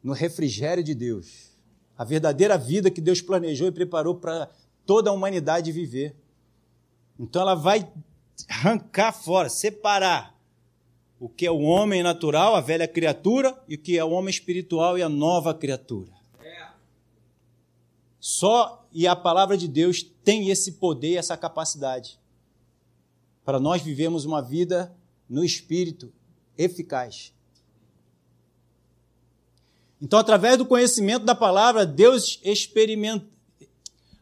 no 0.02 0.12
refrigério 0.12 0.84
de 0.84 0.94
Deus 0.94 1.56
a 1.98 2.04
verdadeira 2.04 2.58
vida 2.58 2.90
que 2.90 3.00
Deus 3.00 3.20
planejou 3.20 3.66
e 3.66 3.72
preparou 3.72 4.14
para 4.14 4.50
toda 4.84 5.10
a 5.10 5.12
humanidade 5.12 5.72
viver. 5.72 6.14
Então 7.18 7.42
ela 7.42 7.54
vai 7.54 7.90
arrancar 8.48 9.12
fora, 9.12 9.48
separar 9.48 10.35
o 11.18 11.28
que 11.28 11.46
é 11.46 11.50
o 11.50 11.60
homem 11.60 12.02
natural, 12.02 12.54
a 12.54 12.60
velha 12.60 12.86
criatura, 12.86 13.56
e 13.68 13.74
o 13.74 13.78
que 13.78 13.98
é 13.98 14.04
o 14.04 14.10
homem 14.10 14.30
espiritual 14.30 14.98
e 14.98 15.02
a 15.02 15.08
nova 15.08 15.54
criatura. 15.54 16.12
Só 18.20 18.86
e 18.92 19.06
a 19.06 19.14
palavra 19.14 19.56
de 19.56 19.68
Deus 19.68 20.02
tem 20.24 20.50
esse 20.50 20.72
poder 20.72 21.14
essa 21.14 21.36
capacidade 21.36 22.18
para 23.44 23.60
nós 23.60 23.80
vivermos 23.80 24.24
uma 24.24 24.42
vida 24.42 24.92
no 25.28 25.44
espírito 25.44 26.12
eficaz. 26.58 27.32
Então, 30.02 30.18
através 30.18 30.58
do 30.58 30.66
conhecimento 30.66 31.24
da 31.24 31.34
palavra, 31.34 31.86
Deus 31.86 32.40
experimenta. 32.42 33.26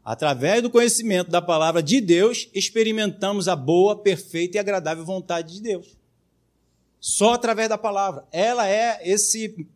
Através 0.05 0.63
do 0.63 0.69
conhecimento 0.69 1.31
da 1.31 1.41
palavra 1.41 1.83
de 1.83 1.99
Deus, 2.01 2.51
experimentamos 2.53 3.49
a 3.49 3.57
boa, 3.57 3.97
perfeita 3.97 4.59
e 4.59 4.61
agradável 4.61 5.03
vontade 5.03 5.55
de 5.55 5.63
Deus. 5.63 5.97
Só 7.07 7.35
através 7.35 7.69
da 7.69 7.77
palavra. 7.77 8.27
Ela 8.33 8.67
é 8.67 8.99
esse 9.05 9.69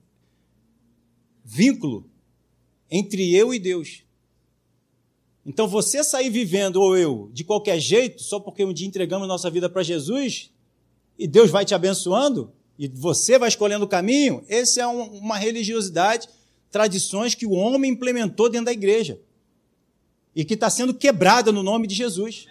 vínculo 1.45 2.09
entre 2.91 3.37
eu 3.37 3.53
e 3.53 3.59
Deus. 3.59 4.03
Então, 5.45 5.69
você 5.69 6.03
sair 6.03 6.31
vivendo, 6.31 6.77
ou 6.77 6.97
eu, 6.97 7.29
de 7.31 7.45
qualquer 7.45 7.79
jeito, 7.79 8.23
só 8.23 8.41
porque 8.41 8.65
um 8.65 8.73
dia 8.73 8.89
entregamos 8.89 9.29
nossa 9.29 9.51
vida 9.51 9.69
para 9.69 9.83
Jesus, 9.83 10.51
e 11.19 11.29
Deus 11.29 11.51
vai 11.51 11.67
te 11.67 11.75
abençoando, 11.75 12.51
e 12.79 12.89
você 12.89 13.39
vai 13.39 13.51
escolhendo 13.51 13.85
o 13.85 13.89
caminho, 13.89 14.43
esse 14.49 14.81
é 14.81 14.87
um, 14.87 15.03
uma 15.19 15.37
religiosidade, 15.37 16.31
tradições 16.71 17.35
que 17.35 17.45
o 17.45 17.53
homem 17.53 17.91
implementou 17.91 18.49
dentro 18.49 18.65
da 18.65 18.73
igreja 18.73 19.21
e 20.35 20.47
que 20.47 20.55
está 20.55 20.71
sendo 20.71 20.95
quebrada 20.95 21.53
no 21.53 21.63
nome 21.63 21.87
de 21.87 21.95
Jesus. 21.95 22.47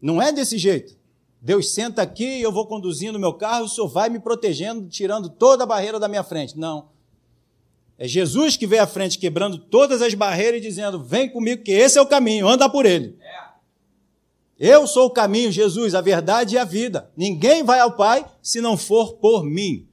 Não 0.00 0.22
é 0.22 0.30
desse 0.30 0.56
jeito. 0.56 1.01
Deus 1.44 1.74
senta 1.74 2.00
aqui, 2.02 2.40
eu 2.40 2.52
vou 2.52 2.68
conduzindo 2.68 3.16
o 3.16 3.20
meu 3.20 3.34
carro, 3.34 3.64
o 3.64 3.68
Senhor 3.68 3.88
vai 3.88 4.08
me 4.08 4.20
protegendo, 4.20 4.88
tirando 4.88 5.28
toda 5.28 5.64
a 5.64 5.66
barreira 5.66 5.98
da 5.98 6.06
minha 6.06 6.22
frente. 6.22 6.56
Não. 6.56 6.90
É 7.98 8.06
Jesus 8.06 8.56
que 8.56 8.64
veio 8.64 8.84
à 8.84 8.86
frente, 8.86 9.18
quebrando 9.18 9.58
todas 9.58 10.00
as 10.02 10.14
barreiras 10.14 10.60
e 10.60 10.62
dizendo: 10.62 11.02
Vem 11.02 11.28
comigo, 11.28 11.64
que 11.64 11.72
esse 11.72 11.98
é 11.98 12.00
o 12.00 12.06
caminho, 12.06 12.46
anda 12.46 12.68
por 12.68 12.86
ele. 12.86 13.18
É. 13.20 13.42
Eu 14.56 14.86
sou 14.86 15.06
o 15.06 15.10
caminho, 15.10 15.50
Jesus, 15.50 15.96
a 15.96 16.00
verdade 16.00 16.54
e 16.54 16.58
a 16.58 16.64
vida. 16.64 17.10
Ninguém 17.16 17.64
vai 17.64 17.80
ao 17.80 17.96
Pai 17.96 18.24
se 18.40 18.60
não 18.60 18.76
for 18.76 19.14
por 19.14 19.44
mim. 19.44 19.88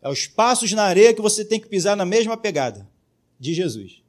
É 0.00 0.08
os 0.08 0.26
passos 0.26 0.72
na 0.72 0.84
areia 0.84 1.12
que 1.12 1.20
você 1.20 1.44
tem 1.44 1.60
que 1.60 1.68
pisar 1.68 1.98
na 1.98 2.06
mesma 2.06 2.34
pegada 2.34 2.88
de 3.38 3.52
Jesus, 3.52 4.02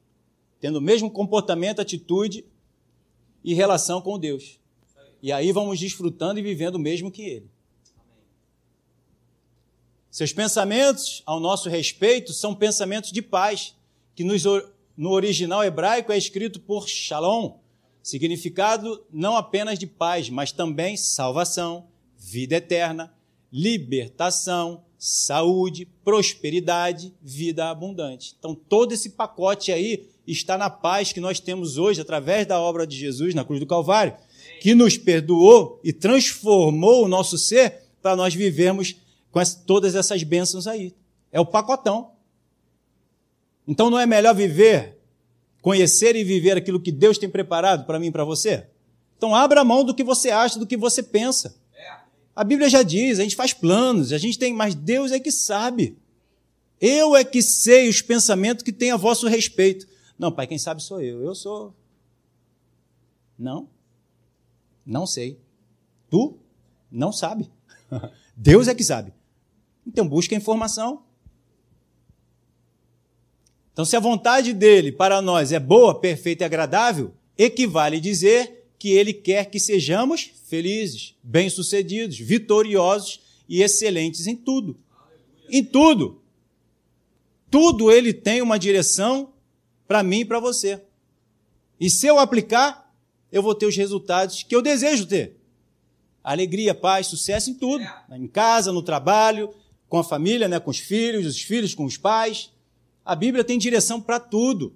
tendo 0.58 0.78
o 0.78 0.82
mesmo 0.82 1.10
comportamento, 1.10 1.80
atitude 1.80 2.46
e 3.44 3.52
relação 3.52 4.00
com 4.00 4.18
Deus. 4.18 4.63
E 5.24 5.32
aí 5.32 5.52
vamos 5.52 5.80
desfrutando 5.80 6.38
e 6.38 6.42
vivendo 6.42 6.74
o 6.74 6.78
mesmo 6.78 7.10
que 7.10 7.22
Ele. 7.22 7.50
Seus 10.10 10.34
pensamentos 10.34 11.22
ao 11.24 11.40
nosso 11.40 11.70
respeito 11.70 12.34
são 12.34 12.54
pensamentos 12.54 13.10
de 13.10 13.22
paz, 13.22 13.74
que 14.14 14.22
nos, 14.22 14.44
no 14.94 15.12
original 15.12 15.64
hebraico 15.64 16.12
é 16.12 16.18
escrito 16.18 16.60
por 16.60 16.86
Shalom, 16.86 17.56
Significado 18.02 19.02
não 19.10 19.34
apenas 19.34 19.78
de 19.78 19.86
paz, 19.86 20.28
mas 20.28 20.52
também 20.52 20.94
salvação, 20.94 21.86
vida 22.18 22.56
eterna, 22.56 23.10
libertação, 23.50 24.84
saúde, 24.98 25.86
prosperidade, 26.04 27.14
vida 27.22 27.70
abundante. 27.70 28.36
Então, 28.38 28.54
todo 28.54 28.92
esse 28.92 29.08
pacote 29.08 29.72
aí 29.72 30.06
está 30.26 30.58
na 30.58 30.68
paz 30.68 31.14
que 31.14 31.20
nós 31.20 31.40
temos 31.40 31.78
hoje 31.78 32.02
através 32.02 32.46
da 32.46 32.60
obra 32.60 32.86
de 32.86 32.94
Jesus 32.94 33.34
na 33.34 33.42
cruz 33.42 33.58
do 33.58 33.66
Calvário, 33.66 34.14
que 34.60 34.74
nos 34.74 34.96
perdoou 34.96 35.80
e 35.84 35.92
transformou 35.92 37.04
o 37.04 37.08
nosso 37.08 37.38
ser 37.38 37.82
para 38.00 38.16
nós 38.16 38.34
vivermos 38.34 38.96
com 39.30 39.40
todas 39.66 39.94
essas 39.94 40.22
bênçãos 40.22 40.66
aí. 40.66 40.94
É 41.32 41.40
o 41.40 41.46
pacotão. 41.46 42.12
Então, 43.66 43.90
não 43.90 43.98
é 43.98 44.06
melhor 44.06 44.34
viver 44.34 44.94
conhecer 45.64 46.14
e 46.14 46.22
viver 46.22 46.58
aquilo 46.58 46.78
que 46.78 46.92
Deus 46.92 47.16
tem 47.16 47.26
preparado 47.26 47.86
para 47.86 47.98
mim 47.98 48.08
e 48.08 48.12
para 48.12 48.22
você? 48.22 48.66
Então 49.16 49.34
abra 49.34 49.64
mão 49.64 49.82
do 49.82 49.94
que 49.94 50.04
você 50.04 50.28
acha, 50.28 50.58
do 50.58 50.66
que 50.66 50.76
você 50.76 51.02
pensa. 51.02 51.56
A 52.36 52.44
Bíblia 52.44 52.68
já 52.68 52.82
diz, 52.82 53.18
a 53.18 53.22
gente 53.22 53.34
faz 53.34 53.54
planos, 53.54 54.12
a 54.12 54.18
gente 54.18 54.38
tem, 54.38 54.52
mas 54.52 54.74
Deus 54.74 55.10
é 55.10 55.18
que 55.18 55.32
sabe. 55.32 55.96
Eu 56.78 57.16
é 57.16 57.24
que 57.24 57.40
sei 57.40 57.88
os 57.88 58.02
pensamentos 58.02 58.62
que 58.62 58.72
tem 58.72 58.90
a 58.90 58.96
vosso 58.98 59.26
respeito. 59.26 59.86
Não, 60.18 60.30
pai, 60.30 60.46
quem 60.46 60.58
sabe 60.58 60.82
sou 60.82 61.00
eu. 61.00 61.22
Eu 61.22 61.34
sou. 61.34 61.74
Não. 63.38 63.66
Não 64.84 65.06
sei. 65.06 65.38
Tu 66.10 66.38
não 66.90 67.12
sabe. 67.12 67.50
Deus 68.36 68.68
é 68.68 68.74
que 68.74 68.84
sabe. 68.84 69.12
Então 69.86 70.06
busca 70.06 70.34
informação. 70.34 71.02
Então, 73.72 73.84
se 73.84 73.96
a 73.96 74.00
vontade 74.00 74.52
dele 74.52 74.92
para 74.92 75.20
nós 75.20 75.50
é 75.50 75.58
boa, 75.58 75.98
perfeita 75.98 76.44
e 76.44 76.46
agradável, 76.46 77.12
equivale 77.36 77.98
dizer 77.98 78.68
que 78.78 78.90
ele 78.90 79.12
quer 79.12 79.46
que 79.46 79.58
sejamos 79.58 80.30
felizes, 80.44 81.16
bem-sucedidos, 81.20 82.16
vitoriosos 82.18 83.20
e 83.48 83.62
excelentes 83.62 84.28
em 84.28 84.36
tudo. 84.36 84.78
Em 85.50 85.64
tudo. 85.64 86.22
Tudo 87.50 87.90
ele 87.90 88.12
tem 88.12 88.42
uma 88.42 88.58
direção 88.58 89.32
para 89.88 90.04
mim 90.04 90.20
e 90.20 90.24
para 90.24 90.38
você. 90.38 90.80
E 91.80 91.90
se 91.90 92.06
eu 92.06 92.18
aplicar, 92.20 92.83
eu 93.34 93.42
vou 93.42 93.54
ter 93.54 93.66
os 93.66 93.76
resultados 93.76 94.42
que 94.42 94.56
eu 94.56 94.62
desejo 94.62 95.04
ter. 95.06 95.36
Alegria, 96.22 96.74
paz, 96.74 97.08
sucesso 97.08 97.50
em 97.50 97.54
tudo. 97.54 97.84
Em 98.12 98.26
casa, 98.26 98.72
no 98.72 98.82
trabalho, 98.82 99.52
com 99.88 99.98
a 99.98 100.04
família, 100.04 100.48
né, 100.48 100.58
com 100.58 100.70
os 100.70 100.78
filhos, 100.78 101.26
os 101.26 101.42
filhos 101.42 101.74
com 101.74 101.84
os 101.84 101.98
pais 101.98 102.54
a 103.04 103.14
Bíblia 103.14 103.44
tem 103.44 103.58
direção 103.58 104.00
para 104.00 104.18
tudo. 104.18 104.74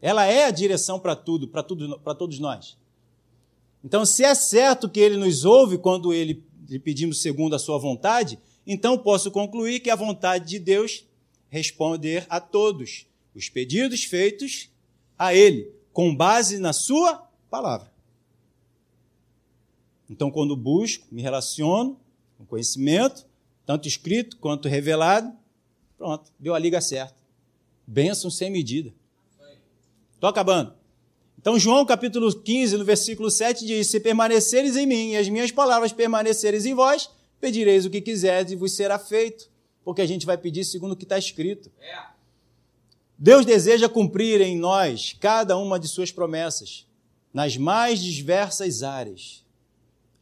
Ela 0.00 0.24
é 0.24 0.44
a 0.44 0.50
direção 0.50 0.98
para 0.98 1.14
tudo, 1.14 1.46
para 1.46 1.62
tudo, 1.62 1.98
para 2.00 2.14
todos 2.14 2.38
nós. 2.38 2.78
Então, 3.84 4.06
se 4.06 4.24
é 4.24 4.34
certo 4.34 4.88
que 4.88 4.98
ele 4.98 5.16
nos 5.16 5.44
ouve 5.44 5.76
quando 5.76 6.12
ele 6.12 6.42
lhe 6.68 6.78
pedimos 6.78 7.20
segundo 7.20 7.54
a 7.54 7.58
sua 7.58 7.78
vontade, 7.78 8.38
então 8.66 8.96
posso 8.96 9.30
concluir 9.30 9.80
que 9.80 9.90
a 9.90 9.96
vontade 9.96 10.46
de 10.46 10.58
Deus 10.58 11.04
responder 11.50 12.26
a 12.30 12.40
todos 12.40 13.06
os 13.34 13.48
pedidos 13.48 14.04
feitos 14.04 14.70
a 15.18 15.34
ele, 15.34 15.70
com 15.92 16.14
base 16.14 16.58
na 16.58 16.72
sua 16.72 17.27
palavra. 17.48 17.90
Então, 20.08 20.30
quando 20.30 20.56
busco, 20.56 21.06
me 21.10 21.20
relaciono 21.20 21.98
com 22.36 22.46
conhecimento, 22.46 23.26
tanto 23.66 23.86
escrito 23.86 24.36
quanto 24.38 24.68
revelado, 24.68 25.30
pronto, 25.96 26.30
deu 26.38 26.54
a 26.54 26.58
liga 26.58 26.80
certa. 26.80 27.16
Bênção 27.86 28.30
sem 28.30 28.50
medida. 28.50 28.92
Estou 30.14 30.28
acabando. 30.28 30.74
Então, 31.38 31.58
João 31.58 31.86
capítulo 31.86 32.34
15, 32.34 32.76
no 32.76 32.84
versículo 32.84 33.30
7 33.30 33.64
diz: 33.64 33.86
Se 33.86 34.00
permaneceres 34.00 34.76
em 34.76 34.86
mim 34.86 35.10
e 35.12 35.16
as 35.16 35.28
minhas 35.28 35.52
palavras 35.52 35.92
permaneceres 35.92 36.66
em 36.66 36.74
vós, 36.74 37.08
pedireis 37.40 37.86
o 37.86 37.90
que 37.90 38.00
quiserdes 38.00 38.52
e 38.52 38.56
vos 38.56 38.72
será 38.72 38.98
feito. 38.98 39.48
Porque 39.84 40.02
a 40.02 40.06
gente 40.06 40.26
vai 40.26 40.36
pedir 40.36 40.64
segundo 40.64 40.92
o 40.92 40.96
que 40.96 41.04
está 41.04 41.16
escrito. 41.16 41.70
Deus 43.16 43.46
deseja 43.46 43.88
cumprir 43.88 44.40
em 44.40 44.58
nós 44.58 45.16
cada 45.20 45.56
uma 45.56 45.78
de 45.78 45.88
suas 45.88 46.10
promessas, 46.10 46.86
nas 47.32 47.56
mais 47.56 48.00
diversas 48.00 48.82
áreas. 48.82 49.44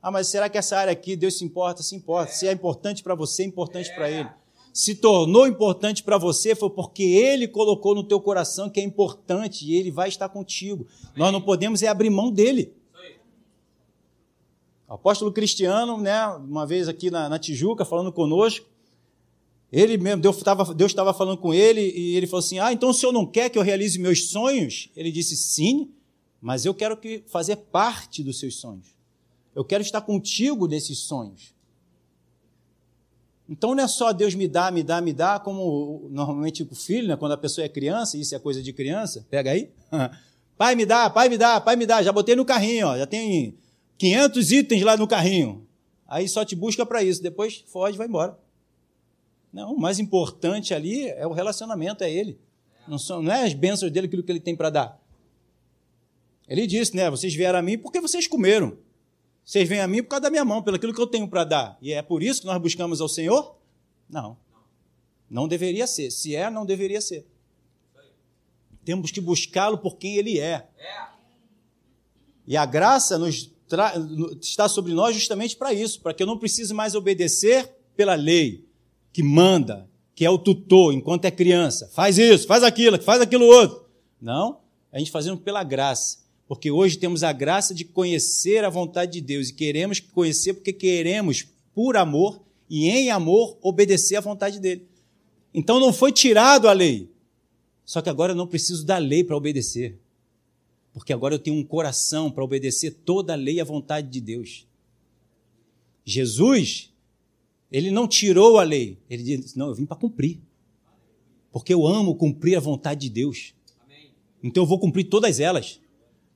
Ah, 0.03 0.11
mas 0.11 0.29
será 0.29 0.49
que 0.49 0.59
essa 0.59 0.77
área 0.77 0.93
aqui 0.93 1.17
Deus 1.17 1.39
se 1.39 1.45
importa? 1.45 1.83
Se 1.83 1.95
importa. 1.95 2.33
Se 2.33 2.47
é 2.47 2.53
importante 2.53 3.03
para 3.03 3.15
você, 3.15 3.43
é 3.43 3.47
importante 3.47 3.95
para 3.95 4.11
Ele 4.11 4.29
se 4.77 4.95
tornou 4.95 5.47
importante 5.47 6.03
para 6.03 6.19
você 6.19 6.55
foi 6.55 6.69
porque 6.69 7.03
ele 7.03 7.49
colocou 7.49 7.95
no 7.95 8.05
teu 8.05 8.21
coração 8.21 8.69
que 8.69 8.79
é 8.79 8.83
importante 8.83 9.65
e 9.65 9.75
ele 9.75 9.91
vai 9.91 10.07
estar 10.07 10.29
contigo. 10.29 10.87
Amém. 11.03 11.13
Nós 11.17 11.33
não 11.33 11.41
podemos 11.41 11.83
é 11.83 11.87
abrir 11.87 12.11
mão 12.11 12.31
dele. 12.31 12.75
O 14.87 14.93
apóstolo 14.93 15.33
Cristiano, 15.33 15.97
né, 15.97 16.27
uma 16.27 16.67
vez 16.67 16.89
aqui 16.89 17.11
na, 17.11 17.27
na 17.27 17.39
Tijuca, 17.39 17.87
falando 17.87 18.13
conosco, 18.13 18.67
ele 19.73 19.97
mesmo, 19.97 20.21
Deus 20.21 20.37
estava 20.91 21.15
falando 21.15 21.39
com 21.39 21.55
ele 21.55 21.81
e 21.81 22.15
ele 22.15 22.27
falou 22.27 22.45
assim: 22.45 22.59
Ah, 22.59 22.71
então 22.71 22.91
o 22.91 22.95
senhor 22.95 23.13
não 23.13 23.25
quer 23.25 23.49
que 23.49 23.57
eu 23.57 23.63
realize 23.63 23.99
meus 23.99 24.29
sonhos? 24.29 24.91
Ele 24.95 25.11
disse: 25.11 25.39
Sim, 25.39 25.89
mas 26.41 26.65
eu 26.65 26.75
quero 26.75 26.97
que 26.97 27.25
fazer 27.27 27.57
parte 27.57 28.23
dos 28.23 28.39
seus 28.39 28.57
sonhos. 28.57 28.95
Eu 29.55 29.65
quero 29.65 29.83
estar 29.83 30.01
contigo 30.01 30.67
nesses 30.67 30.99
sonhos. 30.99 31.55
Então 33.49 33.75
não 33.75 33.85
é 33.85 33.89
só 33.89 34.13
Deus 34.13 34.35
me 34.35 34.49
dá, 34.49 34.71
me 34.71 34.83
dá, 34.83 35.01
me 35.01 35.13
dá, 35.13 35.39
como 35.39 36.09
normalmente 36.11 36.63
o 36.63 36.75
filho, 36.75 37.09
né? 37.09 37.17
quando 37.17 37.33
a 37.33 37.37
pessoa 37.37 37.65
é 37.65 37.69
criança, 37.69 38.19
isso 38.19 38.35
é 38.35 38.39
coisa 38.39 38.63
de 38.63 38.73
criança, 38.73 39.25
pega 39.31 39.53
aí. 39.53 39.71
pai 40.59 40.75
me 40.75 40.85
dá, 40.85 41.09
pai 41.09 41.29
me 41.29 41.39
dá, 41.39 41.61
pai 41.61 41.77
me 41.77 41.87
dá, 41.87 42.03
já 42.03 42.13
botei 42.13 42.35
no 42.35 42.45
carrinho, 42.45 42.89
ó, 42.89 42.99
já 42.99 43.07
tem 43.07 43.57
500 43.99 44.53
itens 44.53 44.83
lá 44.83 44.97
no 44.97 45.07
carrinho. 45.07 45.67
Aí 46.09 46.29
só 46.29 46.45
te 46.45 46.57
busca 46.57 46.85
para 46.85 47.03
isso, 47.03 47.23
depois 47.23 47.65
foge 47.69 47.97
vai 47.97 48.09
embora. 48.09 48.37
Não, 49.53 49.73
o 49.73 49.81
mais 49.81 49.99
importante 49.99 50.75
ali 50.75 51.09
é 51.09 51.27
o 51.27 51.33
relacionamento, 51.33 52.05
é 52.05 52.11
ele. 52.11 52.39
Não, 52.87 52.99
são, 52.99 53.23
não 53.23 53.33
é 53.33 53.45
as 53.45 53.55
bênçãos 53.55 53.91
dele, 53.91 54.07
aquilo 54.07 54.23
que 54.23 54.31
ele 54.31 54.41
tem 54.41 54.55
para 54.55 54.71
dar. 54.71 55.06
Ele 56.49 56.67
disse, 56.67 56.95
né? 56.95 57.11
Vocês 57.11 57.35
vieram 57.35 57.59
a 57.59 57.63
mim 57.63 57.79
porque 57.79 58.01
vocês 58.01 58.27
comeram. 58.27 58.79
Vocês 59.45 59.69
vêm 59.69 59.81
a 59.81 59.87
mim 59.87 60.03
por 60.03 60.09
causa 60.09 60.23
da 60.23 60.31
minha 60.31 60.45
mão, 60.45 60.63
pelo 60.63 60.77
aquilo 60.77 60.93
que 60.93 61.01
eu 61.01 61.07
tenho 61.07 61.29
para 61.29 61.45
dar. 61.45 61.79
E 61.81 61.93
é 61.93 62.03
por 62.03 62.23
isso 62.23 62.41
que 62.41 62.47
nós 62.47 62.61
buscamos 62.61 63.01
ao 63.01 63.09
Senhor? 63.09 63.57
Não. 64.09 64.37
Não 65.31 65.47
deveria 65.47 65.87
ser. 65.87 66.11
Se 66.11 66.35
é, 66.35 66.51
não 66.51 66.67
deveria 66.67 67.01
ser. 67.01 67.27
Temos 68.85 69.11
que 69.11 69.21
buscá-lo 69.21 69.79
por 69.79 69.97
quem 69.97 70.17
ele 70.17 70.39
é. 70.39 70.69
E 72.47 72.57
a 72.57 72.65
graça 72.65 73.19
nos 73.19 73.51
está 74.41 74.69
sobre 74.69 74.93
nós 74.93 75.15
justamente 75.15 75.57
para 75.57 75.73
isso, 75.73 76.01
para 76.01 76.15
que 76.15 76.23
eu 76.23 76.27
não 76.27 76.39
precise 76.39 76.73
mais 76.73 76.95
obedecer 76.95 77.69
pela 77.97 78.15
lei 78.15 78.65
que 79.13 79.23
manda, 79.23 79.89
que 80.15 80.25
é 80.25 80.31
o 80.31 80.39
tutor 80.39 80.93
enquanto 80.93 81.25
é 81.25 81.31
criança. 81.31 81.91
Faz 81.93 82.19
isso, 82.19 82.47
faz 82.47 82.63
aquilo, 82.63 83.01
faz 83.03 83.21
aquilo 83.21 83.45
outro. 83.45 83.87
Não, 84.21 84.61
a 84.93 84.99
gente 84.99 85.11
fazendo 85.11 85.39
pela 85.39 85.65
graça. 85.65 86.26
Porque 86.49 86.71
hoje 86.71 86.97
temos 86.97 87.23
a 87.25 87.33
graça 87.33 87.75
de 87.75 87.85
conhecer 87.85 88.65
a 88.65 88.71
vontade 88.71 89.13
de 89.13 89.21
Deus 89.21 89.49
e 89.49 89.55
queremos 89.55 89.99
conhecer 89.99 90.55
porque 90.55 90.73
queremos, 90.73 91.47
por 91.75 91.97
amor 91.97 92.41
e 92.71 92.89
em 92.89 93.11
amor, 93.11 93.59
obedecer 93.61 94.17
à 94.17 94.21
vontade 94.21 94.61
dele. 94.61 94.87
Então 95.53 95.81
não 95.81 95.93
foi 95.93 96.13
tirado 96.13 96.69
a 96.69 96.73
lei. 96.73 97.11
Só 97.85 98.01
que 98.01 98.09
agora 98.09 98.33
eu 98.33 98.37
não 98.37 98.47
preciso 98.47 98.85
da 98.85 98.99
lei 98.99 99.25
para 99.25 99.37
obedecer. 99.37 99.99
Porque 100.93 101.13
agora 101.13 101.35
eu 101.35 101.39
tenho 101.39 101.57
um 101.57 101.65
coração 101.65 102.31
para 102.31 102.45
obedecer 102.45 102.93
toda 103.05 103.33
a 103.33 103.37
lei 103.37 103.57
e 103.57 103.61
a 103.61 103.65
vontade 103.65 104.09
de 104.09 104.21
Deus. 104.21 104.67
Jesus, 106.05 106.93
ele 107.71 107.91
não 107.91 108.07
tirou 108.07 108.59
a 108.59 108.63
lei. 108.63 108.99
Ele 109.11 109.23
disse: 109.23 109.59
Não, 109.59 109.69
eu 109.69 109.75
vim 109.75 109.85
para 109.85 109.97
cumprir. 109.97 110.41
Porque 111.53 111.75
eu 111.75 111.87
amo 111.87 112.15
cumprir 112.15 112.57
a 112.57 112.61
vontade 112.61 113.01
de 113.03 113.11
Deus. 113.11 113.53
Então 114.43 114.63
eu 114.63 114.67
vou 114.67 114.79
cumprir 114.79 115.05
todas 115.05 115.41
elas 115.41 115.81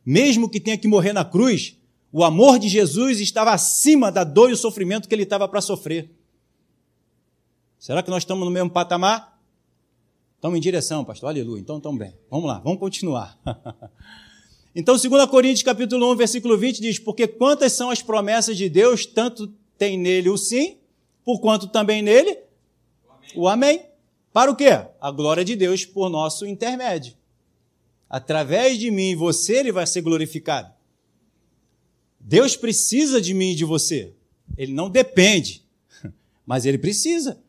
mesmo 0.05 0.49
que 0.49 0.61
tenha 0.61 0.79
que 0.79 0.89
morrer 0.89 1.13
na 1.13 1.25
cruz, 1.25 1.77
o 2.13 2.25
amor 2.25 2.59
de 2.59 2.69
Jesus 2.69 3.21
estava 3.21 3.53
acima 3.53 4.11
da 4.11 4.25
dor 4.25 4.51
e 4.51 4.53
o 4.53 4.57
sofrimento 4.57 5.09
que 5.09 5.15
ele 5.15 5.23
estava 5.23 5.47
para 5.47 5.61
sofrer. 5.61 6.11
Será 7.79 8.03
que 8.03 8.11
nós 8.11 8.23
estamos 8.23 8.45
no 8.45 8.51
mesmo 8.51 8.71
patamar? 8.71 9.39
Estamos 10.37 10.57
em 10.57 10.61
direção, 10.61 11.05
pastor. 11.05 11.29
Aleluia. 11.29 11.61
Então, 11.61 11.77
estamos 11.77 11.99
bem. 11.99 12.15
Vamos 12.31 12.47
lá, 12.47 12.59
vamos 12.59 12.81
continuar. 12.81 13.39
então, 14.75 14.97
2 14.97 15.27
Coríntios 15.27 15.63
capítulo 15.63 16.11
1, 16.13 16.17
versículo 16.17 16.59
20 16.59 16.81
diz: 16.81 16.99
Porque 16.99 17.29
quantas 17.29 17.73
são 17.73 17.91
as 17.91 18.03
promessas 18.03 18.57
de 18.57 18.69
Deus, 18.69 19.07
tanto 19.07 19.53
tem 19.79 19.97
nele 19.99 20.29
o 20.29 20.37
sim, 20.37 20.79
por 21.25 21.41
quanto 21.41 21.69
também 21.69 22.03
nele 22.03 22.39
o 23.03 23.13
amém. 23.13 23.31
O 23.37 23.49
amém. 23.49 23.91
Para 24.33 24.51
o 24.51 24.57
quê? 24.57 24.71
A 25.01 25.11
glória 25.11 25.45
de 25.45 25.57
Deus 25.57 25.85
por 25.85 26.09
nosso 26.09 26.47
intermédio. 26.47 27.15
Através 28.11 28.77
de 28.77 28.91
mim 28.91 29.13
e 29.13 29.15
você, 29.15 29.59
ele 29.59 29.71
vai 29.71 29.87
ser 29.87 30.01
glorificado. 30.01 30.75
Deus 32.19 32.57
precisa 32.57 33.21
de 33.21 33.33
mim 33.33 33.53
e 33.53 33.55
de 33.55 33.65
você. 33.65 34.13
Ele 34.57 34.73
não 34.73 34.91
depende, 34.91 35.65
mas 36.45 36.67
ele 36.67 36.77
precisa. 36.77 37.41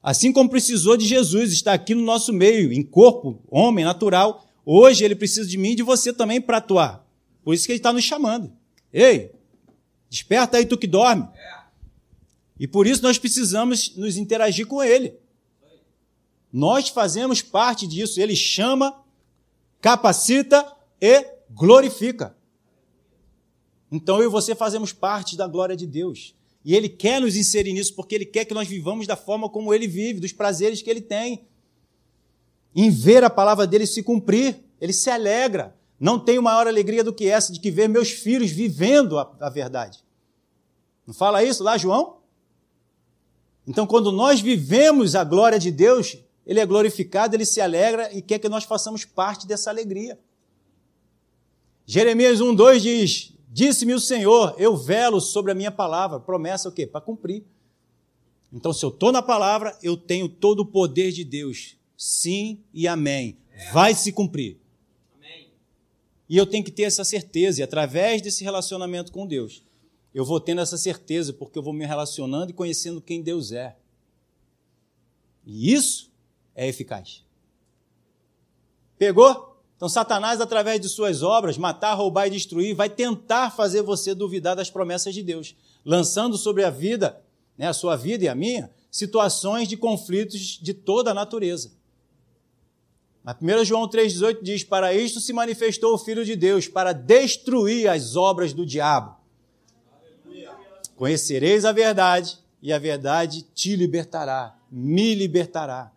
Assim 0.00 0.32
como 0.32 0.48
precisou 0.48 0.96
de 0.96 1.04
Jesus 1.04 1.52
estar 1.52 1.72
aqui 1.72 1.92
no 1.92 2.02
nosso 2.02 2.32
meio, 2.32 2.72
em 2.72 2.84
corpo, 2.84 3.42
homem, 3.50 3.84
natural, 3.84 4.48
hoje 4.64 5.04
ele 5.04 5.16
precisa 5.16 5.48
de 5.48 5.58
mim 5.58 5.72
e 5.72 5.74
de 5.74 5.82
você 5.82 6.12
também 6.12 6.40
para 6.40 6.58
atuar. 6.58 7.04
Por 7.42 7.52
isso 7.52 7.66
que 7.66 7.72
ele 7.72 7.80
está 7.80 7.92
nos 7.92 8.04
chamando. 8.04 8.52
Ei, 8.92 9.32
desperta 10.08 10.58
aí 10.58 10.64
tu 10.64 10.78
que 10.78 10.86
dorme. 10.86 11.28
E 12.58 12.68
por 12.68 12.86
isso 12.86 13.02
nós 13.02 13.18
precisamos 13.18 13.96
nos 13.96 14.16
interagir 14.16 14.68
com 14.68 14.82
ele. 14.82 15.14
Nós 16.52 16.88
fazemos 16.88 17.42
parte 17.42 17.86
disso. 17.86 18.20
Ele 18.20 18.36
chama 18.36 19.04
capacita 19.86 20.66
e 21.00 21.24
glorifica. 21.48 22.36
Então 23.88 24.18
eu 24.20 24.24
e 24.24 24.28
você 24.28 24.52
fazemos 24.52 24.92
parte 24.92 25.36
da 25.36 25.46
glória 25.46 25.76
de 25.76 25.86
Deus. 25.86 26.34
E 26.64 26.74
Ele 26.74 26.88
quer 26.88 27.20
nos 27.20 27.36
inserir 27.36 27.72
nisso, 27.72 27.94
porque 27.94 28.16
Ele 28.16 28.26
quer 28.26 28.44
que 28.44 28.52
nós 28.52 28.66
vivamos 28.66 29.06
da 29.06 29.14
forma 29.14 29.48
como 29.48 29.72
Ele 29.72 29.86
vive, 29.86 30.18
dos 30.18 30.32
prazeres 30.32 30.82
que 30.82 30.90
Ele 30.90 31.00
tem. 31.00 31.46
Em 32.74 32.90
ver 32.90 33.22
a 33.22 33.30
palavra 33.30 33.64
dele 33.64 33.86
se 33.86 34.02
cumprir, 34.02 34.58
Ele 34.80 34.92
se 34.92 35.08
alegra. 35.08 35.76
Não 36.00 36.18
tenho 36.18 36.42
maior 36.42 36.66
alegria 36.66 37.04
do 37.04 37.12
que 37.12 37.28
essa, 37.28 37.52
de 37.52 37.60
que 37.60 37.70
ver 37.70 37.88
meus 37.88 38.10
filhos 38.10 38.50
vivendo 38.50 39.16
a, 39.16 39.36
a 39.38 39.48
verdade. 39.48 40.02
Não 41.06 41.14
fala 41.14 41.44
isso 41.44 41.62
lá, 41.62 41.78
João? 41.78 42.16
Então, 43.64 43.86
quando 43.86 44.10
nós 44.10 44.40
vivemos 44.40 45.14
a 45.14 45.22
glória 45.22 45.60
de 45.60 45.70
Deus, 45.70 46.18
ele 46.46 46.60
é 46.60 46.64
glorificado, 46.64 47.34
ele 47.34 47.44
se 47.44 47.60
alegra 47.60 48.14
e 48.16 48.22
quer 48.22 48.38
que 48.38 48.48
nós 48.48 48.64
façamos 48.64 49.04
parte 49.04 49.46
dessa 49.46 49.68
alegria. 49.68 50.18
Jeremias 51.84 52.40
1,2 52.40 52.80
diz: 52.80 53.32
Disse-me 53.48 53.94
o 53.94 54.00
Senhor, 54.00 54.54
eu 54.56 54.76
velo 54.76 55.20
sobre 55.20 55.50
a 55.50 55.54
minha 55.54 55.72
palavra. 55.72 56.20
Promessa 56.20 56.68
o 56.68 56.72
quê? 56.72 56.86
Para 56.86 57.00
cumprir. 57.00 57.44
Então, 58.52 58.72
se 58.72 58.84
eu 58.84 58.90
estou 58.90 59.10
na 59.10 59.20
palavra, 59.20 59.76
eu 59.82 59.96
tenho 59.96 60.28
todo 60.28 60.60
o 60.60 60.66
poder 60.66 61.10
de 61.10 61.24
Deus. 61.24 61.76
Sim 61.96 62.62
e 62.72 62.86
amém. 62.86 63.36
Vai 63.72 63.94
se 63.94 64.12
cumprir. 64.12 64.58
E 66.28 66.36
eu 66.36 66.46
tenho 66.46 66.64
que 66.64 66.72
ter 66.72 66.82
essa 66.82 67.04
certeza, 67.04 67.60
e 67.60 67.62
através 67.62 68.20
desse 68.20 68.42
relacionamento 68.42 69.12
com 69.12 69.26
Deus, 69.26 69.62
eu 70.12 70.24
vou 70.24 70.40
tendo 70.40 70.60
essa 70.60 70.76
certeza, 70.76 71.32
porque 71.32 71.58
eu 71.58 71.62
vou 71.62 71.72
me 71.72 71.86
relacionando 71.86 72.50
e 72.50 72.54
conhecendo 72.54 73.00
quem 73.00 73.22
Deus 73.22 73.52
é. 73.52 73.76
E 75.44 75.72
isso 75.72 76.10
é 76.56 76.66
eficaz. 76.66 77.22
Pegou? 78.98 79.54
Então, 79.76 79.90
Satanás, 79.90 80.40
através 80.40 80.80
de 80.80 80.88
suas 80.88 81.22
obras, 81.22 81.58
matar, 81.58 81.92
roubar 81.92 82.26
e 82.26 82.30
destruir, 82.30 82.74
vai 82.74 82.88
tentar 82.88 83.50
fazer 83.50 83.82
você 83.82 84.14
duvidar 84.14 84.56
das 84.56 84.70
promessas 84.70 85.14
de 85.14 85.22
Deus, 85.22 85.54
lançando 85.84 86.38
sobre 86.38 86.64
a 86.64 86.70
vida, 86.70 87.22
né, 87.58 87.68
a 87.68 87.74
sua 87.74 87.94
vida 87.94 88.24
e 88.24 88.28
a 88.28 88.34
minha, 88.34 88.70
situações 88.90 89.68
de 89.68 89.76
conflitos 89.76 90.58
de 90.60 90.72
toda 90.72 91.10
a 91.10 91.14
natureza. 91.14 91.72
Mas 93.22 93.36
1 93.42 93.64
João 93.66 93.86
3,18 93.86 94.38
diz: 94.42 94.64
Para 94.64 94.94
isto 94.94 95.20
se 95.20 95.32
manifestou 95.32 95.92
o 95.92 95.98
Filho 95.98 96.24
de 96.24 96.34
Deus, 96.34 96.68
para 96.68 96.92
destruir 96.92 97.88
as 97.88 98.16
obras 98.16 98.54
do 98.54 98.64
diabo. 98.64 99.14
Conhecereis 100.94 101.66
a 101.66 101.72
verdade, 101.72 102.38
e 102.62 102.72
a 102.72 102.78
verdade 102.78 103.42
te 103.54 103.76
libertará, 103.76 104.56
me 104.70 105.14
libertará. 105.14 105.92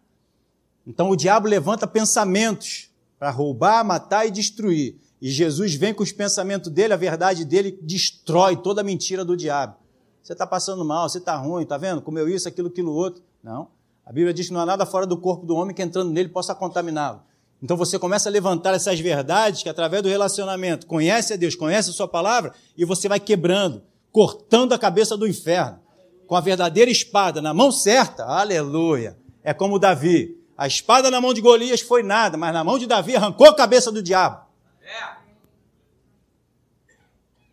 Então 0.89 1.11
o 1.11 1.15
diabo 1.15 1.47
levanta 1.47 1.85
pensamentos 1.85 2.89
para 3.19 3.29
roubar, 3.29 3.85
matar 3.85 4.25
e 4.25 4.31
destruir. 4.31 4.95
E 5.21 5.29
Jesus 5.29 5.75
vem 5.75 5.93
com 5.93 6.01
os 6.01 6.11
pensamentos 6.11 6.71
dele, 6.71 6.93
a 6.93 6.97
verdade 6.97 7.45
dele 7.45 7.77
destrói 7.79 8.57
toda 8.57 8.81
a 8.81 8.83
mentira 8.83 9.23
do 9.23 9.37
diabo. 9.37 9.75
Você 10.23 10.33
está 10.33 10.47
passando 10.47 10.83
mal, 10.83 11.07
você 11.07 11.19
está 11.19 11.35
ruim, 11.35 11.61
está 11.61 11.77
vendo? 11.77 12.01
Comeu 12.01 12.27
isso, 12.27 12.47
aquilo, 12.47 12.69
aquilo 12.69 12.91
outro. 12.91 13.21
Não. 13.43 13.67
A 14.03 14.11
Bíblia 14.11 14.33
diz 14.33 14.47
que 14.47 14.53
não 14.53 14.61
há 14.61 14.65
nada 14.65 14.83
fora 14.83 15.05
do 15.05 15.15
corpo 15.15 15.45
do 15.45 15.55
homem 15.55 15.75
que 15.75 15.81
entrando 15.83 16.09
nele 16.09 16.29
possa 16.29 16.55
contaminá-lo. 16.55 17.21
Então 17.61 17.77
você 17.77 17.99
começa 17.99 18.27
a 18.27 18.31
levantar 18.31 18.73
essas 18.73 18.99
verdades 18.99 19.61
que, 19.61 19.69
através 19.69 20.01
do 20.01 20.09
relacionamento, 20.09 20.87
conhece 20.87 21.33
a 21.33 21.35
Deus, 21.35 21.53
conhece 21.53 21.91
a 21.91 21.93
Sua 21.93 22.07
palavra, 22.07 22.51
e 22.75 22.83
você 22.83 23.07
vai 23.07 23.19
quebrando, 23.19 23.83
cortando 24.11 24.73
a 24.73 24.79
cabeça 24.79 25.15
do 25.15 25.27
inferno. 25.27 25.79
Com 26.25 26.35
a 26.35 26.41
verdadeira 26.41 26.89
espada 26.89 27.43
na 27.43 27.53
mão 27.53 27.71
certa, 27.71 28.23
aleluia. 28.25 29.15
É 29.43 29.53
como 29.53 29.77
Davi. 29.77 30.38
A 30.59 30.67
espada 30.67 31.09
na 31.09 31.21
mão 31.21 31.33
de 31.33 31.39
Golias 31.39 31.79
foi 31.79 32.03
nada, 32.03 32.35
mas 32.35 32.53
na 32.53 32.65
mão 32.65 32.77
de 32.77 32.85
Davi 32.85 33.15
arrancou 33.15 33.47
a 33.47 33.55
cabeça 33.55 33.93
do 33.93 34.03
diabo. 34.03 34.45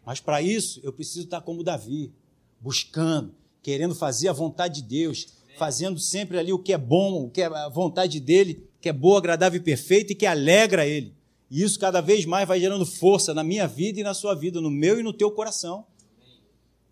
Mas 0.04 0.18
para 0.18 0.42
isso 0.42 0.80
eu 0.82 0.92
preciso 0.92 1.20
estar 1.20 1.40
como 1.40 1.62
Davi, 1.62 2.12
buscando, 2.61 3.32
querendo 3.62 3.94
fazer 3.94 4.26
a 4.26 4.32
vontade 4.32 4.82
de 4.82 4.88
Deus, 4.88 5.28
fazendo 5.57 6.00
sempre 6.00 6.36
ali 6.36 6.52
o 6.52 6.59
que 6.59 6.72
é 6.72 6.78
bom, 6.78 7.26
o 7.26 7.30
que 7.30 7.42
é 7.42 7.46
a 7.46 7.68
vontade 7.68 8.18
dele, 8.18 8.68
que 8.80 8.88
é 8.88 8.92
boa, 8.92 9.18
agradável 9.18 9.61
e 9.61 9.62
perfeita 9.62 10.12
e 10.12 10.16
que 10.16 10.26
alegra 10.26 10.84
ele. 10.84 11.14
E 11.48 11.62
isso 11.62 11.78
cada 11.78 12.00
vez 12.00 12.26
mais 12.26 12.48
vai 12.48 12.59
gerando 12.59 12.84
força 12.84 13.32
na 13.32 13.44
minha 13.44 13.68
vida 13.68 14.00
e 14.00 14.02
na 14.02 14.14
sua 14.14 14.34
vida, 14.34 14.61
no 14.61 14.68
meu 14.68 14.98
e 14.98 15.04
no 15.04 15.12
teu 15.12 15.30
coração. 15.30 15.86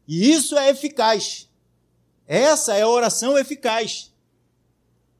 E 0.06 0.30
isso 0.30 0.56
é 0.56 0.70
eficaz. 0.70 1.48
Essa 2.24 2.76
é 2.76 2.82
a 2.82 2.88
oração 2.88 3.36
eficaz. 3.36 4.13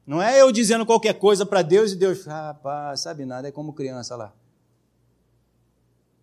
Não 0.07 0.21
é 0.21 0.41
eu 0.41 0.53
dizendo 0.53 0.85
qualquer 0.85 1.15
coisa 1.15 1.47
para 1.47 1.63
Deus 1.63 1.93
e 1.93 1.97
Deus, 1.97 2.25
rapaz, 2.27 3.01
sabe 3.01 3.25
nada, 3.25 3.49
é 3.49 3.53
como 3.53 3.73
criança 3.73 4.15
lá. 4.17 4.35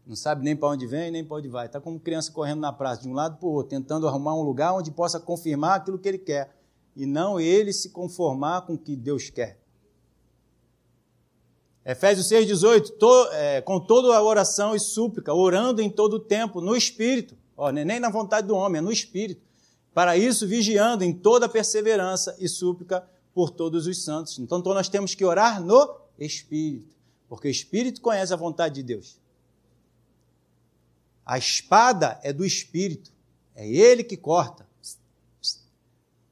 Não 0.06 0.16
sabe 0.16 0.44
nem 0.44 0.56
para 0.56 0.70
onde 0.70 0.86
vem, 0.86 1.10
nem 1.10 1.24
para 1.24 1.38
onde 1.38 1.48
vai. 1.48 1.66
Está 1.66 1.80
como 1.80 2.00
criança 2.00 2.32
correndo 2.32 2.60
na 2.60 2.74
praça, 2.74 3.02
de 3.02 3.08
um 3.08 3.14
lado 3.14 3.38
para 3.38 3.48
o 3.48 3.52
outro, 3.52 3.70
tentando 3.70 4.08
arrumar 4.08 4.36
um 4.36 4.42
lugar 4.42 4.74
onde 4.74 4.92
possa 4.92 5.20
confirmar 5.20 5.78
aquilo 5.78 5.98
que 5.98 6.08
ele 6.08 6.18
quer. 6.18 6.56
E 6.96 7.06
não 7.06 7.40
ele 7.40 7.72
se 7.72 7.90
conformar 7.90 8.64
com 8.64 8.74
o 8.74 8.78
que 8.78 8.96
Deus 8.96 9.30
quer. 9.30 9.60
Efésios 11.84 12.28
6,18, 12.28 12.98
to, 12.98 13.28
é, 13.32 13.62
com 13.62 13.80
toda 13.80 14.16
a 14.16 14.22
oração 14.22 14.76
e 14.76 14.80
súplica, 14.80 15.34
orando 15.34 15.82
em 15.82 15.90
todo 15.90 16.16
o 16.16 16.20
tempo, 16.20 16.62
no 16.62 16.76
Espírito. 16.76 17.36
Ó, 17.58 17.70
é 17.70 17.86
nem 17.86 18.00
na 18.00 18.10
vontade 18.10 18.48
do 18.48 18.56
homem, 18.56 18.80
é 18.80 18.82
no 18.82 18.92
Espírito. 18.92 19.42
Para 19.94 20.16
isso, 20.16 20.48
vigiando 20.48 21.04
em 21.04 21.14
toda 21.14 21.50
perseverança 21.50 22.36
e 22.40 22.48
súplica 22.48 23.04
por 23.34 23.50
todos 23.50 23.88
os 23.88 24.04
santos. 24.04 24.38
Então, 24.40 24.60
então 24.60 24.74
nós 24.74 24.90
temos 24.90 25.16
que 25.16 25.26
orar 25.26 25.62
no 25.62 25.96
Espírito, 26.20 26.94
porque 27.28 27.48
o 27.48 27.52
Espírito 27.52 28.02
conhece 28.02 28.34
a 28.34 28.38
vontade 28.38 28.76
de 28.76 28.84
Deus. 28.84 29.18
A 31.26 31.38
espada 31.38 32.20
é 32.24 32.34
do 32.34 32.46
Espírito, 32.46 33.12
é 33.56 33.68
Ele 33.68 34.04
que 34.04 34.18
corta. 34.18 34.68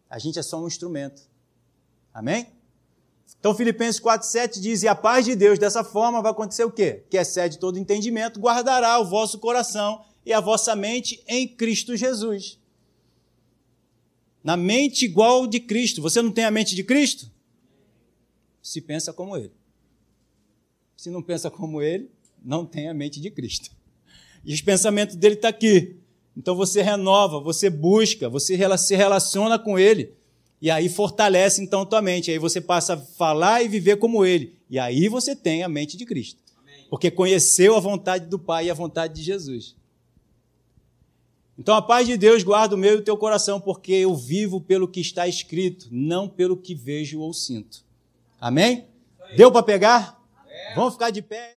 A 0.09 0.17
gente 0.17 0.39
é 0.39 0.43
só 0.43 0.61
um 0.61 0.67
instrumento. 0.67 1.21
Amém? 2.13 2.51
Então, 3.39 3.55
Filipenses 3.55 4.01
4,7 4.01 4.59
diz: 4.59 4.83
E 4.83 4.87
a 4.87 4.95
paz 4.95 5.23
de 5.23 5.35
Deus, 5.35 5.57
dessa 5.57 5.83
forma, 5.83 6.21
vai 6.21 6.31
acontecer 6.31 6.65
o 6.65 6.71
quê? 6.71 7.05
Que 7.09 7.17
excede 7.17 7.57
todo 7.57 7.77
entendimento, 7.77 8.39
guardará 8.39 8.99
o 8.99 9.05
vosso 9.05 9.39
coração 9.39 10.03
e 10.25 10.33
a 10.33 10.41
vossa 10.41 10.75
mente 10.75 11.23
em 11.27 11.47
Cristo 11.47 11.95
Jesus. 11.95 12.58
Na 14.43 14.55
mente 14.55 15.05
igual 15.05 15.47
de 15.47 15.59
Cristo. 15.59 16.01
Você 16.01 16.21
não 16.21 16.31
tem 16.31 16.45
a 16.45 16.51
mente 16.51 16.75
de 16.75 16.83
Cristo? 16.83 17.29
Se 18.61 18.81
pensa 18.81 19.11
como 19.11 19.35
Ele. 19.35 19.51
Se 20.95 21.09
não 21.09 21.21
pensa 21.21 21.49
como 21.49 21.81
Ele, 21.81 22.09
não 22.43 22.65
tem 22.65 22.89
a 22.89 22.93
mente 22.93 23.19
de 23.19 23.29
Cristo. 23.31 23.71
E 24.43 24.53
os 24.53 24.61
pensamentos 24.61 25.15
dele 25.15 25.35
estão 25.35 25.51
tá 25.51 25.55
aqui. 25.55 25.97
Então 26.35 26.55
você 26.55 26.81
renova, 26.81 27.39
você 27.39 27.69
busca, 27.69 28.29
você 28.29 28.57
se 28.77 28.95
relaciona 28.95 29.59
com 29.59 29.77
ele. 29.77 30.13
E 30.61 30.69
aí 30.69 30.89
fortalece 30.89 31.61
então 31.61 31.85
tua 31.85 32.01
mente. 32.01 32.31
Aí 32.31 32.37
você 32.37 32.61
passa 32.61 32.93
a 32.93 32.97
falar 32.97 33.63
e 33.63 33.67
viver 33.67 33.97
como 33.97 34.25
ele. 34.25 34.55
E 34.69 34.79
aí 34.79 35.07
você 35.07 35.35
tem 35.35 35.63
a 35.63 35.69
mente 35.69 35.97
de 35.97 36.05
Cristo. 36.05 36.39
Porque 36.89 37.11
conheceu 37.11 37.75
a 37.75 37.79
vontade 37.79 38.25
do 38.25 38.39
Pai 38.39 38.67
e 38.67 38.71
a 38.71 38.73
vontade 38.73 39.15
de 39.15 39.21
Jesus. 39.21 39.75
Então 41.59 41.75
a 41.75 41.81
paz 41.81 42.07
de 42.07 42.15
Deus 42.15 42.41
guarda 42.41 42.73
o 42.73 42.77
meu 42.77 42.93
e 42.93 42.99
o 42.99 43.03
teu 43.03 43.17
coração, 43.17 43.59
porque 43.59 43.91
eu 43.91 44.15
vivo 44.15 44.61
pelo 44.61 44.87
que 44.87 45.01
está 45.01 45.27
escrito, 45.27 45.89
não 45.91 46.29
pelo 46.29 46.55
que 46.55 46.73
vejo 46.73 47.19
ou 47.19 47.33
sinto. 47.33 47.83
Amém? 48.39 48.87
Deu 49.35 49.51
para 49.51 49.61
pegar? 49.61 50.23
É. 50.47 50.73
Vamos 50.73 50.93
ficar 50.93 51.09
de 51.09 51.21
pé. 51.21 51.47